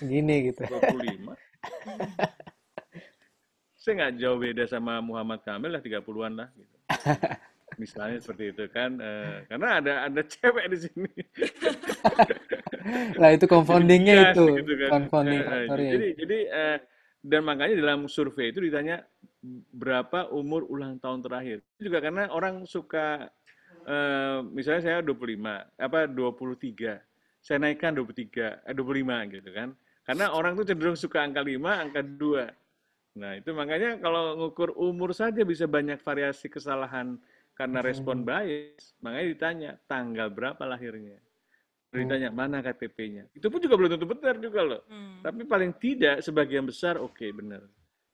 [0.00, 0.66] Segini gitu.
[0.66, 1.30] 25
[3.80, 6.76] saya nggak jauh beda sama Muhammad Kamil lah 30-an lah gitu.
[7.80, 11.12] misalnya seperti itu kan Eh, karena ada ada cewek di sini
[13.20, 14.90] Lah itu confoundingnya itu, gitu kan.
[15.08, 15.92] confounding Eh, eh.
[15.96, 16.78] Jadi jadi eh,
[17.20, 19.04] dan makanya dalam survei itu ditanya
[19.72, 21.60] berapa umur ulang tahun terakhir.
[21.76, 23.28] Itu juga karena orang suka
[23.84, 27.00] eh, misalnya saya 25, apa 23.
[27.40, 29.68] Saya naikkan 23, eh 25 gitu kan.
[30.04, 32.59] Karena orang tuh cenderung suka angka 5, angka 2.
[33.18, 37.18] Nah, itu makanya kalau ngukur umur saja bisa banyak variasi kesalahan
[37.58, 38.94] karena respon bias.
[39.02, 41.18] Makanya ditanya tanggal berapa lahirnya.
[41.90, 43.26] Ditanya mana KTP-nya.
[43.34, 44.82] Itu pun juga belum tentu benar juga loh.
[44.86, 45.26] Hmm.
[45.26, 47.66] Tapi paling tidak sebagian besar oke benar.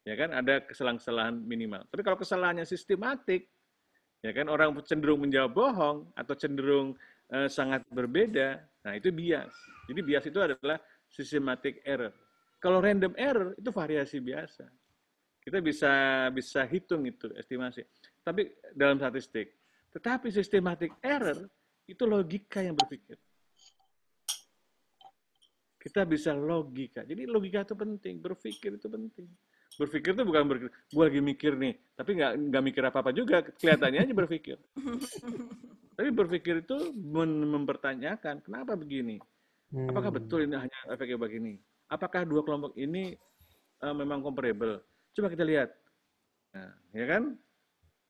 [0.09, 1.84] Ya kan ada kesalahan-kesalahan minimal.
[1.92, 3.53] Tapi kalau kesalahannya sistematik,
[4.24, 6.97] ya kan orang cenderung menjawab bohong atau cenderung
[7.28, 9.53] eh, sangat berbeda, nah itu bias.
[9.90, 10.80] Jadi bias itu adalah
[11.11, 12.14] systematic error.
[12.57, 14.64] Kalau random error itu variasi biasa.
[15.47, 15.90] Kita bisa
[16.34, 17.86] bisa hitung itu estimasi.
[18.26, 19.55] Tapi dalam statistik.
[19.94, 21.47] Tetapi systematic error
[21.86, 23.14] itu logika yang berpikir.
[25.78, 27.07] Kita bisa logika.
[27.07, 29.30] Jadi logika itu penting, berpikir itu penting.
[29.78, 34.09] Berpikir itu bukan berpikir, gue lagi mikir nih, tapi nggak nggak mikir apa-apa juga, kelihatannya
[34.09, 34.57] aja berpikir.
[35.94, 36.90] tapi berpikir itu
[37.55, 39.22] mempertanyakan, kenapa begini?
[39.86, 40.18] Apakah Hmm.
[40.18, 41.61] betul ini hanya efeknya begini?
[41.92, 43.14] Apakah dua kelompok ini
[43.84, 44.80] eh, memang comparable?
[45.17, 45.73] Coba kita lihat.
[46.53, 47.23] Nah, ya kan?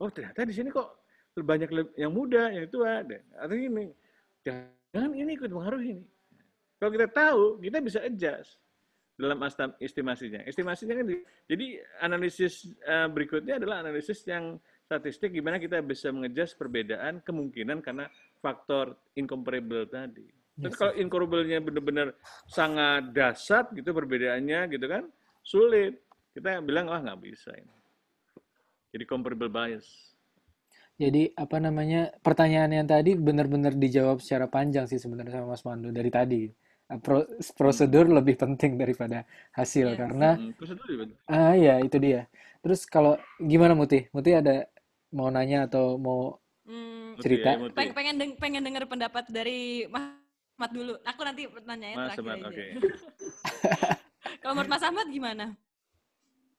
[0.02, 1.06] Oh, ternyata di sini kok
[1.38, 3.06] banyak le- yang muda, yang tua.
[3.06, 3.22] deh.
[3.38, 3.84] Artinya ini,
[4.42, 6.04] jangan ini ikut mengaruhi ini.
[6.82, 8.58] Kalau kita tahu, kita bisa adjust
[9.16, 9.38] dalam
[9.80, 10.42] estimasinya.
[10.44, 11.66] Estimasinya kan, di- jadi
[12.02, 18.06] analisis eh, berikutnya adalah analisis yang statistik gimana kita bisa mengejas perbedaan kemungkinan karena
[18.38, 20.26] faktor incomparable tadi.
[20.56, 22.08] Tapi Yes, kalau incomparable-nya benar-benar
[22.48, 25.04] sangat dasar gitu perbedaannya gitu kan,
[25.44, 26.05] sulit.
[26.36, 27.72] Kita bilang, wah nggak bisa ini.
[28.92, 30.12] Jadi comparable bias.
[31.00, 35.88] Jadi apa namanya pertanyaan yang tadi benar-benar dijawab secara panjang sih sebenarnya sama Mas Mando
[35.88, 36.44] dari tadi.
[36.92, 39.24] Uh, pro- prosedur lebih penting daripada
[39.56, 39.98] hasil Iya.
[39.98, 40.86] karena Hmm, prosedur
[41.26, 42.28] ah ya itu dia.
[42.60, 44.04] Terus kalau gimana Muti?
[44.12, 44.68] Muti ada
[45.16, 46.36] mau nanya atau mau
[46.68, 47.48] Hmm, Muti cerita?
[47.56, 47.76] ya, Muti.
[47.76, 50.20] peng- pengen deng- pengen dengar pendapat dari Mas
[50.56, 50.94] Ahmad dulu.
[51.00, 52.64] Aku nanti pertanyaannya Mas terakhir Ahmad, oke.
[54.40, 55.46] Kalau menurut Mas Ahmad gimana?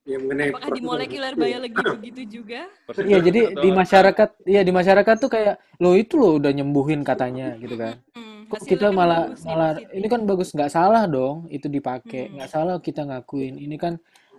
[0.07, 0.89] Ya, mengenai Apakah di prosedur.
[0.89, 2.61] molecular biology begitu juga?
[2.97, 7.01] Iya, jadi atau di masyarakat, iya di masyarakat tuh kayak lo itu lo udah nyembuhin
[7.03, 7.99] katanya gitu kan.
[8.15, 9.97] Hmm, Kok kita kan malah bagus malah positif.
[9.99, 12.33] ini kan bagus nggak salah dong itu dipakai Hmm.
[12.39, 13.93] nggak salah kita ngakuin ini kan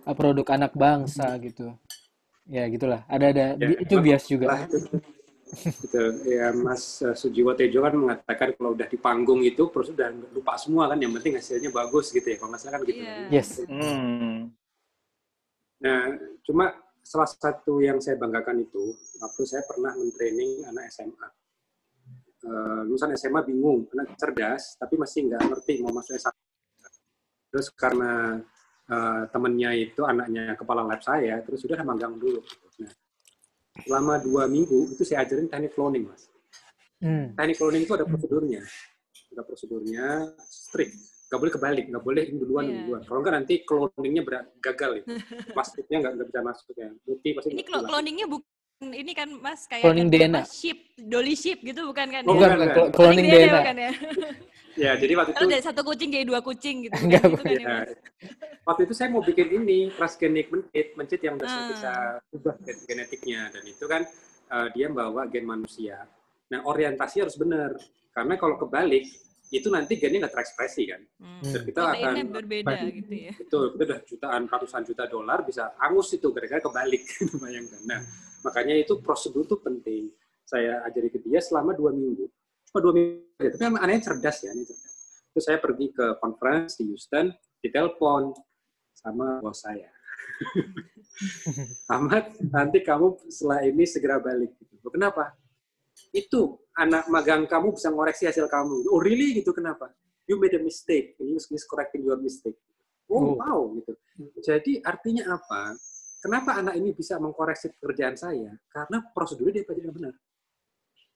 [0.09, 1.77] uh, produk anak bangsa gitu
[2.49, 4.77] ya gitulah ada ada Ya, bi- itu emang bias juga lah itu.
[5.79, 6.03] Gitu.
[6.27, 10.53] Ya Mas eh, Sujiwo Tejo kan mengatakan kalau udah di panggung itu terus udah lupa
[10.59, 12.35] semua kan yang penting hasilnya bagus gitu ya.
[12.37, 13.01] Kalau nggak salah kan gitu.
[13.01, 13.15] Iya.
[13.31, 14.51] yes Hmm.
[15.89, 16.05] Nah,
[16.45, 16.69] cuma
[17.01, 21.27] salah satu yang saya banggakan itu waktu saya pernah mentraining anak SMA.
[22.39, 26.45] Eh, lulusan SMA bingung, anak cerdas tapi masih nggak ngerti mau masuk SMA.
[27.49, 28.37] Terus karena
[28.85, 32.37] eh, temennya itu anaknya kepala lab saya, terus sudah magang dulu.
[32.85, 32.93] Nah,
[33.81, 36.29] selama dua minggu itu saya ajarin teknik cloning, mas.
[37.01, 37.33] Hmm.
[37.33, 38.61] Teknik cloning itu ada prosedurnya,
[39.33, 40.05] ada prosedurnya
[40.45, 41.18] strict.
[41.29, 42.75] Nggak boleh kebalik, nggak boleh ini duluan, Iya.
[42.81, 43.01] duluan.
[43.05, 45.07] Kalau nggak nanti cloningnya berat, gagal itu.
[45.55, 46.89] Plastiknya nggak nggak bisa masuk ya.
[47.05, 48.49] Bukti pasti Ini cloningnya bukan
[48.81, 50.41] ini kan Mas kayak Cloning DNA.
[50.43, 52.23] ship, dolly ship gitu bukan kan?
[52.25, 52.33] Oh, ya?
[52.33, 52.75] bukan bukan, bukan bukan.
[52.75, 53.91] clo- cloning DNA bukan ya?
[54.79, 56.95] Ya, jadi waktu itu dari satu kucing jadi dua kucing gitu.
[57.03, 57.89] Enggak, gitu kan ya, ya, Mas?
[58.63, 61.67] waktu itu saya mau bikin ini transgenik mencit, mencit yang bisa, Ah.
[61.67, 61.91] bisa
[62.31, 64.07] ubah gen- genetiknya dan itu kan
[64.47, 66.07] eh, dia bawa gen manusia.
[66.47, 67.75] Nah orientasi harus benar
[68.09, 69.03] karena kalau kebalik
[69.49, 71.01] itu nanti gennya nggak terekspresi kan.
[71.17, 71.41] Hmm.
[71.41, 73.33] Dan kita Proteinnya akan berbeda gitu ya.
[73.33, 77.03] Betul, kita udah jutaan, ratusan juta dolar bisa angus itu gara-gara kebalik,
[77.41, 77.81] bayangkan.
[77.89, 78.01] Nah,
[78.45, 80.13] makanya itu prosedur itu penting.
[80.45, 82.29] Saya ajari ke dia selama dua minggu.
[82.69, 84.93] Cuma dua minggu aja, tapi anaknya cerdas ya, anaknya cerdas.
[85.33, 88.33] Terus saya pergi ke conference di Houston, ditelepon
[88.93, 89.89] sama bos saya.
[91.93, 94.53] Ahmad, nanti kamu setelah ini segera balik.
[94.61, 94.87] Gitu.
[94.93, 95.33] Kenapa?
[96.13, 98.87] Itu anak magang kamu bisa ngoreksi hasil kamu.
[98.87, 99.91] Oh really gitu kenapa?
[100.25, 101.19] You made a mistake.
[101.19, 102.55] You is correcting your mistake.
[103.09, 103.41] Oh, Oh.
[103.41, 103.93] wow gitu.
[104.39, 105.73] Jadi artinya apa?
[106.19, 108.51] Kenapa anak ini bisa mengkoreksi pekerjaan saya?
[108.69, 110.13] Karena prosedurnya dia pelajari benar.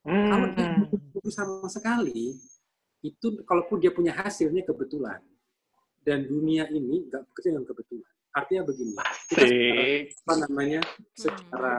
[0.04, 0.84] Kalau dia Hmm.
[0.90, 2.36] buku sama sekali,
[3.00, 5.20] itu kalaupun dia punya hasilnya kebetulan.
[6.04, 8.12] Dan dunia ini nggak bekerja dengan kebetulan.
[8.34, 8.92] Artinya begini,
[9.30, 10.80] kita secara, apa namanya,
[11.14, 11.72] secara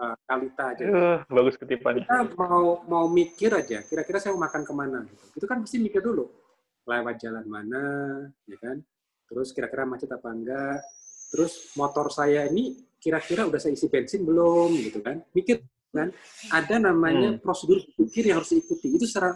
[0.00, 0.82] uh, kalita aja.
[0.84, 2.00] Uh, bagus ketipan.
[2.02, 4.98] Kita mau mau mikir aja, kira-kira saya mau makan ke mana?
[5.06, 5.24] Gitu.
[5.42, 6.26] Itu kan mesti mikir dulu.
[6.84, 7.84] Lewat jalan mana,
[8.44, 8.76] ya kan?
[9.24, 10.84] Terus kira-kira macet apa enggak?
[11.32, 14.70] Terus motor saya ini kira-kira udah saya isi bensin belum?
[14.76, 15.24] Gitu kan?
[15.32, 15.64] Mikir
[15.94, 16.12] kan?
[16.50, 17.40] Ada namanya Hmm.
[17.40, 18.92] prosedur pikir yang harus diikuti.
[18.92, 19.32] Itu secara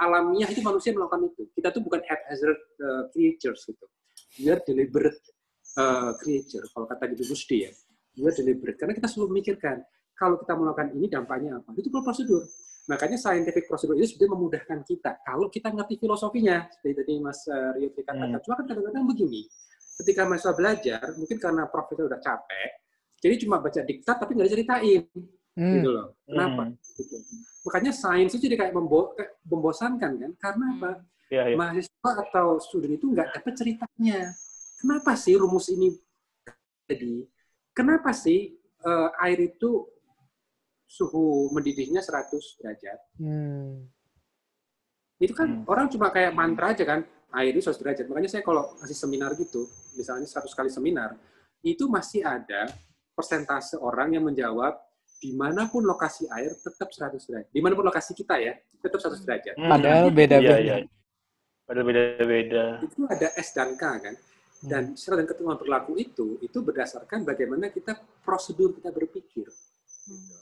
[0.00, 1.46] alamiah itu manusia melakukan itu.
[1.54, 3.86] Kita tuh bukan haphazard uh, creatures gitu.
[4.40, 5.20] We are deliberate
[5.76, 6.64] uh, creature.
[6.72, 7.72] Kalau kata di Gusti ya,
[8.18, 8.76] are deliberate.
[8.80, 9.82] Karena kita selalu memikirkan
[10.18, 11.70] kalau kita melakukan ini dampaknya apa.
[11.78, 12.42] Itu perlu prosedur.
[12.90, 15.10] Makanya scientific prosedur itu sebenarnya memudahkan kita.
[15.22, 18.34] Kalau kita ngerti filosofinya, seperti tadi Mas uh, Rio katakan.
[18.34, 18.42] Hmm.
[18.42, 19.46] Cuma kan kadang-kadang begini,
[20.02, 22.70] ketika mahasiswa belajar, mungkin karena profesor udah capek,
[23.20, 25.04] jadi cuma baca diktat tapi nggak diceritain,
[25.58, 25.82] Hmm.
[25.82, 26.14] gitu loh.
[26.24, 26.62] Kenapa?
[26.70, 26.78] Hmm.
[26.96, 27.16] Gitu.
[27.66, 29.12] Makanya sains itu jadi kayak membo
[29.44, 30.32] membosankan kan?
[30.38, 30.90] Karena apa?
[31.30, 31.56] Iya, iya.
[31.58, 34.34] mahasiswa atau student itu nggak dapat ceritanya.
[34.82, 35.94] Kenapa sih rumus ini
[36.90, 37.28] jadi?
[37.70, 39.84] Kenapa sih eh, air itu
[40.84, 42.98] suhu mendidihnya 100 derajat?
[43.16, 43.86] Hmm.
[45.16, 45.64] Itu kan Hmm.
[45.68, 48.04] orang cuma kayak mantra aja kan, air itu 100 derajat.
[48.08, 51.12] Makanya saya kalau ngasih seminar gitu, misalnya 100 kali seminar,
[51.60, 52.72] itu masih ada
[53.12, 54.80] persentase orang yang menjawab
[55.20, 57.52] di mana pun lokasi air tetap 100 derajat.
[57.52, 59.54] Di mana pun lokasi kita ya, tetap 100 derajat.
[59.60, 59.68] Hmm.
[59.68, 60.56] Padahal Iya, beda-beda.
[60.58, 60.76] iya.
[61.68, 62.64] Padahal beda-beda.
[62.80, 64.14] itu ada S dan K kan.
[64.60, 69.48] Dan syarat dan ketentuan berlaku itu itu berdasarkan bagaimana kita prosedur kita berpikir.
[70.04, 70.36] Hmm.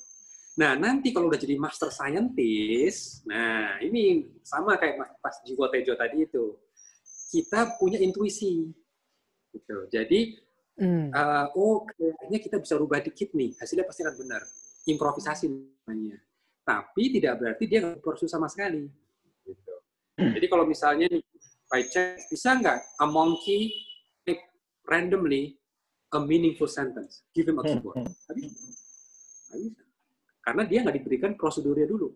[0.58, 5.94] Nah, nanti kalau udah jadi master scientist, nah ini sama kayak mas- pas Jiwo Tejo
[5.94, 6.58] tadi itu.
[7.30, 8.66] Kita punya intuisi.
[9.54, 9.86] Gitu.
[9.86, 10.34] Jadi,
[10.82, 11.14] Hmm.
[11.14, 14.42] eh, oh kayaknya kita bisa rubah dikit nih, hasilnya pasti akan benar.
[14.82, 16.18] Improvisasi namanya.
[16.66, 18.90] Tapi tidak berarti dia nggak berproses sama sekali.
[19.46, 19.74] Gitu.
[20.18, 21.22] Jadi kalau misalnya nih,
[21.70, 23.87] by chance, bisa nggak a monkey
[24.88, 25.54] randomly
[26.16, 27.28] a meaningful sentence?
[27.36, 28.00] Give him a keyboard.
[28.00, 28.68] Nggak bisa.
[29.52, 29.82] Nggak bisa.
[30.40, 32.08] Karena dia nggak diberikan prosedurnya dulu.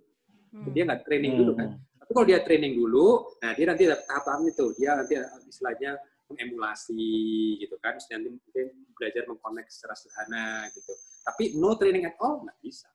[0.57, 0.73] Hmm.
[0.73, 1.77] Dia nggak training dulu kan.
[1.77, 4.67] Tapi kalau dia training dulu, nah dia nanti ada tahapan itu.
[4.81, 6.01] Dia nanti istilahnya
[6.33, 7.13] mengemulasi
[7.61, 8.01] gitu kan.
[8.01, 8.67] Terus nanti mungkin
[8.97, 10.93] belajar mengkonek secara sederhana gitu.
[11.23, 12.89] Tapi no training at all nggak bisa.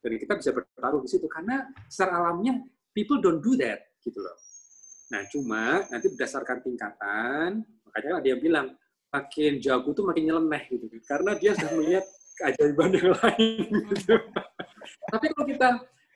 [0.00, 2.64] Dan kita bisa bertaruh di situ karena secara alamnya
[2.96, 4.38] people don't do that gitu loh.
[5.12, 8.76] Nah cuma nanti berdasarkan tingkatan, makanya dia bilang
[9.08, 12.04] makin jago tuh makin nyeleneh gitu karena dia sudah melihat
[12.38, 14.14] keajaiban yang lain gitu.
[15.10, 15.68] Tapi kalau kita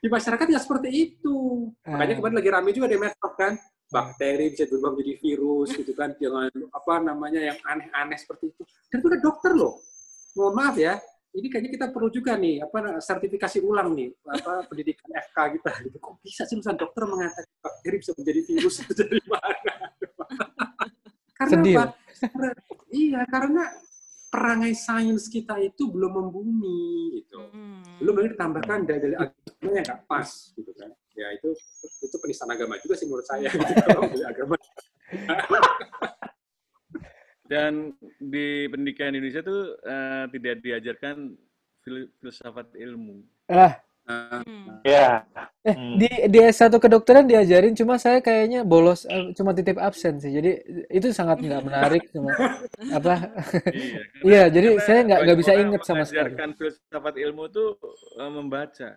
[0.02, 1.70] di masyarakat ya seperti itu.
[1.86, 3.54] Makanya kemarin lagi rame juga di medsos kan,
[3.90, 8.62] bakteri bisa berubah menjadi virus gitu kan, jangan apa namanya yang aneh-aneh seperti itu.
[8.90, 9.78] Dan itu udah dokter loh.
[10.34, 10.94] Mohon maaf ya,
[11.32, 15.96] ini kayaknya kita perlu juga nih apa sertifikasi ulang nih apa pendidikan FK kita gitu.
[16.02, 19.74] Kok bisa sih lulusan dokter mengatakan bakteri bisa menjadi virus dari mana?
[21.32, 22.01] karena Sedih apa?
[22.92, 23.64] Iya, karena
[24.32, 27.84] perangai sains kita itu belum membumi gitu Hmm.
[28.00, 31.52] belum lagi ditambahkan dari, dari agama yang nggak pas gitu kan ya itu
[32.00, 34.54] itu penistaan agama juga sih menurut saya gitu, kalau dari agama
[37.52, 41.36] Dan di pendidikan Indonesia tuh eh, tidak diajarkan
[41.84, 43.20] fil- filsafat ilmu.
[43.52, 43.76] Ah,
[44.06, 44.82] Hmm.
[44.82, 45.22] Ya.
[45.62, 45.94] eh Hmm.
[45.94, 50.30] di di S1 kedokteran diajarin cuma saya kayaknya bolos eh, cuma titip absen sih.
[50.34, 50.50] Jadi
[50.90, 52.34] itu sangat nggak menarik cuma
[52.98, 53.14] apa?
[53.72, 56.34] Iya, Iya, jadi saya nggak nggak bisa orang inget sama sekali.
[56.34, 57.68] mengajarkan filsafat ilmu tuh
[58.20, 58.90] eh, membaca.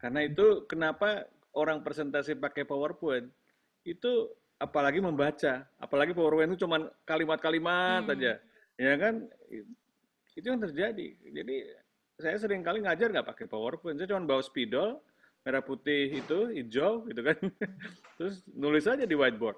[0.00, 1.24] Karena itu kenapa
[1.56, 3.26] orang presentasi pakai PowerPoint
[3.88, 4.12] itu
[4.60, 8.12] apalagi membaca, apalagi PowerPoint itu cuma kalimat-kalimat Hmm.
[8.14, 8.32] aja,
[8.76, 9.14] ya kan?
[10.34, 11.08] Itu yang terjadi.
[11.30, 11.56] Jadi
[12.16, 15.02] saya sering kali ngajar nggak pakai PowerPoint, saya cuma bawa spidol
[15.44, 17.36] merah putih itu hijau gitu kan,
[18.16, 19.56] terus nulis aja di whiteboard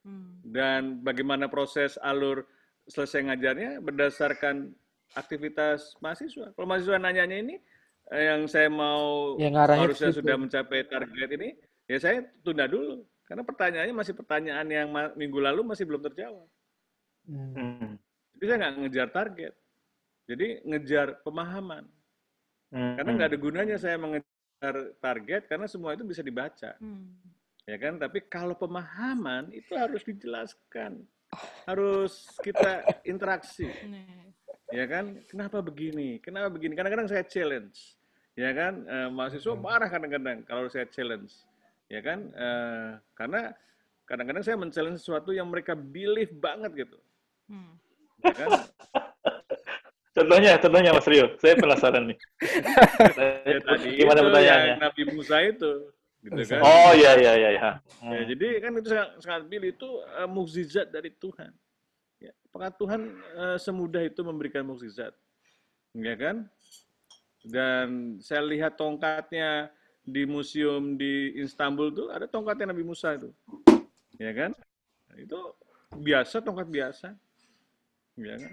[0.00, 0.40] Hmm.
[0.40, 2.48] dan bagaimana proses alur
[2.88, 4.72] selesai ngajarnya berdasarkan
[5.12, 6.56] aktivitas mahasiswa.
[6.56, 7.60] Kalau mahasiswa nanyanya ini
[8.08, 10.24] eh, yang saya mau Yang harusnya situ.
[10.24, 11.52] sudah mencapai target ini,
[11.84, 14.88] ya saya tunda dulu karena pertanyaannya masih pertanyaan yang
[15.20, 16.48] minggu lalu masih belum terjawab.
[17.28, 17.52] Hmm.
[17.52, 17.92] Hmm.
[18.40, 19.52] Jadi saya nggak ngejar target,
[20.30, 21.90] jadi ngejar pemahaman.
[22.70, 22.94] Hmm.
[22.94, 26.78] Karena nggak ada gunanya saya mengejar target karena semua itu bisa dibaca.
[26.78, 27.18] Hmm.
[27.66, 27.98] ya kan?
[27.98, 31.02] Tapi kalau pemahaman itu harus dijelaskan,
[31.66, 33.70] harus kita interaksi,
[34.74, 35.22] ya kan?
[35.30, 36.18] Kenapa begini?
[36.18, 36.74] Kenapa begini?
[36.74, 37.94] Kadang-kadang saya challenge,
[38.34, 38.86] ya kan?
[38.86, 41.46] Eh, mahasiswa marah kadang-kadang kalau saya challenge,
[41.86, 42.26] ya kan?
[42.34, 43.54] Eh, karena
[44.06, 46.98] kadang-kadang saya men-challenge sesuatu yang mereka believe banget gitu,
[47.46, 47.78] Hmm.
[48.24, 48.50] ya kan?
[50.10, 51.38] Contohnya, contohnya Mas Rio.
[51.38, 52.18] Saya penasaran nih.
[53.46, 54.68] Ya, tadi Gimana itu pertanyaannya?
[54.74, 55.72] yang Nabi Musa itu,
[56.26, 56.60] gitu kan?
[56.60, 57.50] Oh iya iya iya.
[57.54, 57.60] iya.
[57.62, 57.72] Ya,
[58.02, 58.26] Hmm.
[58.26, 61.54] jadi kan itu sangat, sangat pilih itu eh, mukjizat dari Tuhan.
[62.18, 63.00] Ya, apakah Tuhan
[63.38, 65.14] eh, semudah itu memberikan mukjizat?
[65.94, 66.50] Ya kan?
[67.40, 69.70] Dan saya lihat tongkatnya
[70.02, 73.30] di museum di Istanbul tuh ada tongkatnya Nabi Musa itu.
[74.18, 74.52] Ya kan?
[75.14, 75.54] Itu
[75.94, 77.14] biasa tongkat biasa.
[78.18, 78.52] Ya kan?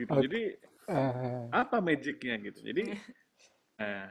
[0.00, 0.08] Gitu.
[0.08, 0.42] Jadi
[0.90, 2.58] Ah, apa magicnya gitu.
[2.66, 2.98] Jadi
[3.78, 4.10] nah,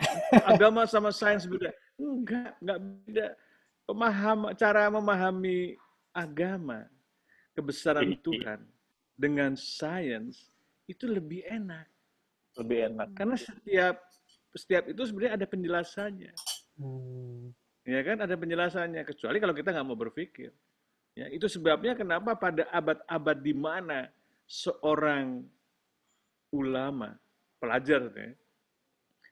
[0.56, 1.68] agama sama sains beda.
[2.00, 3.26] Enggak, enggak beda.
[3.84, 5.76] Pemaham cara memahami
[6.16, 6.88] agama,
[7.52, 8.64] kebesaran Tuhan
[9.12, 10.56] dengan sains
[10.88, 11.84] itu lebih enak.
[12.56, 13.08] Lebih enak.
[13.12, 14.00] Karena setiap
[14.56, 16.32] setiap itu sebenarnya ada penjelasannya.
[16.80, 17.52] hmm.
[17.84, 20.56] Ya kan ada penjelasannya kecuali kalau kita nggak mau berpikir.
[21.14, 24.10] Ya, itu sebabnya kenapa pada abad-abad di mana
[24.50, 25.46] seorang
[26.50, 27.14] ulama,
[27.62, 28.30] pelajar ya,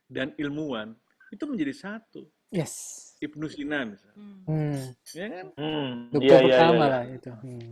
[0.07, 0.95] dan ilmuwan
[1.35, 2.31] itu menjadi satu.
[2.53, 3.01] Yes.
[3.19, 4.45] Ibnu Sina misalnya, Hmm.
[4.45, 4.79] Hmm.
[5.11, 5.47] ya kan?
[5.57, 5.93] Hmm.
[6.13, 6.45] Dokter iya.
[6.47, 6.93] pertama iya.
[6.93, 7.31] lah itu.
[7.33, 7.71] Hmm.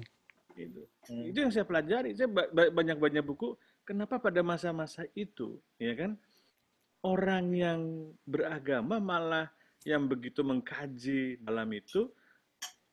[0.57, 0.83] Itu.
[1.07, 1.25] Hmm.
[1.31, 2.11] Itu yang saya pelajari.
[2.17, 3.55] Saya ba- ba- banyak-banyak buku.
[3.85, 6.17] Kenapa pada masa-masa itu, ya kan?
[7.05, 9.53] Orang yang beragama malah
[9.85, 12.09] yang begitu mengkaji dalam itu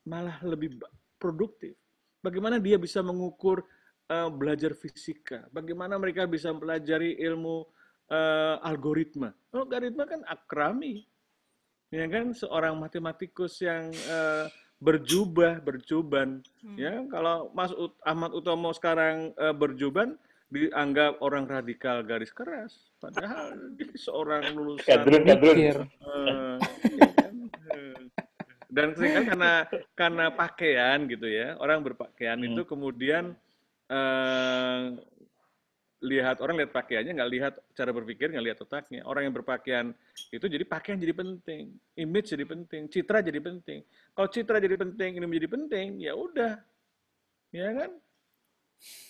[0.08, 0.80] malah lebih
[1.18, 1.74] produktif.
[2.18, 3.66] Bagaimana dia bisa mengukur
[4.06, 5.44] eh, belajar fisika?
[5.50, 7.66] Bagaimana mereka bisa mempelajari ilmu
[8.08, 9.34] eh, algoritma?
[9.50, 11.02] Algoritma kan akrami,
[11.90, 12.32] ya kan?
[12.32, 14.46] Seorang matematikus yang eh,
[14.78, 16.78] berjubah, berjuban, Hmm.
[16.78, 20.14] ya kalau Mas Ut- Ahmad Utomo sekarang eh, berjuban
[20.48, 25.56] dianggap orang radikal garis keras, padahal dia seorang lulusan Kadrun, kadrun.
[25.60, 25.78] Kan?
[25.84, 26.56] Eh.
[28.68, 29.52] Dan sering kali karena
[30.00, 32.48] karena pakaian gitu ya orang berpakaian Hmm.
[32.48, 33.32] itu kemudian
[33.88, 34.82] eh,
[35.98, 39.90] lihat orang lihat pakaiannya nggak lihat cara berpikir nggak lihat otaknya orang yang berpakaian
[40.30, 43.82] itu jadi pakaian jadi penting image jadi penting citra jadi penting
[44.12, 46.54] kalau citra jadi penting ini menjadi penting ya udah
[47.50, 47.90] ya kan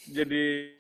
[0.09, 0.73] jadi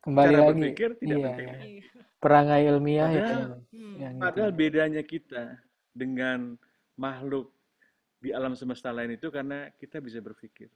[0.00, 0.50] Kembali cara lagi.
[0.54, 1.58] berpikir tidak Iya, penting iya.
[1.66, 2.02] Iya.
[2.16, 3.20] Perangai ilmiah itu.
[3.20, 3.94] Padahal- Hmm.
[3.98, 4.22] Yang gitu.
[4.22, 5.44] Padahal bedanya kita
[5.92, 6.38] dengan
[6.94, 7.46] makhluk
[8.26, 10.66] di alam semesta lain itu karena kita bisa berpikir.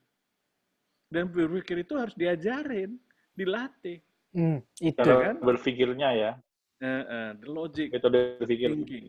[1.10, 2.94] Dan berpikir itu harus diajarin,
[3.34, 3.98] dilatih.
[4.30, 4.94] Hmm, itu.
[4.94, 5.36] Cara kan?
[5.42, 6.32] berpikirnya ya,
[6.80, 8.70] Eh, eh, the logic, metode berpikir.
[8.72, 9.04] thinking,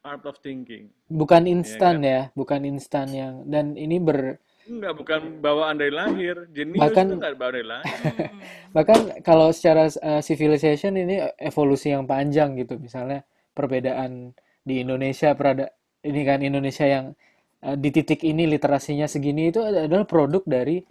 [0.00, 0.88] art of thinking.
[1.10, 6.46] Bukan Iya instan ya, bukan instan yang dan ini ber Enggak, bukan bawaan dari lahir.
[6.54, 7.90] Jenius Bahkan- itu enggak bawa dari lahir.
[8.14, 8.40] Hmm.
[8.70, 12.78] bahkan kalau secara uh, civilization ini evolusi yang panjang gitu.
[12.78, 13.26] Misalnya
[13.58, 14.30] perbedaan
[14.62, 15.66] di Indonesia perada
[16.06, 17.18] ini kan Indonesia yang uh,
[17.62, 20.82] di titik ini literasinya segini itu adalah produk dari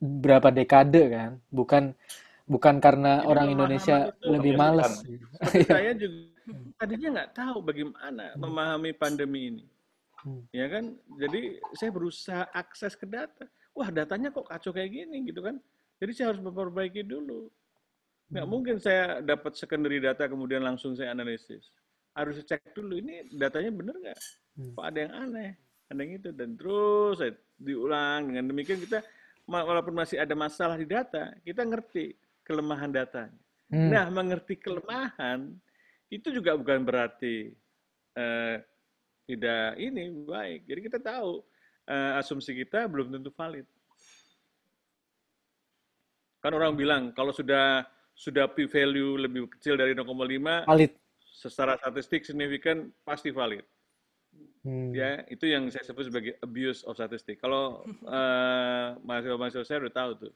[0.00, 1.92] berapa dekade kan, bukan
[2.48, 5.04] bukan karena Jadi orang Indonesia itu lebih males.
[5.44, 6.32] Seperti saya juga
[6.78, 9.64] tadinya nggak tahu bagaimana memahami pandemi ini.
[10.24, 10.42] Hmm.
[10.54, 10.96] Ya kan?
[11.20, 13.44] Jadi saya berusaha akses ke data.
[13.76, 15.60] Wah, datanya kok kacau kayak gini gitu kan.
[16.00, 17.52] Jadi saya harus memperbaiki dulu.
[18.32, 18.52] Nggak Hmm.
[18.52, 21.68] mungkin saya dapat secondary data kemudian langsung saya analisis.
[22.16, 24.20] Harus cek dulu ini datanya bener nggak?
[24.56, 24.72] Hmm.
[24.72, 25.50] Kok ada yang aneh?
[25.86, 27.22] Ada yang itu dan terus
[27.56, 29.00] diulang dengan demikian kita
[29.46, 33.38] walaupun masih ada masalah di data, kita ngerti kelemahan datanya.
[33.70, 33.90] Hmm.
[33.90, 35.50] Nah, mengerti kelemahan
[36.10, 37.50] itu juga bukan berarti
[38.14, 38.56] eh,
[39.26, 40.66] tidak ini baik.
[40.66, 41.42] Jadi kita tahu
[41.90, 43.66] eh, asumsi kita belum tentu valid.
[46.38, 47.82] Kan orang bilang kalau sudah
[48.16, 50.92] sudah p value lebih kecil dari 0,5 Valid.
[51.20, 53.66] secara statistik signifikan pasti valid.
[54.66, 54.90] Hmm.
[54.90, 57.38] Ya, itu yang saya sebut sebagai abuse of statistik.
[57.38, 57.86] Kalau
[58.18, 60.32] eh, mahasiswa-mahasiswa saya udah tahu tuh.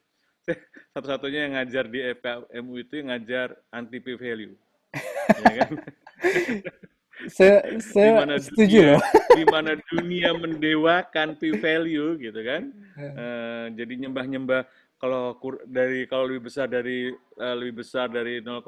[0.47, 0.57] Saya
[0.94, 4.55] Satu-satunya yang ngajar di FKMU itu yang ngajar anti p value.
[5.43, 5.70] ya kan?
[7.28, 9.02] Se, se, di mana setuju dunia, loh.
[9.36, 14.65] di mana dunia mendewakan p value gitu kan Eh, jadi nyembah-nyembah
[14.97, 15.36] kalau
[15.69, 18.65] dari kalau lebih besar dari eh, lebih besar dari 0,5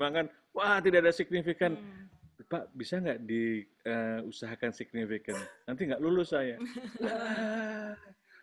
[0.00, 0.26] kan
[0.56, 2.08] wah tidak ada signifikan Hmm.
[2.42, 5.38] Pak bisa nggak diusahakan signifikan
[5.70, 6.58] nanti nggak lulus saya.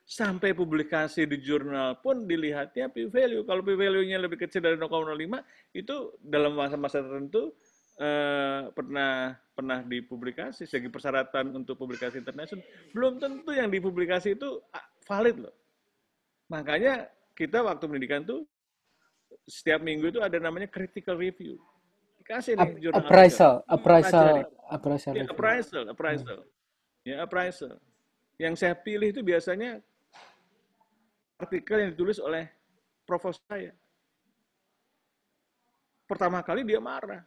[0.08, 5.16] Sampai publikasi di jurnal pun dilihatnya p value kalau p value-nya lebih kecil dari 0,05
[5.72, 7.56] itu dalam masa-masa tertentu
[8.00, 10.68] eh, pernah pernah dipublikasi.
[10.68, 14.60] Segi persyaratan untuk publikasi internasional belum tentu yang dipublikasi itu
[15.08, 15.56] valid loh.
[16.52, 18.44] Makanya kita waktu pendidikan tuh
[19.48, 21.56] setiap minggu itu ada namanya critical review
[22.32, 23.76] dikasih nih jurnal appraisal, artikel.
[23.76, 24.44] appraisal, Pelajari.
[24.72, 25.12] appraisal.
[25.12, 26.40] Ya, appraisal, appraisal.
[27.03, 27.74] Ya, appraisal.
[28.40, 29.84] Yang saya pilih itu biasanya
[31.36, 32.48] artikel yang ditulis oleh
[33.03, 33.76] prof saya.
[36.08, 37.20] Pertama kali dia marah.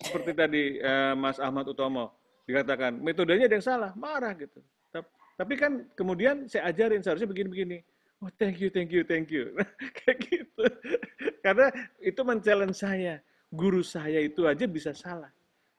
[0.00, 2.16] Seperti tadi eh, Mas Ahmad Utomo
[2.48, 4.64] dikatakan metodenya ada yang salah, marah gitu.
[4.88, 7.84] Tap- Tapi kan kemudian saya ajarin seharusnya begini-begini.
[8.24, 9.52] Oh, thank you, thank you, thank you.
[10.00, 10.64] Kayak gitu.
[11.44, 11.70] Karena
[12.00, 13.20] itu men-challenge saya.
[13.48, 15.32] Guru saya itu aja bisa salah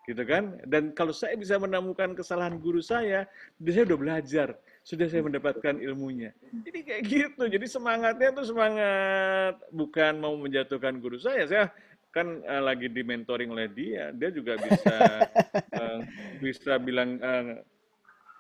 [0.10, 0.58] gitu kan?
[0.66, 3.30] Dan kalau saya bisa menemukan kesalahan guru saya
[3.62, 4.48] dia saya udah belajar
[4.82, 6.34] sudah saya mendapatkan ilmunya.
[6.66, 9.62] Jadi kayak gitu jadi semangatnya tuh semangat.
[9.70, 11.66] Bukan mau menjatuhkan guru saya saya
[12.10, 14.98] kan eh, lagi di mentoring oleh dia dia juga bisa
[15.78, 16.00] eh,
[16.42, 17.62] bisa bilang eh,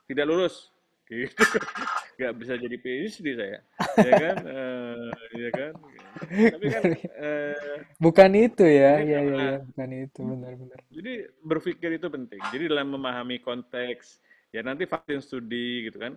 [0.10, 0.73] tidak lulus
[1.06, 1.38] gitu.
[2.18, 3.60] Nggak bisa jadi PhD saya
[4.01, 4.38] ya kan?
[4.41, 5.73] Eh, ya kan
[6.18, 10.80] tapi kan eh, Bukan itu ya, ya, ya, ya, bukan itu, benar-benar.
[10.91, 11.14] jadi
[11.44, 12.41] berpikir itu penting.
[12.52, 14.23] Jadi dalam memahami konteks,
[14.56, 16.15] ya nanti vaksin studi gitu kan.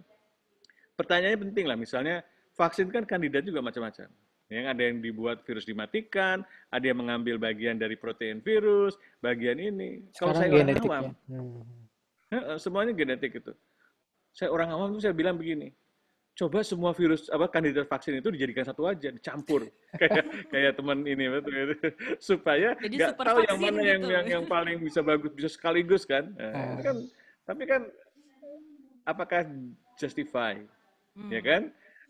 [0.96, 2.22] Pertanyaannya penting lah, misalnya
[2.54, 4.08] vaksin kan kandidat juga macam-macam.
[4.52, 10.04] Yang ada yang dibuat virus dimatikan, ada yang mengambil bagian dari protein virus, bagian ini.
[10.12, 11.40] Kalau Sekarang saya orang awam, ya.
[11.40, 12.56] Hmm.
[12.60, 13.52] Semuanya genetik itu.
[14.32, 15.72] Saya orang awam tuh saya bilang begini,
[16.32, 19.68] coba semua virus apa kandidat vaksin itu dijadikan satu aja, dicampur
[20.00, 21.74] kayak kayak teman ini betul gitu.
[22.16, 24.12] supaya nggak tahu yang mana yang, gitu.
[24.16, 26.32] yang yang paling bisa bagus bisa sekaligus kan.
[26.36, 26.72] Nah, Ah.
[26.72, 26.96] itu kan
[27.44, 27.82] tapi kan
[29.04, 29.42] apakah
[29.98, 30.56] justify
[31.12, 31.28] Hmm.
[31.28, 31.62] ya kan?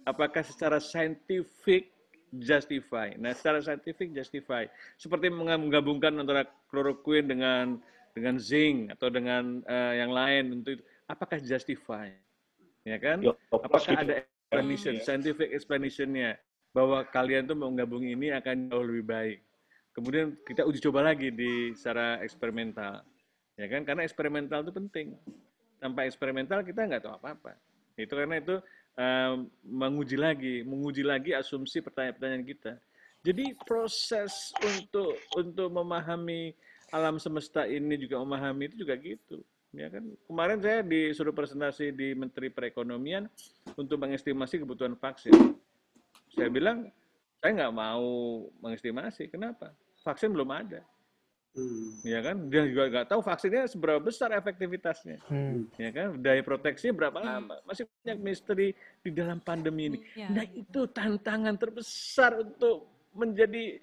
[0.07, 1.91] Apakah secara saintifik
[2.39, 3.11] justify?
[3.19, 4.63] Nah, secara saintifik justify.
[4.95, 7.83] Seperti menggabungkan antara chloroquine dengan
[8.15, 10.85] dengan zinc atau dengan eh, yang lain untuk itu.
[11.11, 12.15] Apakah justify?
[12.83, 13.23] Ya kan?
[13.23, 14.03] Yo, Apakah gitu.
[14.03, 15.03] ada explanation, Iya.
[15.07, 16.39] scientific explanation-nya?
[16.73, 19.39] bahwa kalian tuh menggabung ini akan jauh lebih baik.
[19.93, 23.05] Kemudian kita uji coba lagi di secara eksperimental,
[23.61, 23.85] ya kan?
[23.85, 25.13] Karena eksperimental itu penting.
[25.77, 27.61] Tanpa eksperimental kita nggak tahu apa-apa.
[28.01, 28.57] Itu karena itu
[28.97, 32.73] um, menguji lagi, menguji lagi asumsi pertanyaan-pertanyaan kita.
[33.21, 36.57] Jadi proses untuk untuk memahami
[36.89, 39.45] alam semesta ini juga memahami itu juga gitu.
[39.73, 43.25] Ya kan kemarin saya disuruh presentasi di Menteri Perekonomian
[43.73, 45.33] untuk mengestimasi kebutuhan vaksin.
[46.29, 46.93] Saya bilang
[47.41, 48.07] saya nggak mau
[48.61, 49.33] mengestimasi.
[49.33, 49.73] Kenapa?
[50.05, 50.85] Vaksin belum ada.
[51.53, 52.01] Hmm.
[52.01, 55.21] Ya kan, dia juga nggak tahu vaksinnya seberapa besar efektivitasnya.
[55.29, 55.69] Hmm.
[55.77, 57.29] Ya kan, daya proteksi berapa hmm.
[57.29, 57.57] lama.
[57.69, 58.69] Masih banyak misteri
[59.05, 59.99] di dalam pandemi ini.
[60.17, 60.33] Ya.
[60.33, 63.81] Nah itu tantangan terbesar untuk menjadi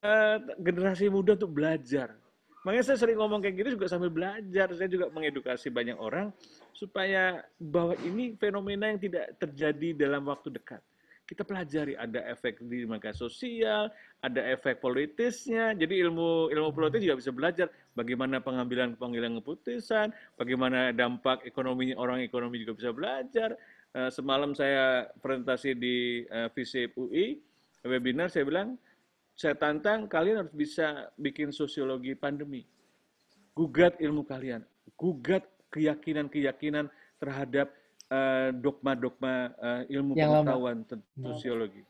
[0.00, 2.16] uh, generasi muda untuk belajar.
[2.60, 4.68] Makanya saya sering ngomong kayak gitu juga sambil belajar.
[4.76, 6.28] Saya juga mengedukasi banyak orang
[6.76, 10.84] supaya bahwa ini fenomena yang tidak terjadi dalam waktu dekat
[11.30, 13.86] kita pelajari ada efek di media sosial,
[14.18, 15.78] ada efek politisnya.
[15.78, 22.26] Jadi ilmu ilmu politik juga bisa belajar bagaimana pengambilan pengambilan keputusan, bagaimana dampak ekonominya orang
[22.26, 23.54] ekonomi juga bisa belajar.
[23.94, 27.38] Uh, semalam saya presentasi di uh, FISIP UI
[27.86, 28.74] webinar saya bilang
[29.40, 32.68] saya tantang kalian harus bisa bikin sosiologi pandemi.
[33.56, 34.60] Gugat ilmu kalian,
[35.00, 37.72] gugat keyakinan-keyakinan terhadap
[38.10, 41.86] Eh, dogma-dogma uh, ilmu yang pengetahuan tentang sosiologi.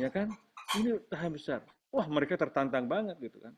[0.00, 0.32] Ya kan?
[0.80, 1.60] Ini tahap besar.
[1.92, 3.52] Wah, mereka tertantang banget gitu kan.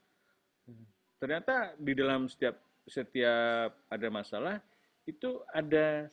[1.23, 2.59] Ternyata di dalam setiap
[2.91, 4.59] setiap ada masalah
[5.07, 6.11] itu ada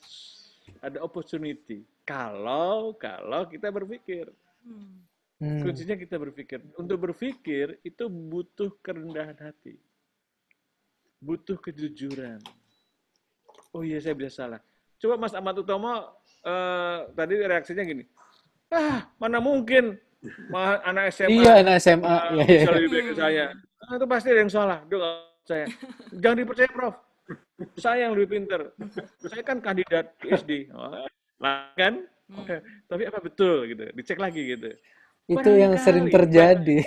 [0.86, 1.82] ada opportunity.
[2.06, 4.30] Kalau kalau kita berpikir.
[4.62, 5.02] Hmm.
[5.41, 6.61] Kuncinya kita berpikir.
[6.77, 9.81] Untuk berpikir itu butuh kerendahan hati.
[11.18, 12.38] Butuh kejujuran.
[13.73, 14.61] Oh iya saya bisa salah
[15.01, 16.13] Coba Mas Ahmad Utomo
[16.45, 18.05] uh, tadi reaksinya gini,
[18.69, 19.97] ah mana mungkin
[20.53, 22.61] ma anak SMA, iya anak SMA, uh, iya, iya.
[22.61, 23.45] bisa lebih baik ke saya.
[23.57, 25.01] Nah, itu pasti ada yang salah, Duh,
[25.41, 25.65] saya.
[26.13, 26.95] Jangan dipercaya, Prof.
[27.81, 28.77] Saya yang lebih pinter.
[29.26, 30.69] Saya kan kandidat PhD.
[30.69, 30.93] Oh,
[31.73, 32.05] kan?
[32.30, 32.61] Hmm.
[32.85, 33.89] Tapi apa betul gitu?
[33.97, 34.69] Dicek lagi gitu.
[35.32, 36.84] Itu yang sering terjadi.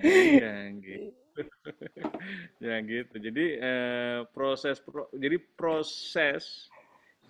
[0.00, 0.52] Iya,
[0.84, 1.12] gitu.
[2.66, 3.14] ya gitu.
[3.20, 6.68] Jadi eh, proses pro, jadi proses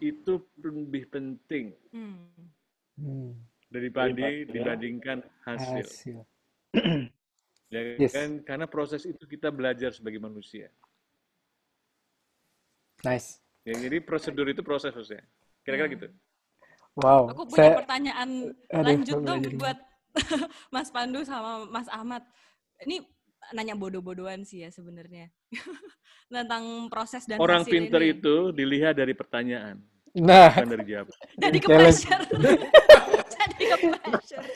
[0.02, 3.30] itu lebih penting hmm.
[3.70, 5.86] daripada dibandingkan hasil.
[5.86, 6.18] hasil.
[7.70, 8.10] ya yes.
[8.10, 10.66] kan karena proses itu kita belajar sebagai manusia.
[13.02, 13.42] Nice.
[13.62, 15.22] Ya, jadi prosedur itu proses maksudnya.
[15.62, 15.94] Kira-kira hmm.
[15.98, 16.08] gitu.
[16.98, 17.32] Wow.
[17.32, 17.78] Aku punya saya...
[17.80, 19.78] pertanyaan Aduh, lanjut dong buat
[20.74, 22.20] Mas Pandu sama Mas Ahmad.
[22.84, 23.00] Ini
[23.56, 25.32] nanya bodoh-bodohan sih ya sebenarnya.
[26.32, 28.16] Tentang proses dan orang pinter ini.
[28.16, 29.80] itu dilihat dari pertanyaan.
[30.12, 30.52] Nah.
[30.52, 31.08] Bukan dari jawab.
[31.42, 32.24] Jadi ke pressure
[33.42, 34.46] jadi ke pressure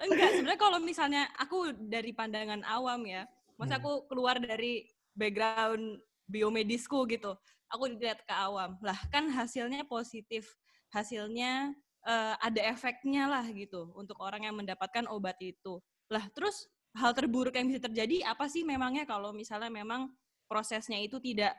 [0.00, 3.28] enggak sebenarnya kalau misalnya aku dari pandangan awam ya
[3.60, 3.80] masa hmm.
[3.84, 7.36] aku keluar dari background biomedisku gitu
[7.68, 8.76] aku lihat ke awam.
[8.80, 10.56] Lah kan hasilnya positif
[10.92, 11.72] hasilnya
[12.04, 17.52] uh, ada efeknya lah gitu untuk orang yang mendapatkan obat itu lah terus hal terburuk
[17.52, 20.08] yang bisa terjadi apa sih memangnya kalau misalnya memang
[20.48, 21.52] prosesnya itu tidak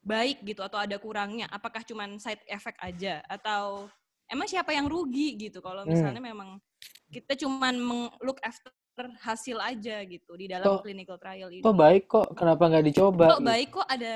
[0.00, 3.88] baik gitu atau ada kurangnya apakah cuma side effect aja atau
[4.28, 5.90] emang siapa yang rugi gitu kalau hmm.
[5.92, 6.30] misalnya hmm.
[6.32, 6.50] memang
[7.10, 7.74] kita cuma
[8.22, 8.70] look after
[9.22, 11.62] hasil aja gitu di dalam kok, clinical trial ini.
[11.64, 13.26] Kok baik kok, kenapa nggak dicoba?
[13.38, 14.14] Kok baik kok ada,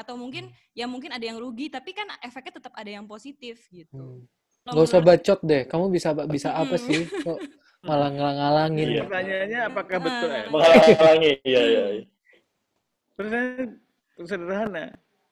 [0.00, 4.24] atau mungkin ya mungkin ada yang rugi, tapi kan efeknya tetap ada yang positif gitu.
[4.24, 4.72] Hmm.
[4.72, 6.84] Gak usah bacot deh, kamu bisa bisa apa hmm.
[6.88, 7.00] sih?
[7.04, 7.38] Kok
[7.88, 8.88] malah ngalang-ngalangin.
[8.88, 9.02] Iya.
[9.04, 10.30] Pertanyaannya apakah betul?
[10.32, 10.46] Eh?
[10.48, 11.82] Menghalangi, iya, iya.
[13.14, 13.68] Pertanyaan
[14.24, 14.84] sederhana.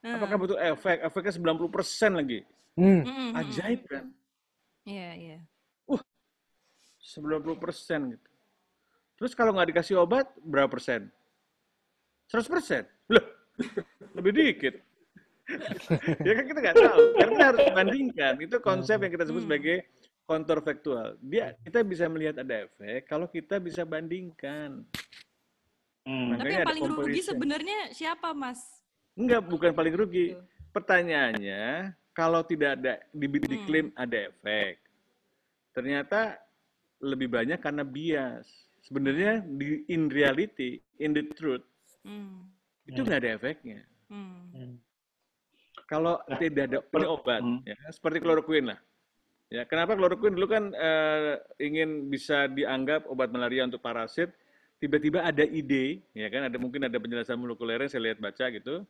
[0.03, 0.15] Hmm.
[0.19, 0.99] Apakah betul efek?
[1.01, 2.39] Efeknya 90% lagi.
[2.75, 3.33] Hmm.
[3.39, 4.05] Ajaib kan?
[4.83, 5.39] Iya, iya.
[5.87, 6.03] Uh,
[7.01, 8.32] 90% gitu.
[9.23, 11.07] Terus kalau nggak dikasih obat, berapa persen?
[12.27, 12.83] 100 persen?
[13.07, 13.23] Loh,
[14.19, 14.75] lebih dikit.
[16.27, 17.03] ya kan kita nggak tahu.
[17.15, 18.35] Karena harus bandingkan.
[18.43, 19.87] Itu konsep yang kita sebut sebagai
[20.27, 21.15] kontrafaktual.
[21.23, 24.83] Dia kita bisa melihat ada efek kalau kita bisa bandingkan.
[26.03, 26.35] Hmm.
[26.35, 28.59] Tapi yang paling rugi sebenarnya siapa, Mas?
[29.15, 30.35] Enggak, bukan paling rugi.
[30.75, 33.39] Pertanyaannya, kalau tidak ada di, hmm.
[33.39, 34.03] diklaim hmm.
[34.03, 34.83] ada efek,
[35.71, 36.43] ternyata
[36.99, 38.72] lebih banyak karena bias.
[38.83, 41.63] Sebenarnya di in reality, in the truth,
[42.03, 42.51] hmm.
[42.87, 43.81] itu nggak ada efeknya.
[44.11, 44.51] Hmm.
[44.53, 44.75] hmm.
[45.87, 47.63] Kalau tidak ada obat, hmm.
[47.69, 48.81] ya, seperti kloroquine lah
[49.53, 54.33] Ya, kenapa kloroquine dulu kan uh, ingin bisa dianggap obat malaria untuk parasit,
[54.81, 58.81] tiba-tiba ada ide, ya kan, ada mungkin ada penjelasan molekulernya saya lihat baca gitu,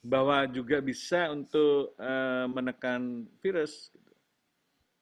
[0.00, 4.12] bahwa juga bisa untuk uh, menekan virus, gitu.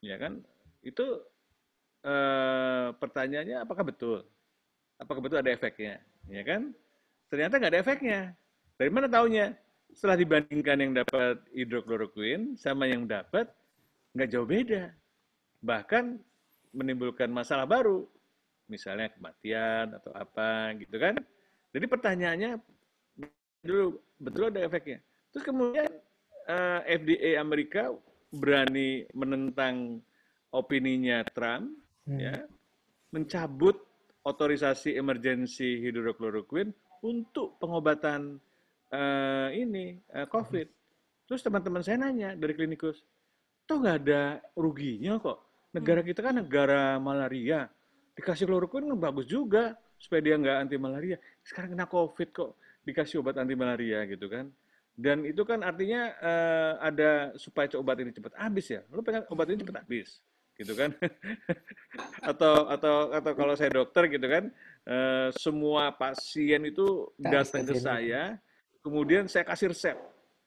[0.03, 0.43] ya kan?
[0.85, 1.07] itu
[2.05, 4.21] eh, pertanyaannya apakah betul?
[5.05, 6.01] Apakah betul ada efeknya?
[6.27, 6.73] Ya kan?
[7.29, 8.21] Ternyata nggak ada efeknya.
[8.81, 9.53] Dari mana taunya?
[9.93, 13.47] Setelah dibandingkan yang dapat hidrokloroquine sama yang dapat
[14.17, 14.91] nggak jauh beda.
[15.61, 16.19] Bahkan
[16.75, 18.09] menimbulkan masalah baru,
[18.67, 21.21] misalnya kematian atau apa gitu kan.
[21.71, 22.51] Jadi pertanyaannya
[23.63, 24.99] dulu betul ada efeknya.
[25.31, 25.91] Terus kemudian
[26.49, 27.93] eh, FDA Amerika
[28.33, 30.01] berani menentang
[30.51, 31.71] opininya Trump,
[32.05, 32.21] Hmm.
[32.21, 32.37] ya,
[33.17, 33.81] mencabut
[34.25, 36.73] otorisasi emergensi hidrokloroquine
[37.05, 38.41] untuk pengobatan
[38.89, 40.67] eh, ini eh, COVID.
[41.29, 43.05] Terus teman-teman saya nanya dari klinikus,
[43.69, 45.45] toh nggak ada ruginya kok.
[45.77, 47.69] Negara kita kan negara malaria,
[48.17, 51.17] dikasih kloroquine bagus juga supaya dia nggak anti malaria.
[51.45, 52.51] Sekarang kena COVID kok
[52.85, 54.49] dikasih obat anti malaria gitu kan.
[54.95, 58.81] Dan itu kan artinya eh, ada supaya obat ini cepat habis ya.
[58.89, 60.23] Lu pengen obat ini cepat habis
[60.59, 60.91] gitu kan.
[62.31, 64.51] Atau atau atau kalau saya dokter gitu kan
[64.89, 68.39] eh, semua pasien itu datang ke saya
[68.85, 69.97] kemudian saya kasih resep.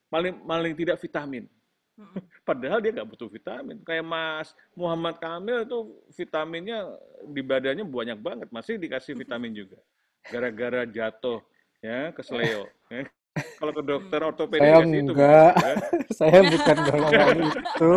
[0.07, 1.49] Paling paling tidak vitamin.
[2.47, 3.81] Padahal dia nggak butuh vitamin.
[3.81, 5.79] Kayak Mas Muhammad Kamil itu
[6.13, 6.93] vitaminnya
[7.25, 8.47] di badannya banyak banget.
[8.53, 9.81] Masih dikasih vitamin juga.
[10.29, 11.41] Gara-gara jatuh
[11.81, 13.09] ya ke seleo ya.
[13.55, 15.53] Kalau ke dokter ortopedi Saya itu enggak.
[15.55, 15.73] ya.
[16.17, 17.95] Saya bukan golongan itu.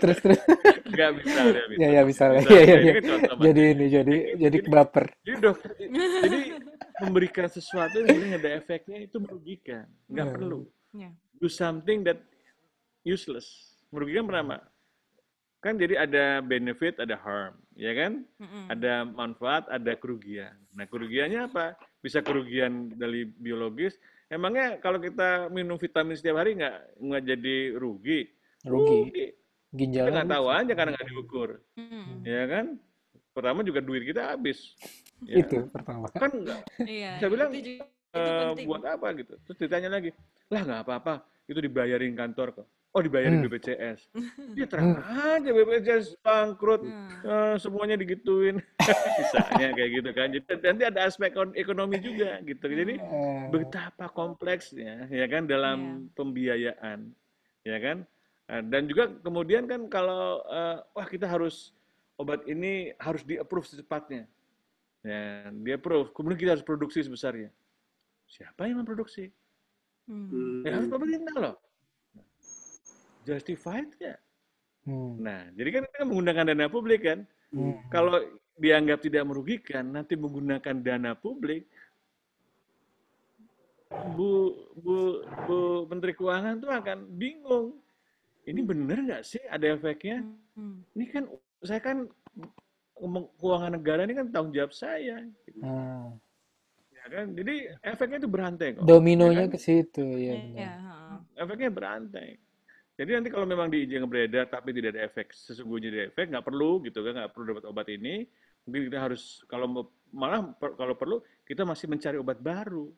[0.00, 0.40] Terus terus.
[0.84, 1.40] nggak bisa
[1.74, 2.40] Ya ya bisa lah.
[2.40, 2.54] Bisa.
[2.54, 2.92] Ya ya.
[3.40, 5.04] Jadi ini jadi jadi baper.
[5.22, 5.70] Jadi dokter,
[6.22, 6.38] jadi
[7.00, 10.34] memberikan sesuatu yang sebenarnya ada efeknya itu merugikan, nggak Hmm.
[10.34, 10.60] perlu.
[10.92, 11.10] Ya.
[11.36, 12.22] Do something that
[13.02, 13.74] useless.
[13.90, 14.58] Merugikan pertama.
[15.58, 18.20] Kan jadi ada benefit, ada harm, ya kan?
[18.36, 18.68] Mm-mm.
[18.68, 20.52] Ada manfaat, ada kerugian.
[20.70, 21.72] Nah kerugiannya apa?
[21.98, 23.96] Bisa kerugian dari biologis.
[24.34, 28.26] Emangnya kalau kita minum vitamin setiap hari nggak nggak jadi rugi?
[28.66, 28.98] Rugi.
[29.06, 29.30] Kita
[29.74, 30.58] Ginjalnya nggak tahu rugi.
[30.58, 32.06] aja karena nggak diukur, Mm-mm.
[32.26, 32.66] ya kan?
[33.30, 34.74] Pertama juga duit kita habis.
[35.22, 35.42] Ya.
[35.46, 36.10] Itu pertama.
[36.10, 37.22] Kan nggak Iya.
[37.22, 38.66] Saya bilang, itu juga itu penting.
[38.66, 39.34] buat apa gitu.
[39.46, 40.10] Terus ditanya lagi,
[40.50, 41.14] lah nggak apa-apa,
[41.46, 42.66] itu dibayarin kantor kok.
[42.94, 43.50] Oh dibayarin Hmm.
[43.50, 44.06] BPJS.
[44.54, 47.10] Dia terang aja BPJS bangkrut, Hmm.
[47.26, 48.62] eh, semuanya digituin.
[49.18, 50.30] Sisanya kayak gitu kan.
[50.30, 52.62] Jadi nanti ada aspek kon- ekonomi juga gitu.
[52.64, 57.10] Jadi Eh, betapa kompleksnya ya kan dalam pembiayaan
[57.62, 58.06] ya kan
[58.44, 61.72] Eh, dan juga kemudian kan kalau eh, wah kita harus
[62.14, 64.28] obat ini harus di approve secepatnya
[65.00, 67.48] ya di approve kemudian kita harus produksi sebesarnya
[68.28, 69.32] siapa yang memproduksi
[70.04, 70.60] Hmm.
[70.60, 71.56] ya harus pemerintah loh
[73.24, 74.14] justified ya
[74.84, 77.18] hmm, nah jadi kan kita menggunakan dana publik kan
[77.50, 77.88] hmm.
[77.88, 78.20] kalau
[78.54, 81.66] dianggap tidak merugikan, nanti menggunakan dana publik,
[84.14, 85.58] Bu Bu Bu
[85.90, 87.78] Menteri Keuangan tuh akan bingung.
[88.46, 90.22] Ini bener nggak sih ada efeknya?
[90.54, 90.86] Hmm.
[90.94, 91.24] Ini kan
[91.66, 92.06] saya kan
[93.42, 95.18] keuangan negara ini kan tanggung jawab saya,
[95.66, 96.14] Ah,
[96.94, 97.34] ya kan?
[97.34, 98.86] Jadi efeknya itu berantai kok.
[98.86, 99.54] dominonya Ya kan?
[99.54, 100.34] ke situ ya Iya.
[100.38, 100.62] benar.
[100.78, 101.16] heeh.
[101.42, 102.28] efeknya berantai.
[102.94, 106.78] Jadi nanti kalau memang diizin beredar tapi tidak ada efek sesungguhnya ada efek nggak perlu
[106.86, 108.22] gitu kan nggak perlu dapat obat ini
[108.62, 112.88] mungkin kita harus kalau malah per- kalau perlu kita masih mencari obat baru.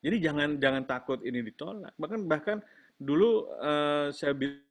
[0.00, 1.92] Jadi jangan jangan takut ini ditolak.
[2.00, 2.58] Bahkan bahkan
[2.96, 4.64] dulu eh, saya bilang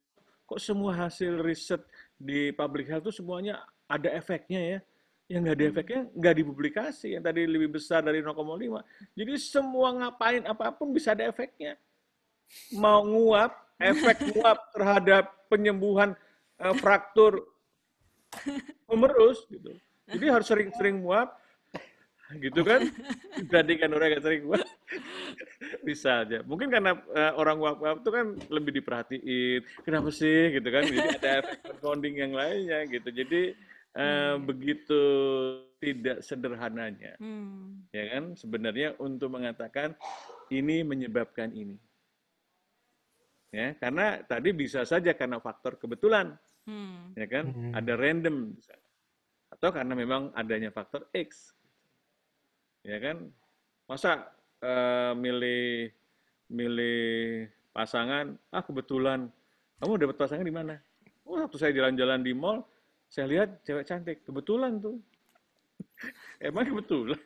[0.48, 1.84] kok semua hasil riset
[2.18, 4.78] di public health itu semuanya ada efeknya ya.
[5.28, 7.08] Yang nggak ada efeknya nggak dipublikasi.
[7.14, 8.82] Yang tadi lebih besar dari 0,5.
[9.14, 11.78] Jadi semua ngapain apa pun bisa ada efeknya
[12.76, 16.14] mau nguap, efek nguap terhadap penyembuhan
[16.58, 17.46] eh, fraktur
[18.90, 19.72] memerus gitu.
[20.08, 21.36] Jadi harus sering-sering nguap,
[22.40, 22.88] gitu kan?
[23.36, 24.68] Dibandingkan orang yang sering nguap,
[25.84, 26.40] bisa aja.
[26.44, 29.60] Mungkin karena eh, orang nguap-nguap itu kan lebih diperhatiin.
[29.84, 30.88] Kenapa sih, gitu kan?
[30.88, 33.08] Jadi ada efek confounding yang lainnya, gitu.
[33.12, 33.52] Jadi
[33.96, 35.02] eh, begitu
[35.78, 37.86] tidak sederhananya Hmm.
[37.94, 39.94] ya kan sebenarnya untuk mengatakan
[40.50, 41.78] ini menyebabkan ini
[43.48, 46.36] ya karena tadi bisa saja karena faktor kebetulan
[46.68, 47.16] Hmm.
[47.16, 47.48] ya kan?
[47.48, 47.72] Hmm.
[47.72, 48.52] ada random
[49.48, 51.56] atau karena memang adanya faktor X.
[52.84, 53.32] Ya kan?
[53.88, 54.28] Masa
[54.60, 55.88] eh, milih
[56.52, 59.32] milih pasangan ah kebetulan.
[59.80, 60.76] Kamu dapat pasangan di mana?
[61.24, 62.60] Oh waktu saya jalan-jalan di mall
[63.08, 64.20] saya lihat cewek cantik.
[64.28, 65.00] Kebetulan tuh.
[66.44, 67.16] Emang kebetulan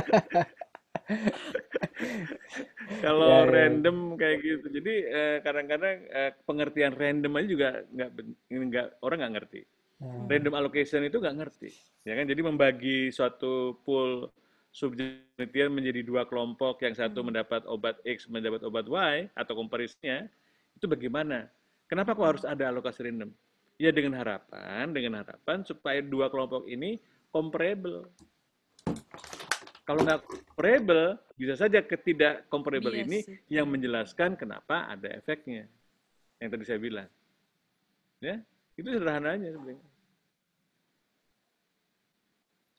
[3.04, 3.50] Kalau Ya, ya.
[3.50, 8.10] random kayak gitu, jadi eh, kadang-kadang eh, pengertian random aja juga nggak
[8.50, 9.60] nggak orang nggak ngerti.
[9.96, 10.28] Hmm.
[10.28, 11.70] Random allocation itu nggak ngerti,
[12.04, 12.26] ya kan?
[12.28, 14.28] Jadi membagi suatu pool
[14.76, 20.28] subjek penelitian menjadi dua kelompok, yang satu mendapat obat X, mendapat obat Y atau comparisonnya,
[20.76, 21.48] itu bagaimana?
[21.88, 23.32] Kenapa kok harus ada alokasi random?
[23.80, 27.00] Ya dengan harapan, dengan harapan supaya dua kelompok ini
[27.32, 28.08] comparable.
[29.86, 35.70] Kalau nggak comparable, bisa saja ketidak comparable Iya ini yang menjelaskan kenapa ada efeknya.
[36.42, 37.08] Yang tadi saya bilang.
[38.18, 38.42] Ya,
[38.74, 39.86] itu sederhananya sebenarnya.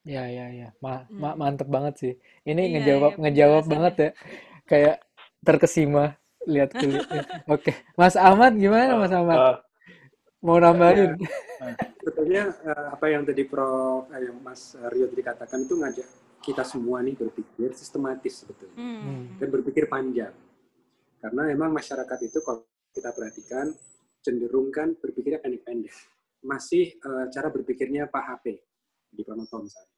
[0.04, 0.68] Ya, ya, ya.
[0.84, 1.20] Ma Hmm.
[1.20, 2.14] ma- mantep banget sih.
[2.44, 4.10] Ini Iya, ngejawab iya, ngejawab banget ya.
[4.68, 4.96] Kayak
[5.48, 7.24] terkesima lihat kulitnya.
[7.56, 9.40] Oke, Mas Ahmad gimana Mas Ahmad?
[9.40, 9.58] Eh,
[10.44, 11.16] Mau nambahin?
[12.04, 16.08] Sebetulnya eh, apa yang tadi Prof, eh, yang Mas Rio tadi katakan itu ngajak
[16.48, 19.00] kita semua nih berpikir sistematis sebetulnya Hmm.
[19.04, 19.26] Hmm.
[19.36, 20.32] dan berpikir panjang.
[21.20, 22.64] Karena memang masyarakat itu kalau
[22.96, 23.76] kita perhatikan
[24.24, 25.92] cenderung kan berpikirnya pendek-pendek.
[26.48, 28.46] Masih eh, cara berpikirnya Pak HP
[29.12, 29.92] di Pranoto misalnya.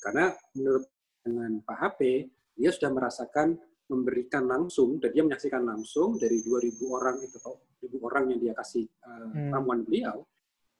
[0.00, 0.24] Karena
[0.56, 0.84] menurut
[1.20, 2.00] dengan Pak HP,
[2.54, 8.00] dia sudah merasakan memberikan langsung dan dia menyaksikan langsung dari 2000 orang itu atau 1000
[8.00, 9.52] orang yang dia kasih Hmm.
[9.52, 10.24] ramuan beliau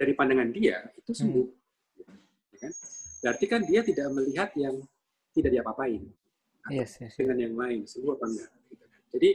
[0.01, 1.47] dari pandangan dia itu sembuh.
[2.55, 2.73] Ya kan?
[3.21, 4.81] Berarti kan dia tidak melihat yang
[5.35, 6.07] tidak diapa-apain
[6.73, 7.15] Yes, yes, yes.
[7.21, 9.01] dengan yang lain semua apa enggak gitu kan.
[9.13, 9.31] Jadi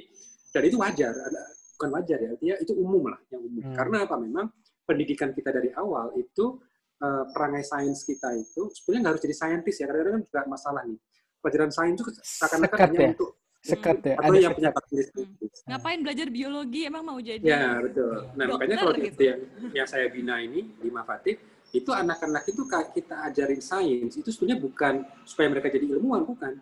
[0.50, 1.42] dan itu wajar, ada
[1.78, 3.62] bukan wajar ya, artinya itu umum lah yang umum.
[3.70, 3.76] Hmm.
[3.78, 4.46] Karena apa memang
[4.82, 6.58] pendidikan kita dari awal itu
[6.98, 10.82] eh, perangai sains kita itu sebenarnya nggak harus jadi saintis ya, kadang-kadang kan juga masalah
[10.90, 11.00] nih.
[11.40, 13.10] Pelajaran sains itu seakan-akan hanya ya?
[13.14, 14.80] untuk Sekat ya, atau ada yang punya sekat.
[14.88, 15.68] takdir Hmm.
[15.68, 16.82] Ngapain belajar biologi?
[16.88, 17.44] Emang mau jadi?
[17.44, 18.16] Ya betul.
[18.40, 19.20] Nah Dokter makanya kalau gitu.
[19.20, 19.40] yang,
[19.76, 21.36] yang saya bina ini di Mafatih
[21.70, 26.58] itu anak-anak itu kita ajarin sains itu sebenarnya bukan supaya mereka jadi ilmuwan bukan,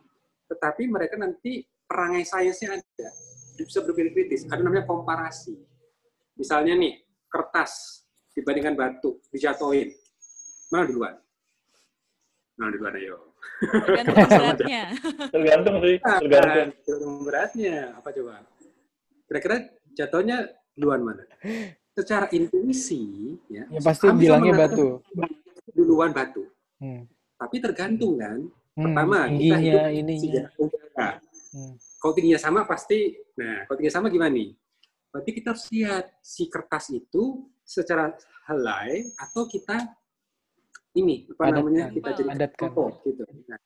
[0.52, 3.10] tetapi mereka nanti perangai sainsnya ada,
[3.56, 4.44] bisa berpikir kritis.
[4.52, 5.56] Ada namanya komparasi.
[6.36, 7.00] Misalnya nih
[7.32, 8.04] kertas
[8.36, 9.90] dibandingkan batu dijatuhin,
[10.70, 11.16] mana duluan?
[12.60, 13.18] Mana duluan ayo?
[13.64, 14.84] Tergantung beratnya.
[15.32, 16.70] tergantung sih, tergantung.
[16.84, 17.78] Tergantung beratnya.
[17.96, 18.44] Apa coba?
[19.28, 19.56] Kira-kira
[19.96, 20.38] jatuhnya
[20.76, 21.24] duluan mana?
[21.98, 25.02] Secara intuisi, ya, Ya pasti bilangnya batu.
[25.74, 26.46] duluan batu.
[26.78, 27.10] Hmm.
[27.36, 28.38] Tapi tergantung kan.
[28.78, 29.58] Hmm, Pertama, kita tingginya,
[29.90, 30.22] hidup ininya.
[30.22, 31.10] sejarah udara.
[31.50, 31.74] Hmm.
[31.98, 32.98] Kalau tingginya sama pasti,
[33.34, 34.54] nah kalau tingginya sama gimana nih?
[35.10, 37.24] Berarti kita harus lihat si kertas itu
[37.66, 38.14] secara
[38.46, 39.90] helai atau kita
[40.94, 41.58] ini apa Padatkan.
[41.58, 42.58] namanya kita jadi Padatkan.
[42.70, 43.24] kelompok gitu.
[43.50, 43.60] Nah,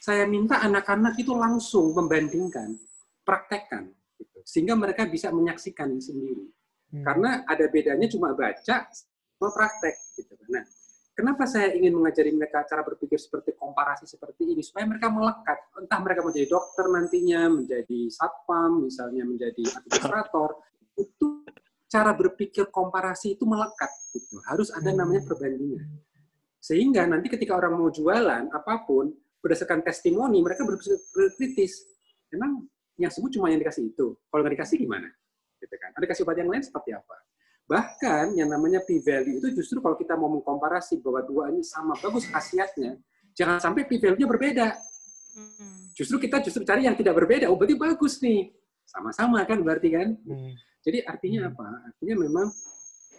[0.00, 2.80] saya minta anak-anak itu langsung membandingkan,
[3.20, 4.40] praktekkan, gitu.
[4.42, 6.44] sehingga mereka bisa menyaksikan ini sendiri.
[6.94, 7.02] Hmm.
[7.02, 9.94] Karena ada bedanya cuma baca sama praktek.
[10.14, 10.34] Gitu.
[10.46, 10.62] Nah,
[11.18, 15.58] kenapa saya ingin mengajari mereka cara berpikir seperti komparasi seperti ini supaya mereka melekat.
[15.74, 20.62] Entah mereka menjadi dokter nantinya, menjadi satpam, misalnya menjadi administrator,
[20.94, 21.42] itu
[21.90, 23.90] cara berpikir komparasi itu melekat.
[24.14, 24.38] Gitu.
[24.46, 25.98] Harus ada namanya perbandingan.
[26.62, 29.10] Sehingga nanti ketika orang mau jualan apa pun
[29.42, 30.96] berdasarkan testimoni mereka berpikir
[31.36, 31.84] kritis.
[32.30, 32.64] Memang
[32.96, 34.14] yang sebut cuma yang dikasih itu.
[34.30, 35.10] Kalau nggak dikasih gimana?
[35.64, 35.90] Gitu kan.
[35.96, 37.16] Ada kasih obat yang lain seperti apa?
[37.64, 42.28] Bahkan yang namanya p-value itu justru kalau kita mau mengkomparasi bahwa dua ini sama bagus
[42.28, 43.00] khasiatnya,
[43.32, 44.68] jangan sampai p-value-nya berbeda.
[45.34, 45.88] Hmm.
[45.96, 47.48] Justru kita justru cari yang tidak berbeda.
[47.48, 48.52] Oh, berarti bagus nih.
[48.84, 50.12] Sama-sama kan berarti kan?
[50.28, 50.52] Hmm.
[50.84, 51.88] Jadi artinya apa?
[51.88, 52.52] Artinya memang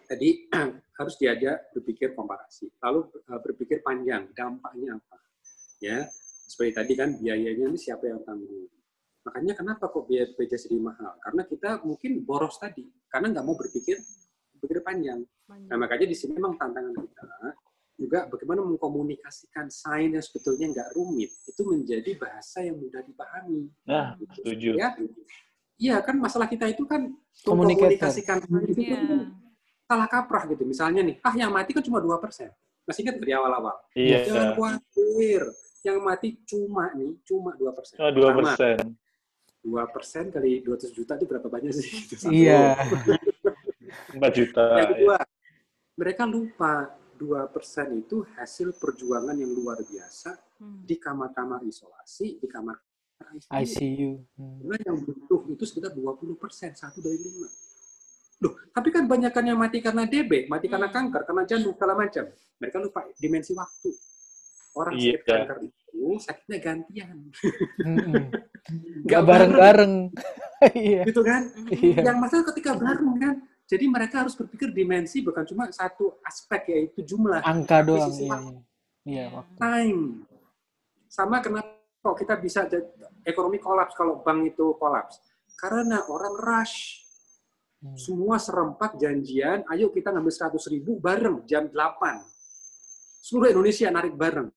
[0.06, 0.46] tadi
[1.02, 5.18] harus diajak berpikir komparasi, lalu uh, berpikir panjang, dampaknya apa?
[5.82, 6.06] Ya,
[6.46, 8.70] seperti tadi kan biayanya ini siapa yang tanggung?
[9.26, 11.18] Makanya kenapa kok biaya BPJS jadi mahal?
[11.18, 13.98] Karena kita mungkin boros tadi, karena nggak mau berpikir
[14.56, 15.26] berpikir panjang.
[15.50, 17.26] Nah, makanya di sini memang tantangan kita
[17.96, 23.72] juga bagaimana mengkomunikasikan sains yang sebetulnya nggak rumit itu menjadi bahasa yang mudah dipahami.
[23.88, 24.34] Nah, Gitu.
[24.42, 24.70] setuju.
[24.78, 24.90] Ya,
[25.80, 27.82] iya kan masalah kita itu kan sains
[28.70, 28.94] itu Iya.
[28.94, 29.02] kan
[29.90, 30.64] salah kaprah gitu.
[30.70, 32.54] Misalnya nih, ah yang mati kan cuma dua persen.
[32.86, 33.74] Masih ingat dari awal-awal?
[33.98, 35.42] Iya, Jangan khawatir,
[35.82, 37.98] yang mati cuma nih, cuma dua persen.
[37.98, 38.78] Oh, dua persen.
[39.66, 41.90] Dua persen kali 200 juta itu berapa banyak sih?
[42.06, 42.30] Itu satu.
[42.30, 42.78] Iya.
[44.14, 44.66] Empat juta.
[44.78, 45.18] Yang kedua,
[45.98, 46.74] mereka lupa
[47.16, 50.88] dua persen itu hasil perjuangan yang luar biasa Hmm.
[50.88, 52.80] di kamar-kamar isolasi, di kamar
[53.36, 53.52] ICU.
[53.52, 54.12] ICU.
[54.40, 54.56] Hmm.
[54.64, 57.48] Karena yang butuh itu sekitar 20 persen, satu dari lima.
[58.40, 60.96] Loh, tapi kan banyakan yang mati karena DB, mati karena Hmm.
[61.12, 62.24] kanker, karena jantung, segala macam.
[62.56, 63.92] Mereka lupa dimensi waktu.
[64.76, 65.20] Orang Iya.
[65.20, 65.80] sakit kanker itu
[66.22, 67.18] sakitnya gantian.
[67.82, 68.32] Hmm.
[69.10, 69.94] Gak bareng-bareng.
[70.74, 71.02] Iya.
[71.06, 71.52] Gitu kan?
[71.70, 72.02] Iya.
[72.12, 73.36] Yang masalah ketika bareng kan.
[73.66, 77.42] Jadi mereka harus berpikir dimensi bukan cuma satu aspek yaitu jumlah.
[77.42, 78.14] Angka doang.
[78.14, 78.38] Iya.
[78.38, 78.62] iya.
[79.06, 79.58] Iya, waktu.
[79.62, 80.02] time.
[81.06, 82.66] Sama kenapa kok kita bisa
[83.22, 85.22] ekonomi kolaps kalau bank itu kolaps?
[85.54, 87.06] Karena orang rush.
[87.86, 87.94] Hmm.
[87.94, 92.26] Semua serempak janjian, ayo kita ngambil 100 ribu bareng jam 8.
[93.22, 94.50] Seluruh Indonesia narik bareng.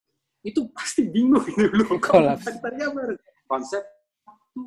[0.43, 1.99] Itu pasti bingung gitu loh.
[2.05, 2.47] Kolaps.
[2.47, 3.21] Tadinya bareng.
[3.49, 3.83] Konsep
[4.25, 4.65] waktu.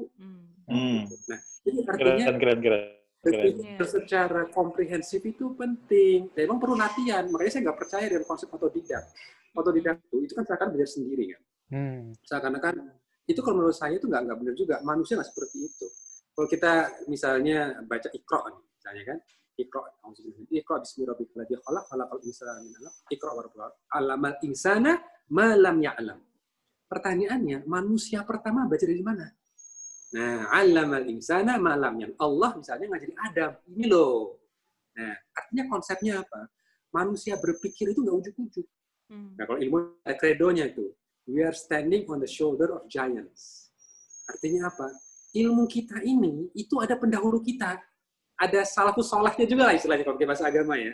[0.68, 1.03] Hmm.
[1.06, 2.84] Nah, jadi artinya Keren, keren, keren.
[3.22, 6.34] Berpikir secara komprehensif itu penting.
[6.34, 7.30] Dan emang perlu latihan.
[7.30, 9.03] Makanya saya nggak percaya dengan konsep otodidak.
[9.53, 11.41] Otodidak itu, itu kan seakan belajar sendiri kan.
[11.72, 12.02] Hmm.
[12.26, 12.76] Seakan-akan
[13.30, 14.76] itu kalau menurut saya itu nggak nggak benar juga.
[14.81, 15.88] Manusia nggak seperti itu.
[16.31, 16.73] Kalau kita
[17.11, 19.18] misalnya baca ikro nih, misalnya kan,
[19.57, 19.82] ikro,
[20.52, 24.91] ikro bismillahirrahmanirrahim, khalaq khalaqal insana min 'alaq, ikro warabbuka alamal insana
[25.32, 26.19] ma lam ya'lam.
[26.91, 29.32] Pertanyaannya, manusia pertama baca dari mana?
[30.11, 33.52] Nah, alamal insana malam yang Allah misalnya ngajari Adam.
[33.72, 34.44] Ini loh.
[34.99, 36.52] Nah, artinya konsepnya apa?
[36.91, 38.68] Manusia berpikir itu nggak ujuk-ujuk.
[39.07, 39.40] Hmm.
[39.40, 40.91] Nah, kalau ilmu ada kredonya itu,
[41.32, 43.72] we are standing on the shoulder of giants.
[44.28, 44.91] Artinya apa?
[45.32, 47.80] Ilmu kita ini itu ada pendahulu kita.
[48.41, 50.93] Ada salafus solehnya juga lah istilahnya kalau pakai bahasa agama ya.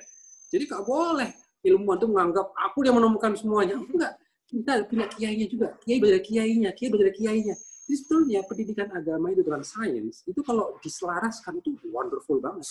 [0.51, 1.29] Jadi nggak boleh
[1.63, 3.79] ilmuwan itu menganggap aku yang menemukan semuanya.
[3.79, 4.13] Enggak.
[4.47, 5.75] Kita punya kiainya juga.
[5.83, 7.55] Kiai belajar kiainya, kiai belajar kiainya.
[7.87, 12.67] Jadi sebetulnya pendidikan agama itu dengan sains itu kalau diselaraskan itu wonderful banget.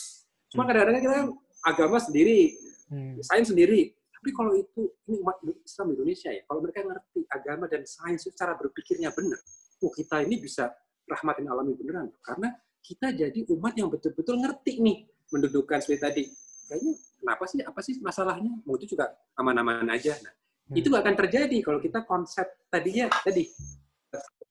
[0.52, 1.18] Cuma kadang-kadang kita
[1.64, 2.52] agama sendiri,
[2.86, 3.18] Hmm.
[3.24, 3.96] sains sendiri.
[4.12, 8.32] Tapi kalau itu ini umat Islam Indonesia ya, kalau mereka ngerti agama dan sains itu
[8.36, 9.40] cara berpikirnya benar,
[9.82, 10.70] oh kita ini bisa
[11.06, 12.08] rahmatin alami beneran.
[12.22, 12.52] Karena
[12.86, 16.22] kita jadi umat yang betul-betul ngerti nih mendudukkan seperti tadi.
[16.70, 17.58] Kayaknya kenapa sih?
[17.66, 18.52] Apa sih masalahnya?
[18.62, 20.14] Mau itu juga aman-aman aja.
[20.22, 20.30] Nah,
[20.70, 20.78] Hmm.
[20.78, 23.50] itu nggak akan terjadi kalau kita konsep tadinya tadi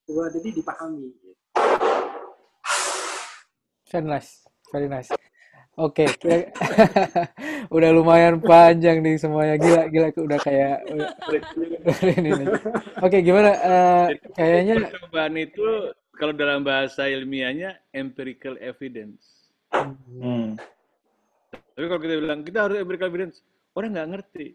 [0.03, 1.12] dua tadi dipahami.
[3.88, 5.12] Very nice, very nice.
[5.76, 6.52] Oke, kira-
[7.76, 9.60] udah lumayan panjang nih semuanya.
[9.60, 11.07] Gila, gila, udah kayak udah,
[12.20, 12.48] ini nih.
[13.03, 13.52] Oke, gimana?
[13.60, 15.68] Eh, Jadi kayaknya percobaan itu
[16.15, 19.51] kalau dalam bahasa ilmiahnya empirical evidence.
[19.71, 20.55] Hmm.
[21.75, 23.43] Tapi kalau kita bilang kita harus empirical evidence,
[23.75, 24.47] orang nggak ngerti.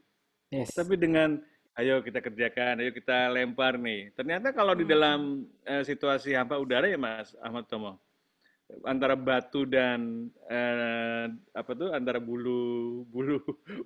[0.48, 0.72] yes.
[0.72, 1.36] Tapi dengan
[1.76, 4.12] ayo kita kerjakan, ayo kita lempar nih.
[4.16, 8.00] Ternyata kalau di dalam eh, situasi hampa udara ya Mas Ahmad Tomo,
[8.88, 13.40] antara batu dan eh, apa tuh antara bulu bulu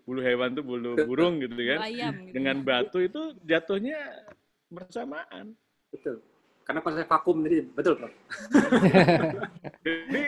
[0.07, 1.79] bulu hewan tuh bulu burung gitu kan.
[1.85, 2.65] ayam gitu Dengan ya.
[2.65, 3.99] batu itu jatuhnya
[4.71, 5.55] bersamaan.
[5.91, 6.23] Betul.
[6.65, 8.13] Karena konsep vakum tadi betul, Prof.
[9.87, 10.25] Jadi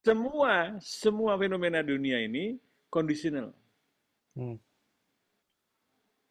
[0.00, 2.56] semua semua fenomena dunia ini
[2.88, 3.52] conditional.
[4.32, 4.56] Hmm.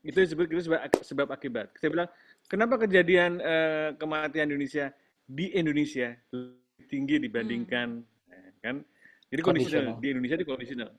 [0.01, 1.69] Itu disebut itu sebab, sebab akibat.
[1.77, 2.09] Saya bilang,
[2.49, 4.89] kenapa kejadian eh, kematian Indonesia
[5.29, 8.01] di Indonesia lebih tinggi dibandingkan
[8.33, 8.81] eh, kan?
[9.29, 10.01] Jadi conditional Conditional.
[10.01, 10.89] di Indonesia itu conditional.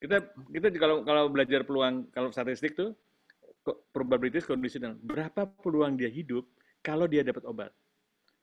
[0.00, 0.16] Kita
[0.52, 2.96] kita kalau kalau belajar peluang kalau statistik tuh
[3.60, 4.96] ko- probability is conditional.
[5.04, 6.48] Berapa peluang dia hidup
[6.84, 7.72] kalau dia dapat obat?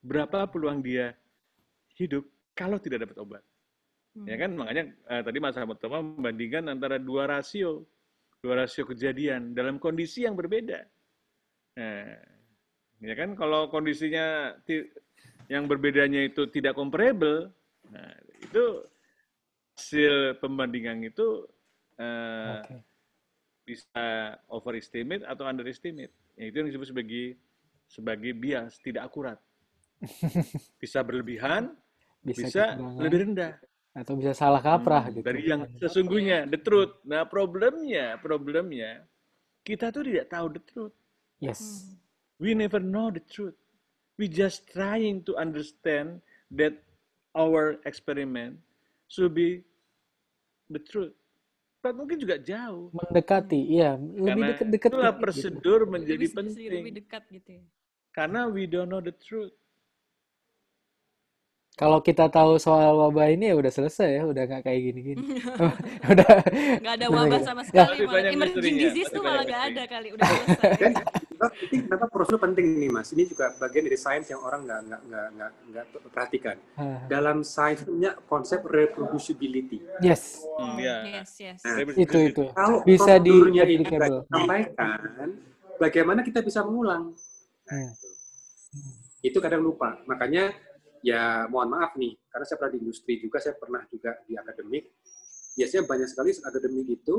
[0.02, 1.14] Berapa peluang dia
[2.02, 2.26] hidup
[2.58, 3.44] kalau tidak dapat obat?
[4.18, 4.26] Hmm.
[4.26, 7.86] Ya kan makanya eh, tadi Mas Ahmad Toma membandingkan antara dua rasio,
[8.42, 10.84] dua rasio kejadian dalam kondisi yang berbeda.
[11.78, 12.18] Nah,
[13.00, 14.58] ya kan kalau kondisinya
[15.48, 17.54] yang berbedanya itu tidak comparable,
[17.88, 18.12] nah
[18.42, 18.84] itu
[19.78, 21.48] hasil pembandingan itu
[22.02, 22.78] eh, Oke.
[23.64, 26.12] bisa overestimate atau underestimate.
[26.36, 27.40] Ya, itu yang disebut sebagai
[27.92, 29.38] sebagai bias, tidak akurat.
[30.82, 31.76] Bisa berlebihan,
[32.22, 32.64] Bisa bisa
[32.98, 33.54] lebih rendah.
[33.92, 35.26] atau bisa salah kaprah Hmm, gitu.
[35.26, 36.96] dari yang sesungguhnya the truth.
[37.04, 39.04] Nah, problemnya, problemnya
[39.62, 40.96] kita tuh tidak tahu the truth.
[41.38, 41.90] Yes.
[42.38, 43.58] We never know the truth.
[44.16, 46.22] We just trying to understand
[46.54, 46.78] that
[47.34, 48.62] our experiment
[49.06, 49.66] should be
[50.68, 51.14] the truth.
[51.82, 52.94] But mungkin juga jauh.
[52.94, 55.22] Mendekati, iya, lebih Karena dekat-dekat itulah gitu.
[55.26, 56.84] prosedur menjadi lebih, lebih penting.
[56.96, 57.64] dekat gitu ya.
[58.12, 59.56] Karena we don't know the truth.
[61.80, 65.24] Kalau kita tahu soal wabah ini ya udah selesai ya, udah nggak kayak gini-gini.
[66.14, 66.30] udah
[66.78, 69.84] Nggak ada wabah sama Ya, sekali malah banyak emerging misterinya, disease tuh malah nggak ada
[69.90, 70.92] kali udah selesai Dan
[71.74, 73.10] ini kenapa prosedur penting nih, Mas?
[73.18, 76.58] Ini juga bagian dari sains yang orang nggak nggak nggak nggak nggak perhatikan.
[77.10, 79.82] Dalam sains punya konsep reproducibility.
[80.06, 81.02] yes, Hmm, ya.
[81.18, 82.44] yes yes Nah, itu itu.
[82.54, 85.28] Kalau Bisa di prosedurnya ini disampaikan,
[85.82, 87.10] bagaimana kita bisa mengulang?
[87.72, 87.92] Hmm.
[87.96, 88.10] itu.
[89.32, 90.04] itu kadang lupa.
[90.04, 90.52] Makanya
[91.02, 94.86] ya mohon maaf nih, karena saya pernah di industri juga, saya pernah juga di akademik.
[95.56, 97.16] Biasanya banyak sekali akademik itu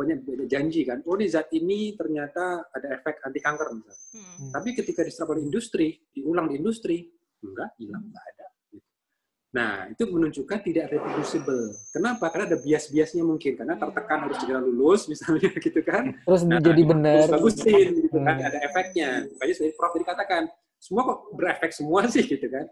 [0.00, 4.00] banyak banyak janji kan, oh ini zat ini ternyata ada efek anti kanker misalnya.
[4.16, 4.24] Hmm.
[4.24, 4.50] Hmm.
[4.56, 7.04] Tapi ketika diserap oleh industri, diulang di industri,
[7.44, 8.46] enggak, hilang, enggak ada.
[9.50, 11.74] Nah, itu menunjukkan tidak reproducible.
[11.90, 12.30] Kenapa?
[12.30, 13.58] Karena ada bias-biasnya mungkin.
[13.58, 16.14] Karena tertekan harus segera lulus, misalnya gitu kan.
[16.22, 17.26] Terus Nah, jadi benar.
[17.26, 18.34] Terus bagusin, gitu kan.
[18.38, 18.46] Hmm.
[18.46, 19.08] Ada efeknya.
[19.26, 20.42] Makanya seperti Prof tadi katakan,
[20.78, 22.66] semua kok berefek semua sih, gitu kan.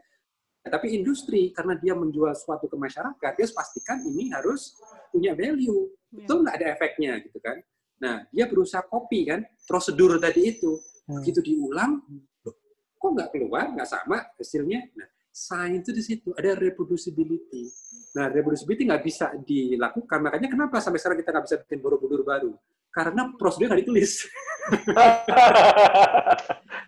[0.63, 4.79] Nah, tapi industri, karena dia menjual suatu ke masyarakat, dia harus pastikan ini harus
[5.11, 5.91] punya value.
[6.15, 6.31] Ya.
[6.31, 7.59] Itu nggak ada efeknya, gitu kan.
[7.99, 10.79] Nah, dia berusaha copy kan, prosedur tadi itu
[11.09, 11.25] Hmm.
[11.25, 12.05] begitu diulang,
[12.45, 12.53] loh,
[13.01, 14.93] kok nggak keluar, nggak sama hasilnya.
[14.93, 17.71] Nah, Sains itu di situ ada reproducibility.
[18.19, 20.19] Nah, reproducibility nggak bisa dilakukan.
[20.19, 22.59] Makanya kenapa sampai sekarang kita nggak bisa bikin Borobudur baru?
[22.91, 24.27] Karena prosedur nggak ditulis.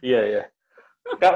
[0.00, 0.42] Iya, iya.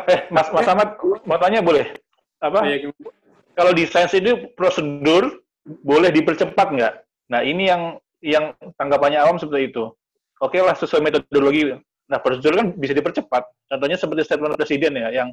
[0.08, 0.96] Eh, Mas Mas Ahmad
[1.28, 1.92] mau tanya boleh?
[2.40, 2.64] Apa?
[2.64, 3.12] Kayak gimana?
[3.52, 5.44] Kalau di sains itu prosedur
[5.84, 6.94] boleh dipercepat nggak?
[7.28, 9.92] Nah, ini yang yang tanggapannya awam seperti itu.
[10.40, 11.76] Oke lah, sesuai metodologi.
[12.08, 13.44] Nah, prosedur kan bisa dipercepat.
[13.68, 15.28] Contohnya seperti statement presiden ya, yang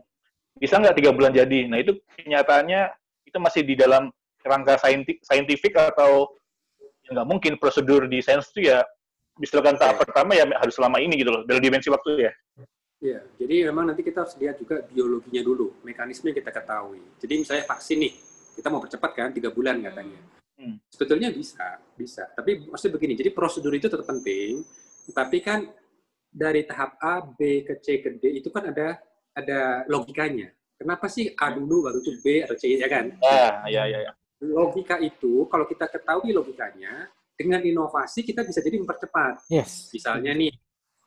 [0.58, 1.70] bisa nggak tiga bulan jadi.
[1.70, 2.92] Nah, itu kenyataannya
[3.28, 4.12] itu masih di dalam
[4.42, 6.34] kerangka sainti- saintifik atau
[7.06, 8.82] ya nggak mungkin prosedur di sains itu ya
[9.38, 12.34] bisa dilakukan tahap pertama ya harus selama ini gitu loh, dalam dimensi waktu ya.
[13.02, 17.02] Iya, jadi memang nanti kita harus lihat juga biologinya dulu, mekanisme yang kita ketahui.
[17.18, 18.14] Jadi misalnya vaksin nih,
[18.54, 20.22] kita mau percepat kan, tiga bulan katanya.
[20.54, 20.78] Hmm.
[20.94, 22.30] Sebetulnya bisa, bisa.
[22.38, 24.62] Tapi maksudnya begini, jadi prosedur itu tetap penting,
[25.18, 25.66] tapi kan
[26.30, 29.02] dari tahap A, B ke C ke D itu kan ada
[29.36, 30.52] ada logikanya.
[30.76, 33.14] Kenapa sih A dulu baru itu B atau C ya kan?
[33.22, 34.12] Ah, ya, ya, ya.
[34.42, 37.06] Logika itu kalau kita ketahui logikanya,
[37.38, 39.46] dengan inovasi kita bisa jadi mempercepat.
[39.50, 39.94] Yes.
[39.94, 40.54] Misalnya nih,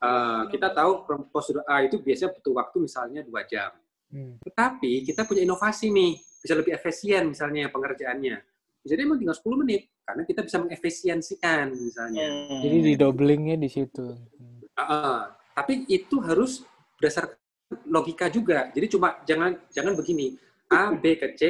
[0.02, 3.74] eh, kita tahu prosedur A itu biasanya butuh waktu misalnya dua jam.
[4.14, 4.38] Hmm.
[4.42, 8.36] Tetapi kita punya inovasi nih, bisa lebih efisien misalnya pengerjaannya.
[8.84, 12.28] Bisa emang tinggal 10 menit, karena kita bisa mengefisiensikan misalnya.
[12.60, 14.12] Jadi di doublingnya di situ.
[14.12, 14.60] Hmm.
[14.76, 15.24] Uh,
[15.56, 16.66] tapi itu harus
[17.00, 17.38] berdasarkan
[17.86, 18.70] logika juga.
[18.70, 20.38] Jadi cuma jangan jangan begini,
[20.70, 21.42] A, B ke C,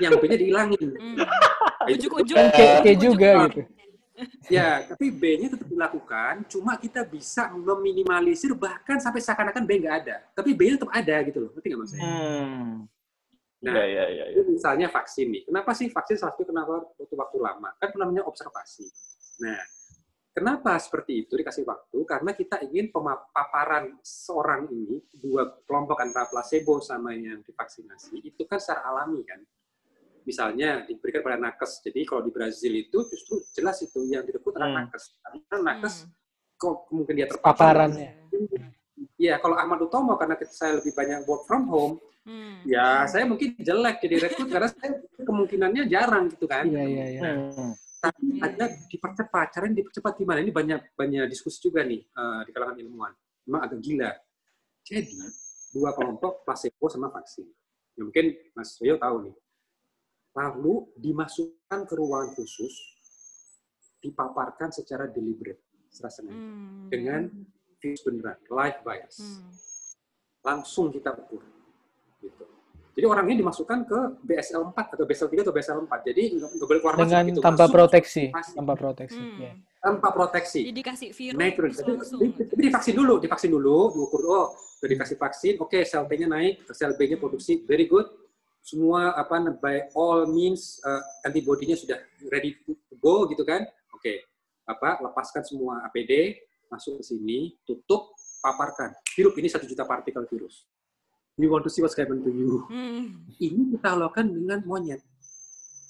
[0.00, 0.88] yang B-nya dihilangin.
[0.94, 1.16] Hmm.
[1.84, 2.36] Nah, Ujuk-ujuk.
[2.36, 3.12] Kan kayak, kayak ujuk-ujuk.
[3.20, 3.60] juga gitu.
[4.46, 10.16] Ya, tapi B-nya tetap dilakukan, cuma kita bisa meminimalisir bahkan sampai seakan-akan B nggak ada.
[10.32, 12.06] Tapi B-nya tetap ada gitu loh, ngerti nggak maksudnya?
[12.06, 12.70] Hmm.
[13.64, 14.38] Nah, Ya, ya, ya, ya.
[14.38, 15.42] Itu misalnya vaksin nih.
[15.48, 17.72] Kenapa sih vaksin salah satu kenapa butuh waktu lama?
[17.80, 18.86] Kan namanya observasi.
[19.40, 19.58] Nah,
[20.34, 21.98] kenapa seperti itu dikasih waktu?
[22.04, 28.58] Karena kita ingin pemaparan seorang ini, dua kelompok antara placebo sama yang divaksinasi, itu kan
[28.58, 29.40] secara alami kan.
[30.26, 31.84] Misalnya diberikan pada nakes.
[31.84, 34.78] Jadi kalau di Brazil itu justru jelas itu yang direkrut adalah Hmm.
[34.88, 35.04] nakes.
[35.20, 36.10] Karena nakes Hmm.
[36.56, 37.54] kok mungkin dia terpapar.
[37.54, 38.10] Paparannya.
[39.20, 42.64] Iya, kalau Ahmad Utomo karena saya lebih banyak work from home, Hmm.
[42.64, 46.64] ya saya mungkin jelek jadi rekrut karena saya kemungkinannya jarang gitu kan.
[46.64, 47.30] Iya, iya, iya.
[48.04, 49.46] Tapi ada dipercepat.
[49.56, 50.44] Caranya dipercepat gimana?
[50.44, 53.12] Ini banyak banyak diskusi juga nih eh, di kalangan ilmuwan.
[53.48, 54.12] Memang agak gila.
[54.84, 55.08] Jadi
[55.72, 57.48] dua kelompok placebo sama vaksin.
[57.96, 59.34] Ya, mungkin Mas Rio tahu nih.
[60.34, 62.74] Lalu dimasukkan ke ruangan khusus,
[64.02, 66.90] dipaparkan secara deliberate, secara sengaja Hmm.
[66.90, 67.22] dengan
[67.78, 69.52] virus beneran, live virus Hmm.
[70.42, 71.40] langsung kita ukur.
[72.18, 72.44] Gitu.
[72.94, 76.08] Jadi orangnya dimasukkan ke BSL 4 atau BSL 3 atau BSL 4.
[76.14, 77.40] Jadi nggak boleh keluar Dengan masuk gitu.
[77.42, 78.54] tanpa Masuk, proteksi, masuk.
[78.54, 79.18] tanpa proteksi.
[79.20, 79.38] Hmm.
[79.42, 79.52] ya.
[79.84, 80.60] tanpa proteksi.
[80.64, 81.72] Jadi dikasih virus Natural.
[81.84, 84.46] terus Tapi, tapi, divaksin dulu, divaksin dulu, diukur oh,
[84.80, 88.08] udah dikasih vaksin, oke sel T-nya naik, sel B-nya produksi, very good.
[88.64, 92.00] Semua apa by all means uh, antibody-nya sudah
[92.32, 93.68] ready to go gitu kan.
[93.92, 94.24] Oke.
[94.64, 96.40] Apa lepaskan semua APD,
[96.72, 98.96] masuk ke sini, tutup, paparkan.
[99.12, 100.64] Hirup ini satu juta partikel virus.
[101.34, 102.62] We want to see what's happen to you.
[102.70, 103.26] Hmm.
[103.42, 105.02] Ini kita lakukan dengan monyet.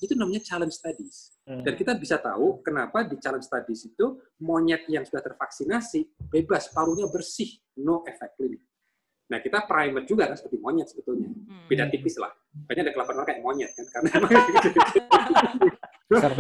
[0.00, 1.36] Itu namanya challenge studies.
[1.44, 1.60] Hmm.
[1.60, 7.04] Dan kita bisa tahu kenapa di challenge studies itu monyet yang sudah tervaksinasi bebas, parunya
[7.12, 8.64] bersih, no effect klinik.
[9.24, 11.28] Nah, kita primer juga kan seperti monyet sebetulnya.
[11.28, 11.68] Hmm.
[11.68, 12.32] Beda tipis lah.
[12.64, 14.32] Makanya ada kelapan kayak monyet kan karena emang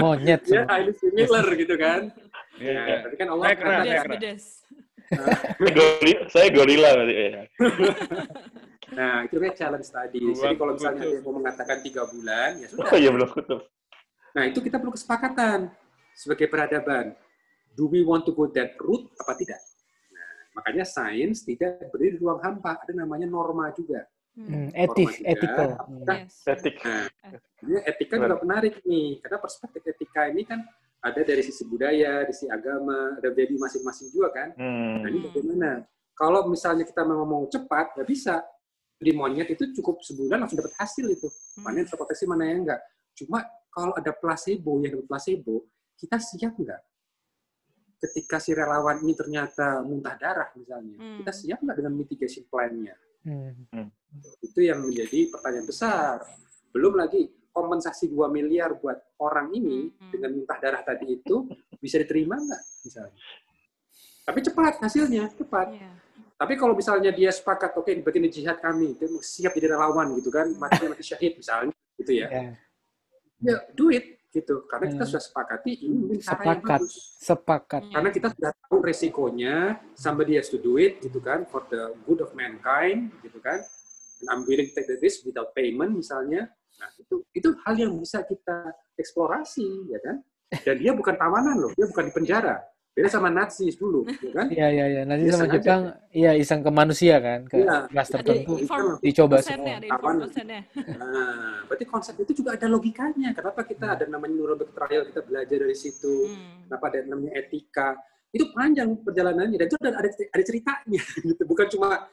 [0.00, 0.40] monyet.
[0.48, 2.08] ya highly similar gitu kan.
[2.56, 2.80] Iya.
[2.80, 4.16] Nah, tapi kan Allah Saya kena, kan- saya kena.
[5.60, 7.14] gorila, saya gorila berarti.
[7.20, 7.42] ya.
[8.94, 10.38] Nah, itu kayak challenge studies.
[10.38, 12.88] Jadi kalau misalnya yang mau mengatakan tiga bulan, ya sudah.
[12.88, 13.60] Oh iya belum kutub.
[14.34, 15.70] Nah, itu kita perlu kesepakatan
[16.14, 17.14] sebagai peradaban.
[17.74, 19.58] Do we want to go that route apa tidak?
[20.14, 24.06] Nah, makanya sains tidak berdiri di ruang hampa, ada namanya norma juga.
[24.34, 25.30] Hmm, etis, Norma juga.
[25.30, 25.68] ethical.
[25.78, 26.02] Hmm.
[26.10, 26.34] Yes.
[26.46, 26.76] Etik.
[26.82, 30.62] Nah, etika juga menarik nih, karena perspektif etika ini kan
[31.04, 34.48] ada dari sisi budaya, dari sisi agama, ada dari masing-masing juga kan.
[34.58, 35.10] Nah, Hmm.
[35.10, 35.70] ini bagaimana?
[36.14, 38.38] Kalau misalnya kita mau ngomong cepat, nggak bisa.
[38.94, 41.28] Di monyet itu cukup sebulan langsung dapat hasil itu.
[41.60, 42.80] Mana yang terproteksi, mana yang enggak.
[43.14, 45.66] Cuma kalau ada placebo, yang dapat placebo,
[45.98, 46.82] kita siap nggak?
[47.98, 51.18] Ketika si relawan ini ternyata muntah darah misalnya, Hmm.
[51.24, 52.94] kita siap nggak dengan mitigation plan-nya?
[53.24, 53.88] Hmm.
[54.44, 56.20] Itu yang menjadi pertanyaan besar.
[56.70, 60.10] Belum lagi kompensasi 2 miliar buat orang ini Hmm.
[60.12, 61.48] dengan muntah darah tadi itu
[61.80, 63.22] bisa diterima nggak misalnya?
[64.24, 65.66] Tapi cepat hasilnya, cepat.
[65.72, 65.90] Iya.
[66.44, 70.44] Tapi kalau misalnya dia sepakat, oke, bagian jihad kami, dia siap jadi relawan gitu kan,
[70.60, 72.28] mati mati syahid misalnya, gitu ya.
[72.28, 72.42] Ya,
[73.40, 74.68] Ya, do it gitu.
[74.68, 75.10] Karena kita Hmm.
[75.16, 76.80] sudah sepakati ini mungkin cara yang Sepakat.
[76.84, 76.92] bagus.
[77.16, 77.80] sepakat.
[77.80, 77.92] Iya.
[77.96, 79.54] Karena kita sudah tahu resikonya,
[79.96, 83.64] somebody has to do it gitu kan, for the good of mankind gitu kan.
[84.20, 86.48] and I'm willing to take the risk without payment misalnya.
[86.76, 90.20] Nah, itu itu hal yang bisa kita eksplorasi, ya kan?
[90.60, 92.56] Dan dia bukan tawanan loh, dia bukan di penjara.
[92.94, 94.46] Beda sama Nazi dulu, ya kan?
[94.54, 95.02] Iya, iya, iya.
[95.02, 95.50] Nanti Dia sama.
[95.50, 95.82] Jepang,
[96.14, 97.90] iya iseng ke manusia kan, ke Iya.
[97.90, 98.54] kelas tertentu.
[98.54, 99.82] inform Dicoba semua.
[99.82, 100.58] ada.
[100.94, 103.34] Nah, berarti konsep itu juga ada logikanya.
[103.34, 106.30] Kenapa kita ada namanya Nuremberg trial, kita belajar dari situ.
[106.30, 106.70] Hmm.
[106.70, 107.98] Kenapa ada namanya etika.
[108.30, 111.42] Itu panjang perjalanannya dan itu ada ada, ada ceritanya gitu.
[111.50, 112.06] Bukan cuma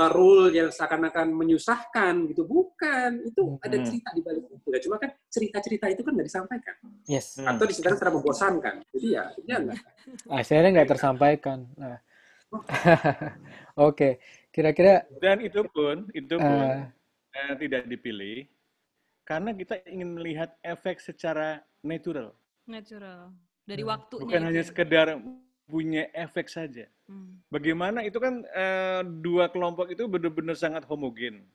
[0.00, 2.48] uh, rule yang seakan-akan menyusahkan gitu.
[2.48, 3.28] Bukan.
[3.28, 3.84] Itu ada Hmm.
[3.84, 4.56] cerita di balik itu.
[4.64, 6.74] Nah, cuma kan cerita-cerita itu kan nggak disampaikan
[7.04, 7.36] Yes.
[7.36, 7.52] Hmm.
[7.52, 8.74] atau diceritakan secara membosankan.
[8.96, 9.78] Jadi ya, ya enggak.
[10.32, 11.58] Akhirnya nggak tersampaikan.
[11.76, 11.98] Nah.
[13.78, 14.18] Oke,
[14.50, 16.82] kira-kira Dan itu pun, itu pun eh,
[17.38, 18.42] eh, tidak dipilih
[19.22, 22.34] karena kita ingin melihat efek secara natural,
[22.66, 23.30] Natural.
[23.62, 24.66] Dari waktunya bukan itu hanya ya.
[24.66, 25.06] sekedar
[25.70, 26.90] punya efek saja.
[27.06, 27.38] Hmm.
[27.46, 31.46] Bagaimana itu kan eh, dua kelompok itu benar-benar sangat homogen.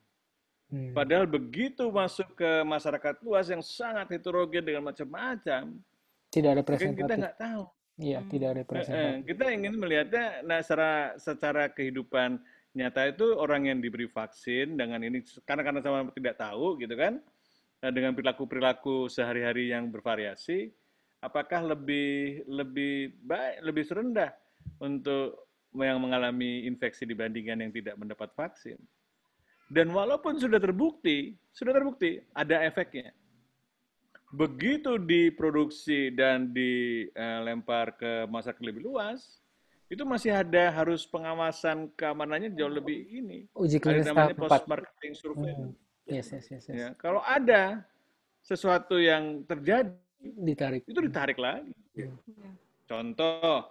[0.72, 5.76] hmm, Padahal begitu masuk ke masyarakat luas yang sangat heterogen dengan macam-macam,
[6.32, 7.62] tidak ada kan kita nggak tahu.
[7.96, 8.28] Iya, Hmm.
[8.28, 9.24] tidak ada Eh, eh, presentatif.
[9.24, 12.36] kita ingin melihatnya, nah secara secara kehidupan
[12.76, 17.24] nyata itu orang yang diberi vaksin dengan ini karena karena sama tidak tahu gitu kan,
[17.80, 20.68] eh, dengan perilaku-perilaku sehari-hari yang bervariasi,
[21.26, 24.30] apakah lebih lebih baik, lebih rendah
[24.78, 28.78] untuk yang mengalami infeksi dibandingkan yang tidak mendapat vaksin.
[29.66, 33.10] Dan walaupun sudah terbukti, sudah terbukti ada efeknya.
[34.30, 39.42] Begitu diproduksi dan dilempar ke masyarakat lebih luas,
[39.90, 43.46] itu masih ada harus pengawasan keamanannya jauh lebih ini.
[43.54, 44.42] Uji Ada klinis namanya tahap 4.
[44.42, 45.78] post marketing surveillance.
[45.78, 45.84] Hmm.
[46.06, 46.74] Yes, yes, yes, yes.
[46.78, 47.82] Ya, kalau ada
[48.46, 49.90] sesuatu yang terjadi,
[50.20, 50.82] Ditarik.
[50.88, 51.72] itu ditarik lagi.
[51.94, 52.10] Ya.
[52.88, 53.66] Contoh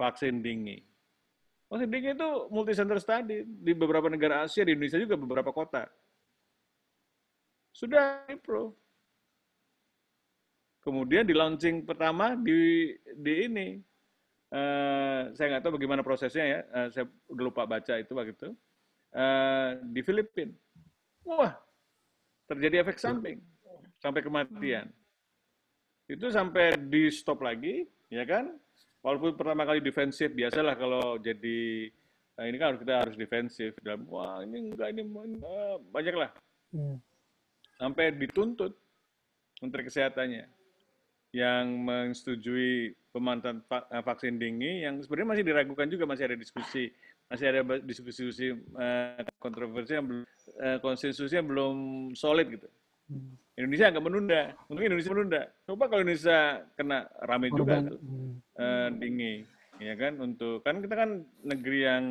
[0.00, 0.82] vaksin dengue.
[1.68, 5.86] Vaksin dengue itu multi center study di beberapa negara Asia, di Indonesia juga beberapa kota.
[7.70, 8.74] Sudah pro.
[10.80, 13.68] Kemudian di launching pertama di di ini
[14.50, 18.50] eh, saya nggak tahu bagaimana prosesnya ya, eh, saya udah lupa baca itu waktu itu
[19.10, 20.54] Eh, di Filipina.
[21.26, 21.58] Wah,
[22.46, 23.42] terjadi efek samping
[23.98, 24.86] sampai kematian.
[26.10, 28.50] Itu sampai di stop lagi, ya kan?
[29.00, 31.88] Walaupun pertama kali defensif, biasalah kalau jadi
[32.40, 36.30] nah ini kan harus kita harus defensif dalam wah ini enggak ini eh, banyak lah
[36.72, 36.96] Hmm.
[37.76, 38.72] sampai dituntut
[39.60, 40.48] Menteri Kesehatannya
[41.36, 46.88] yang menyetujui pemanfaatan va- eh, vaksin dengue yang sebenarnya masih diragukan juga masih ada diskusi
[47.28, 50.24] masih ada ba- diskusi eh, kontroversi yang belum
[50.64, 51.76] eh, konsensusnya belum
[52.16, 52.68] solid gitu.
[53.10, 53.36] Hmm.
[53.60, 55.40] Indonesia nggak menunda, mungkin Indonesia menunda.
[55.68, 56.38] Coba kalau Indonesia
[56.74, 58.32] kena rame juga tuh Hmm.
[58.56, 59.34] eh, dengue,
[59.78, 60.12] ya kan?
[60.18, 61.10] Untuk kan kita kan
[61.44, 62.04] negeri yang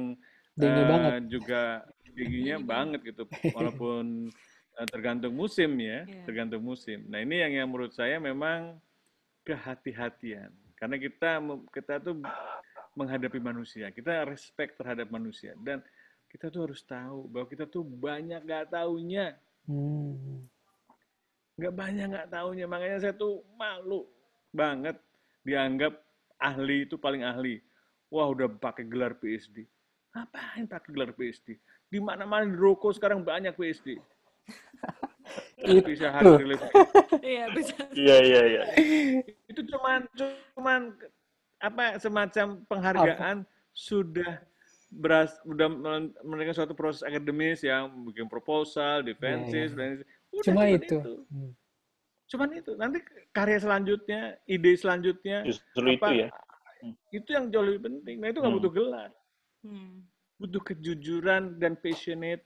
[0.86, 1.22] banget.
[1.28, 1.62] juga
[2.14, 3.24] tingginya banget gitu,
[3.58, 4.30] walaupun
[4.78, 6.24] eh, tergantung musim ya, Iya.
[6.24, 7.04] tergantung musim.
[7.10, 8.78] Nah ini yang yang menurut saya memang
[9.44, 11.42] kehati-hatian, karena kita
[11.74, 12.22] kita tuh
[12.94, 15.82] menghadapi manusia, kita respect terhadap manusia dan
[16.30, 19.34] kita tuh harus tahu bahwa kita tuh banyak nggak taunya,
[19.66, 20.50] Hmm.
[21.60, 24.08] Nggak banyak nggak taunya, makanya saya tuh malu
[24.56, 24.96] banget
[25.44, 26.00] dianggap
[26.40, 27.60] ahli itu paling ahli.
[28.10, 29.68] Wah udah pakai gelar PhD.
[30.16, 31.60] Ngapain pakai gelar PhD?
[31.92, 34.00] Di mana-mana di rokok sekarang banyak PhD.
[35.86, 36.16] Bisa Itu.
[36.16, 36.58] hadir
[37.22, 37.78] Iya, bisa.
[37.94, 38.64] Iya, iya, iya.
[39.46, 40.08] itu cuman
[40.56, 40.96] cuman
[41.60, 43.44] apa semacam penghargaan
[43.76, 44.42] sudah
[44.90, 45.70] beras sudah
[46.26, 49.90] memberikan suatu proses akademis yang bikin proposal, defensif, Iya, dan
[50.34, 50.98] udah Cuma cuman itu.
[51.30, 51.52] Hmm.
[52.30, 52.72] Cuman itu.
[52.78, 52.98] Nanti
[53.34, 56.28] karya selanjutnya, ide selanjutnya, Justru itu apa ya.
[57.12, 58.16] itu yang jauh lebih penting.
[58.22, 58.60] Nah itu nggak Hmm.
[58.62, 59.10] butuh gelar,
[59.66, 60.06] Hmm.
[60.40, 62.44] butuh kejujuran dan passionate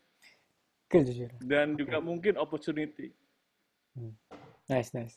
[0.90, 1.38] Kejujuran.
[1.44, 3.12] dan juga mungkin opportunity.
[4.70, 5.16] Nice, nice.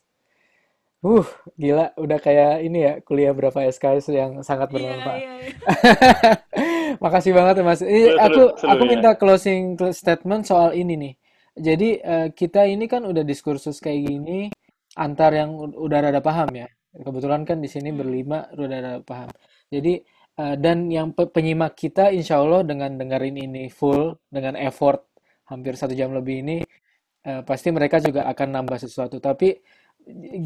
[1.05, 1.23] Uh,
[1.55, 5.21] gila, udah kayak ini ya, kuliah berapa SKS yang sangat Iya, bermanfaat.
[5.23, 5.53] iya, iya.
[7.05, 7.81] Makasih banget ya, Mas.
[7.85, 8.91] Ini Seru, aku seru, aku ya.
[8.91, 9.63] minta closing
[9.93, 11.15] statement soal ini nih.
[11.57, 14.39] Jadi eh, kita ini kan udah diskursus kayak gini
[14.97, 16.69] antar yang udah rada paham ya.
[16.97, 17.99] Kebetulan kan di sini Hmm.
[18.01, 19.31] berlima udah rada paham.
[19.73, 19.93] Jadi
[20.41, 25.01] eh, dan yang pe- penyimak kita insya Allah dengan dengerin ini full dengan effort
[25.49, 26.57] hampir satu jam lebih ini
[27.29, 29.19] eh, pasti mereka juga akan nambah sesuatu.
[29.23, 29.57] Tapi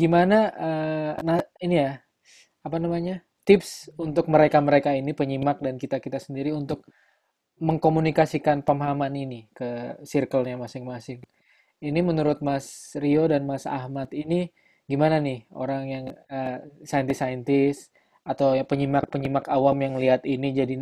[0.01, 1.93] gimana eh, nah ini ya
[2.65, 6.85] apa namanya tips untuk mereka-mereka ini penyimak dan kita-kita sendiri untuk
[7.61, 11.20] mengkomunikasikan pemahaman ini ke circle-nya masing-masing.
[11.81, 14.53] Ini menurut Mas Rio dan Mas Ahmad ini
[14.91, 17.89] gimana nih orang yang eh, saintis-saintis
[18.27, 20.74] atau penyimak-penyimak awam yang lihat ini jadi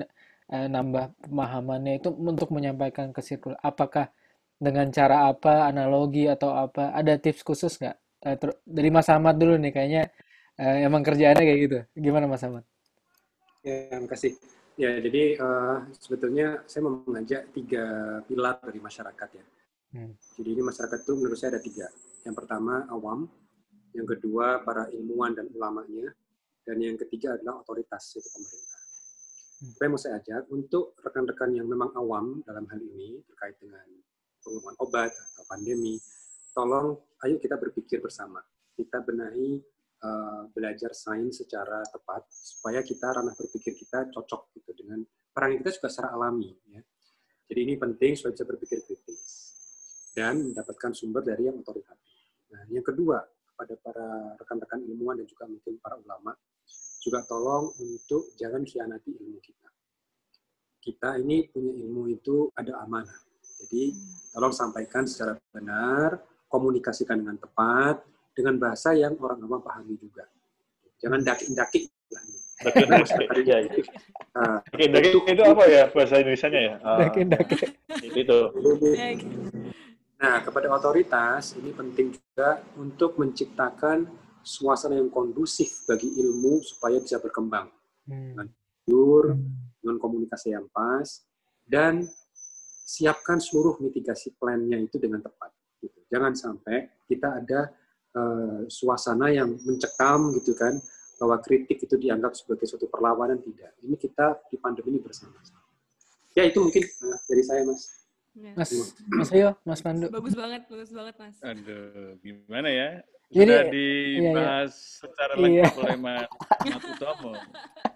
[0.54, 3.54] eh, nambah pemahamannya itu untuk menyampaikan ke sirkul?
[3.62, 4.10] Apakah
[4.58, 6.90] dengan cara apa, analogi atau apa?
[6.94, 7.96] Ada tips khusus nggak?
[8.42, 10.02] Ter- dari Mas Ahmad dulu nih, kayaknya
[10.58, 11.78] eh, emang kerjaannya kayak gitu.
[11.98, 12.64] Gimana Mas Ahmad?
[13.62, 14.57] Ya, terima kasih.
[14.78, 17.84] Ya, jadi eh, sebetulnya saya mau mengajak tiga
[18.30, 19.44] pilar dari masyarakat ya.
[19.98, 20.14] Hmm.
[20.38, 21.90] Jadi ini masyarakat itu menurut saya ada tiga.
[22.22, 23.26] Yang pertama awam,
[23.90, 26.14] yang kedua para ilmuwan dan ulamanya,
[26.62, 28.82] dan yang ketiga adalah otoritas yaitu pemerintah.
[29.58, 29.72] Hmm.
[29.74, 33.82] Saya mau saya ajak untuk rekan-rekan yang memang awam dalam hal ini terkait dengan
[34.46, 35.98] pengumuman obat atau pandemi,
[36.54, 36.94] tolong
[37.26, 38.38] ayo kita berpikir bersama.
[38.78, 39.58] Kita benahi
[40.02, 45.02] uh, belajar sains secara tepat supaya kita ranah berpikir kita cocok gitu dengan
[45.32, 46.82] peran kita juga secara alami ya.
[47.48, 49.22] Jadi ini penting supaya bisa berpikir kritis
[50.12, 52.12] dan mendapatkan sumber dari yang otoritatif.
[52.52, 56.36] Nah, yang kedua kepada para rekan-rekan ilmuwan dan juga mungkin para ulama
[57.00, 59.68] juga tolong untuk jangan khianati ilmu kita.
[60.78, 63.18] Kita ini punya ilmu itu ada amanah.
[63.64, 63.94] Jadi
[64.30, 68.02] tolong sampaikan secara benar, komunikasikan dengan tepat,
[68.38, 70.22] dengan bahasa yang orang awam pahami juga.
[71.02, 71.90] Jangan daki-daki.
[72.62, 73.82] Daki-daki, iya, iya.
[74.70, 76.74] Daki-daki itu apa ya bahasa Indonesia-nya ya?
[76.86, 77.56] Ah, Daki-daki.
[78.06, 78.38] Itu itu.
[80.18, 84.06] Nah, kepada otoritas ini penting juga untuk menciptakan
[84.42, 87.70] suasana yang kondusif bagi ilmu supaya bisa berkembang.
[88.06, 88.50] Hmm.
[88.86, 89.38] Jujur,
[89.82, 91.22] dengan komunikasi yang pas,
[91.66, 92.06] dan
[92.88, 95.52] siapkan seluruh mitigasi plan-nya itu dengan tepat.
[95.78, 95.98] Gitu.
[96.08, 97.70] Jangan sampai kita ada
[98.18, 100.74] uh, suasana yang mencekam gitu kan,
[101.22, 103.78] bahwa kritik itu dianggap sebagai suatu perlawanan tidak.
[103.86, 105.62] Ini kita di pandemi ini bersama-sama.
[106.34, 107.82] Ya itu mungkin uh, dari saya mas.
[108.38, 108.54] Ya.
[108.54, 108.70] Mas,
[109.10, 110.06] Mas Rio, Mas Pandu.
[110.14, 111.34] Bagus banget, bagus banget mas.
[111.42, 112.90] Aduh, gimana ya?
[113.28, 114.72] Jadi, Sudah iya, dibahas
[115.04, 115.42] secara Iya.
[115.42, 116.28] lengkap oleh Mas
[116.64, 117.32] Mas Utomo.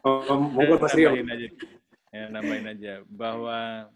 [0.03, 1.15] Oh, monggo mas Rio.
[1.15, 1.49] nambahin aja,
[2.11, 3.89] ya, nambahin aja bahwa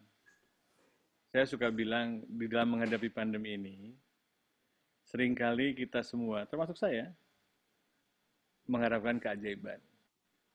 [1.34, 3.76] saya suka bilang di dalam menghadapi pandemi ini,
[5.16, 7.08] sering kali kita semua, termasuk saya,
[8.68, 9.80] mengharapkan keajaiban,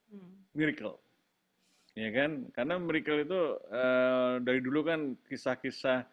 [0.06, 0.38] Hmm.
[0.54, 1.02] miracle.
[1.98, 2.46] Ya kan?
[2.54, 3.40] Karena miracle itu
[3.74, 6.06] eh, dari dulu kan kisah-kisah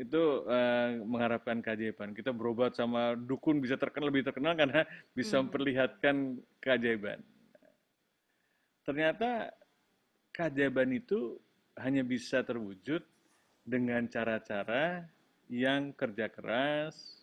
[0.00, 2.16] itu eh, mengharapkan keajaiban.
[2.16, 5.52] Kita berobat sama dukun bisa terkenal lebih terkenal karena bisa Hmm.
[5.52, 7.20] memperlihatkan keajaiban.
[8.80, 9.52] Ternyata
[10.32, 11.36] keajaiban itu
[11.76, 13.04] hanya bisa terwujud
[13.60, 15.04] dengan cara-cara
[15.52, 17.19] yang kerja keras,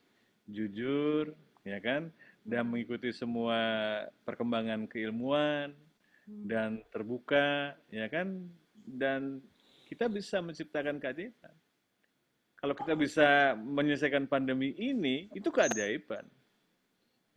[0.47, 1.35] jujur,
[1.67, 2.09] ya kan,
[2.47, 3.59] dan mengikuti semua
[4.23, 5.75] perkembangan keilmuan
[6.27, 8.47] dan terbuka, ya kan,
[8.87, 9.43] dan
[9.87, 11.55] kita bisa menciptakan keajaiban.
[12.57, 16.25] Kalau kita bisa menyelesaikan pandemi ini, itu keajaiban.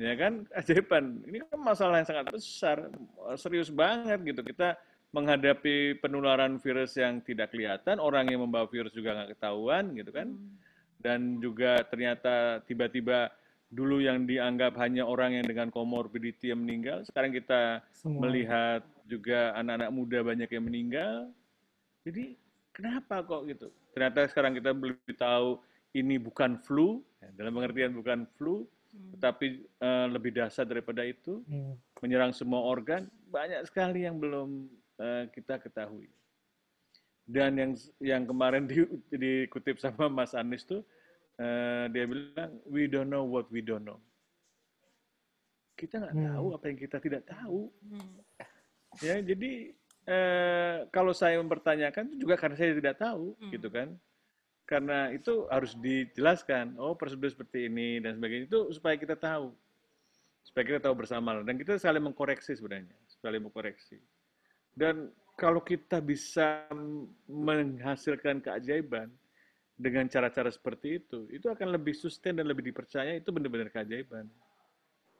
[0.00, 1.22] Ya kan, keajaiban.
[1.28, 2.88] Ini kan masalah yang sangat besar,
[3.36, 4.42] serius banget gitu.
[4.42, 4.74] Kita
[5.10, 10.28] menghadapi penularan virus yang tidak kelihatan, orang yang membawa virus juga nggak ketahuan gitu kan.
[11.00, 13.32] Dan juga ternyata tiba-tiba
[13.72, 18.26] dulu yang dianggap hanya orang yang dengan comorbidity yang meninggal, sekarang kita Semua.
[18.28, 21.30] melihat juga anak-anak muda banyak yang meninggal.
[22.04, 22.34] Jadi
[22.74, 23.70] kenapa kok gitu?
[23.96, 25.62] Ternyata sekarang kita lebih tahu
[25.94, 28.66] ini bukan flu, ya, dalam pengertian bukan flu,
[29.16, 31.78] tetapi eh, lebih dahsyat daripada itu, Hmm.
[32.02, 34.66] menyerang semua organ, banyak sekali yang belum
[34.98, 36.10] eh, kita ketahui.
[37.30, 38.82] Dan yang yang kemarin di,
[39.14, 40.82] dikutip sama Mas Anies tuh,
[41.38, 44.02] eh, dia bilang, we don't know what we don't know.
[45.78, 46.26] Kita nggak Hmm.
[46.34, 47.70] tahu apa yang kita tidak tahu.
[47.86, 48.18] Hmm.
[48.98, 49.70] Ya, jadi
[50.10, 53.52] eh, kalau saya mempertanyakan itu juga karena saya tidak tahu, Hmm.
[53.54, 53.94] gitu kan.
[54.66, 56.74] Karena itu harus dijelaskan.
[56.82, 59.54] Oh, prosedur seperti ini dan sebagainya itu supaya kita tahu,
[60.42, 62.90] supaya kita tahu bersama dan kita saling mengkoreksi sebenarnya,
[63.22, 64.02] saling mengkoreksi.
[64.74, 66.68] Dan kalau kita bisa
[67.24, 69.08] menghasilkan keajaiban
[69.72, 73.16] dengan cara-cara seperti itu, itu akan lebih sustain dan lebih dipercaya.
[73.16, 74.28] Itu benar-benar keajaiban.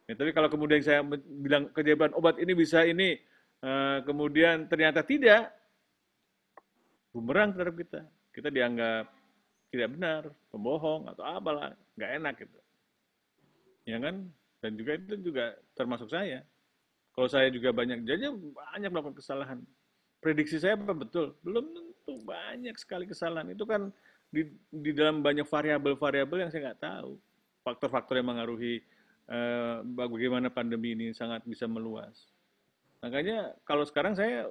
[0.05, 1.01] Ya, tapi kalau kemudian saya
[1.41, 3.17] bilang keajaiban obat ini bisa ini,
[3.65, 5.49] eh, kemudian ternyata tidak,
[7.17, 8.01] bumerang terhadap kita.
[8.37, 9.09] Kita dianggap
[9.73, 10.23] tidak benar,
[10.53, 12.59] pembohong atau apalah, nggak enak gitu.
[13.89, 14.29] Ya kan?
[14.61, 16.45] Dan juga itu juga termasuk saya.
[17.17, 19.65] Kalau saya juga banyak jadi banyak melakukan kesalahan.
[20.21, 21.33] Prediksi saya apa betul?
[21.41, 23.57] Belum tentu banyak sekali kesalahan.
[23.57, 23.89] Itu kan
[24.29, 27.17] di, di dalam banyak variabel-variabel yang saya nggak tahu.
[27.65, 28.85] Faktor-faktor yang mengaruhi
[29.29, 32.29] eh, bagaimana pandemi ini sangat bisa meluas.
[33.01, 34.45] Makanya kalau sekarang saya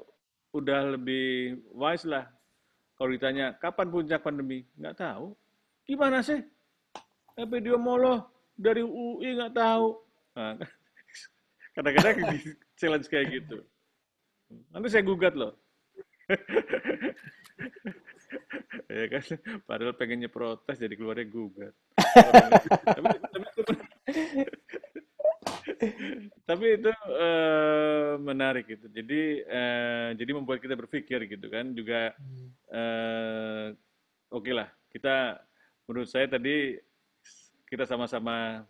[0.54, 2.26] udah lebih wise lah.
[2.98, 5.32] Kalau ditanya kapan puncak pandemi, nggak tahu.
[5.88, 6.44] Gimana sih?
[7.40, 8.28] Epidemiolog
[8.60, 9.88] dari UI nggak tahu.
[10.36, 10.60] Nah,
[11.78, 12.18] kadang-kadang
[12.76, 13.64] challenge kayak gitu.
[14.49, 15.53] Nanti saya gugat loh.
[18.89, 19.23] ya kan?
[19.65, 21.73] Padahal pengennya protes jadi keluarnya gugat.
[21.93, 23.61] Tapi, tapi itu
[26.49, 28.89] tapi itu eh, menarik gitu.
[28.89, 31.73] Jadi eh, jadi membuat kita berpikir gitu kan.
[31.77, 32.13] Juga
[32.73, 33.65] eh,
[34.34, 34.69] oke lah.
[34.89, 35.38] Kita
[35.85, 36.73] menurut saya tadi
[37.69, 38.65] kita sama-sama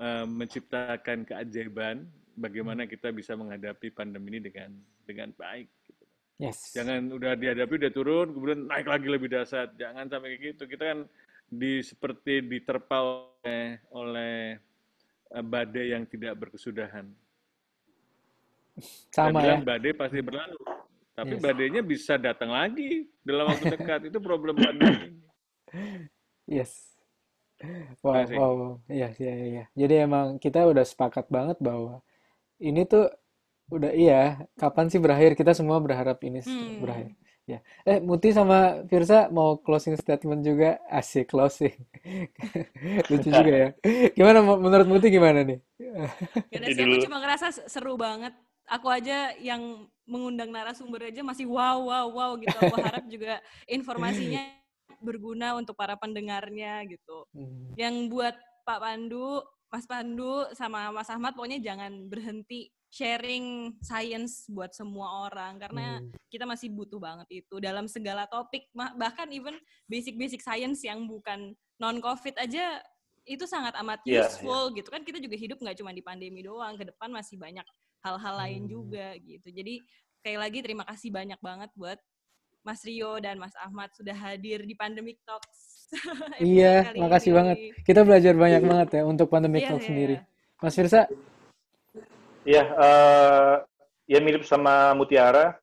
[0.00, 4.70] eh, menciptakan keajaiban bagaimana kita bisa menghadapi pandemi ini dengan
[5.02, 6.04] dengan baik gitu.
[6.36, 6.76] Yes.
[6.76, 9.72] Jangan udah dihadapi udah turun kemudian naik lagi lebih dahsyat.
[9.80, 10.62] Jangan sampai kayak gitu.
[10.68, 10.98] Kita kan
[11.48, 14.36] di seperti diterpa oleh oleh
[15.32, 17.08] eh, badai yang tidak berkesudahan.
[19.08, 19.56] Sama ya.
[19.56, 20.60] bilang badai pasti berlalu.
[21.16, 21.42] Tapi Yes.
[21.48, 24.00] badainya bisa datang lagi dalam waktu dekat.
[24.12, 24.92] Itu problem pandemi.
[24.92, 25.16] ini.
[26.44, 26.92] Yes.
[28.04, 28.36] Wow, kasih.
[28.36, 28.74] wow, wow.
[28.84, 29.46] Iya, iya, iya.
[29.48, 29.64] iya.
[29.72, 32.04] Jadi emang kita udah sepakat banget bahwa
[32.60, 33.10] ini tuh
[33.72, 35.34] udah iya, kapan sih berakhir?
[35.34, 36.82] Kita semua berharap ini Hmm.
[36.82, 37.12] berakhir.
[37.46, 37.62] Ya.
[37.86, 40.82] Eh, Muti sama Firsa mau closing statement juga?
[40.90, 41.74] Asik closing.
[43.10, 43.68] Lucu juga ya.
[44.18, 45.62] Gimana menurut Muti gimana nih?
[46.50, 48.34] Gak sih, aku cuma ngerasa seru banget.
[48.66, 52.50] Aku aja yang mengundang narasumber aja masih wow, wow, wow gitu.
[52.50, 53.38] Aku harap juga
[53.70, 54.42] informasinya
[54.98, 57.30] berguna untuk para pendengarnya gitu.
[57.30, 57.78] Hmm.
[57.78, 58.34] Yang buat
[58.66, 65.58] Pak Pandu, Mas Pandu sama Mas Ahmad pokoknya jangan berhenti sharing science buat semua orang
[65.58, 66.10] karena Hmm.
[66.30, 71.52] kita masih butuh banget itu dalam segala topik Ma- bahkan even basic-basic science yang bukan
[71.76, 72.78] non covid aja
[73.26, 76.78] itu sangat amat Iya, useful gitu kan kita juga hidup nggak cuma di pandemi doang
[76.78, 77.66] ke depan masih banyak
[78.06, 78.70] hal-hal lain Hmm.
[78.70, 79.82] juga gitu jadi
[80.22, 81.98] sekali lagi terima kasih banyak banget buat
[82.66, 85.86] Mas Rio dan Mas Ahmad sudah hadir di Pandemic Talks
[86.42, 87.38] Iya, kali makasih ini.
[87.38, 87.56] banget.
[87.86, 89.86] Kita belajar banyak banget ya untuk Pandemic Iya, Talk iya.
[89.86, 90.16] sendiri.
[90.58, 91.06] Mas Firsa?
[92.42, 93.54] Ya, eh,
[94.10, 95.54] ya mirip sama Mutiara.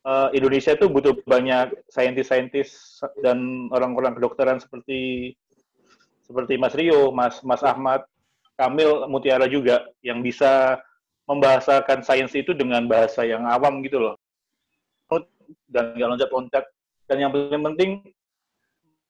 [0.00, 5.32] Eh, Indonesia itu butuh banyak saintis-saintis dan orang-orang kedokteran seperti
[6.24, 8.08] seperti Mas Rio, Mas Mas Ahmad,
[8.56, 10.80] Kamil, Mutiara juga yang bisa
[11.28, 14.15] membahasakan sains itu dengan bahasa yang awam gitu loh.
[15.66, 16.64] Dan nggak loncat-loncat.
[17.06, 17.90] Dan yang paling penting,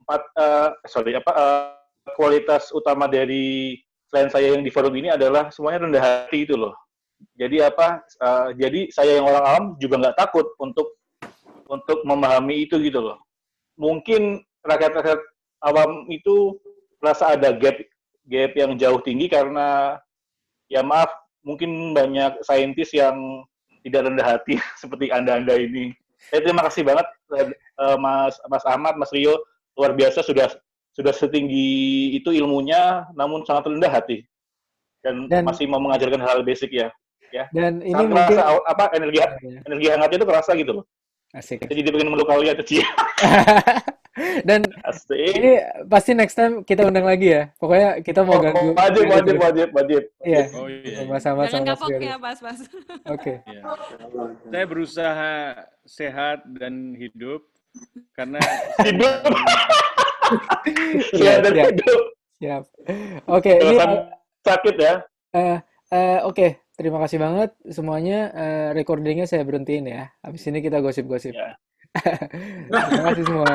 [0.04, 1.68] empat, eh, sorry apa eh,
[2.14, 3.74] kualitas utama dari
[4.06, 6.74] selain saya yang di forum ini adalah semuanya rendah hati itu loh.
[7.34, 11.00] Jadi apa uh, jadi saya yang orang awam juga nggak takut untuk
[11.66, 13.18] untuk memahami itu gitu loh.
[13.80, 15.20] Mungkin rakyat-rakyat
[15.64, 16.60] awam itu
[17.00, 17.76] merasa ada gap
[18.28, 19.98] gap yang jauh tinggi karena
[20.70, 21.10] ya maaf
[21.46, 23.42] mungkin banyak saintis yang
[23.86, 27.06] tidak rendah hati seperti anda anda ini saya terima kasih banget
[27.78, 29.36] uh, mas mas Ahmad mas Rio
[29.76, 30.48] luar biasa sudah
[30.97, 34.24] sudah setinggi itu ilmunya namun sangat rendah hati
[35.05, 36.88] dan, Dan- masih mau mengajarkan hal basic ya
[37.52, 39.28] Dan ini sangat mungkin kerasa apa energi Iya,
[39.66, 40.84] energi hangatnya itu kerasa gitu loh.
[41.36, 41.59] asik.
[41.68, 42.80] Jadi dia pengen meluk kalian tuh.
[44.43, 45.12] Dan Asik.
[45.34, 47.52] ini pasti next time kita undang lagi ya.
[47.55, 48.72] Pokoknya kita mau Oh, ganggu.
[48.72, 50.02] wajib, wajib, wajib, wajib.
[50.20, 51.05] Iya, Oh iya.
[51.05, 52.59] Mas Ahmad jangan sama Mas kapok ya pas pas
[53.06, 53.32] Oke.
[53.47, 53.60] Iya.
[54.47, 55.32] Saya berusaha
[55.84, 57.44] sehat dan hidup
[58.12, 58.40] karena
[58.88, 59.14] Hidup.
[61.12, 61.66] Iya, Iya, dan siap.
[61.70, 62.02] hidup.
[62.36, 62.62] Siap.
[63.26, 63.90] Oke, ini Jangan
[64.43, 64.94] sakit ya.
[65.32, 68.18] eh eh, oke, terima kasih banget semuanya.
[68.32, 70.09] Eh, recordingnya saya berhentiin ya.
[70.20, 71.32] Habis ini kita gosip-gosip.
[71.32, 71.52] Ya.
[72.68, 73.55] Terima kasih semua.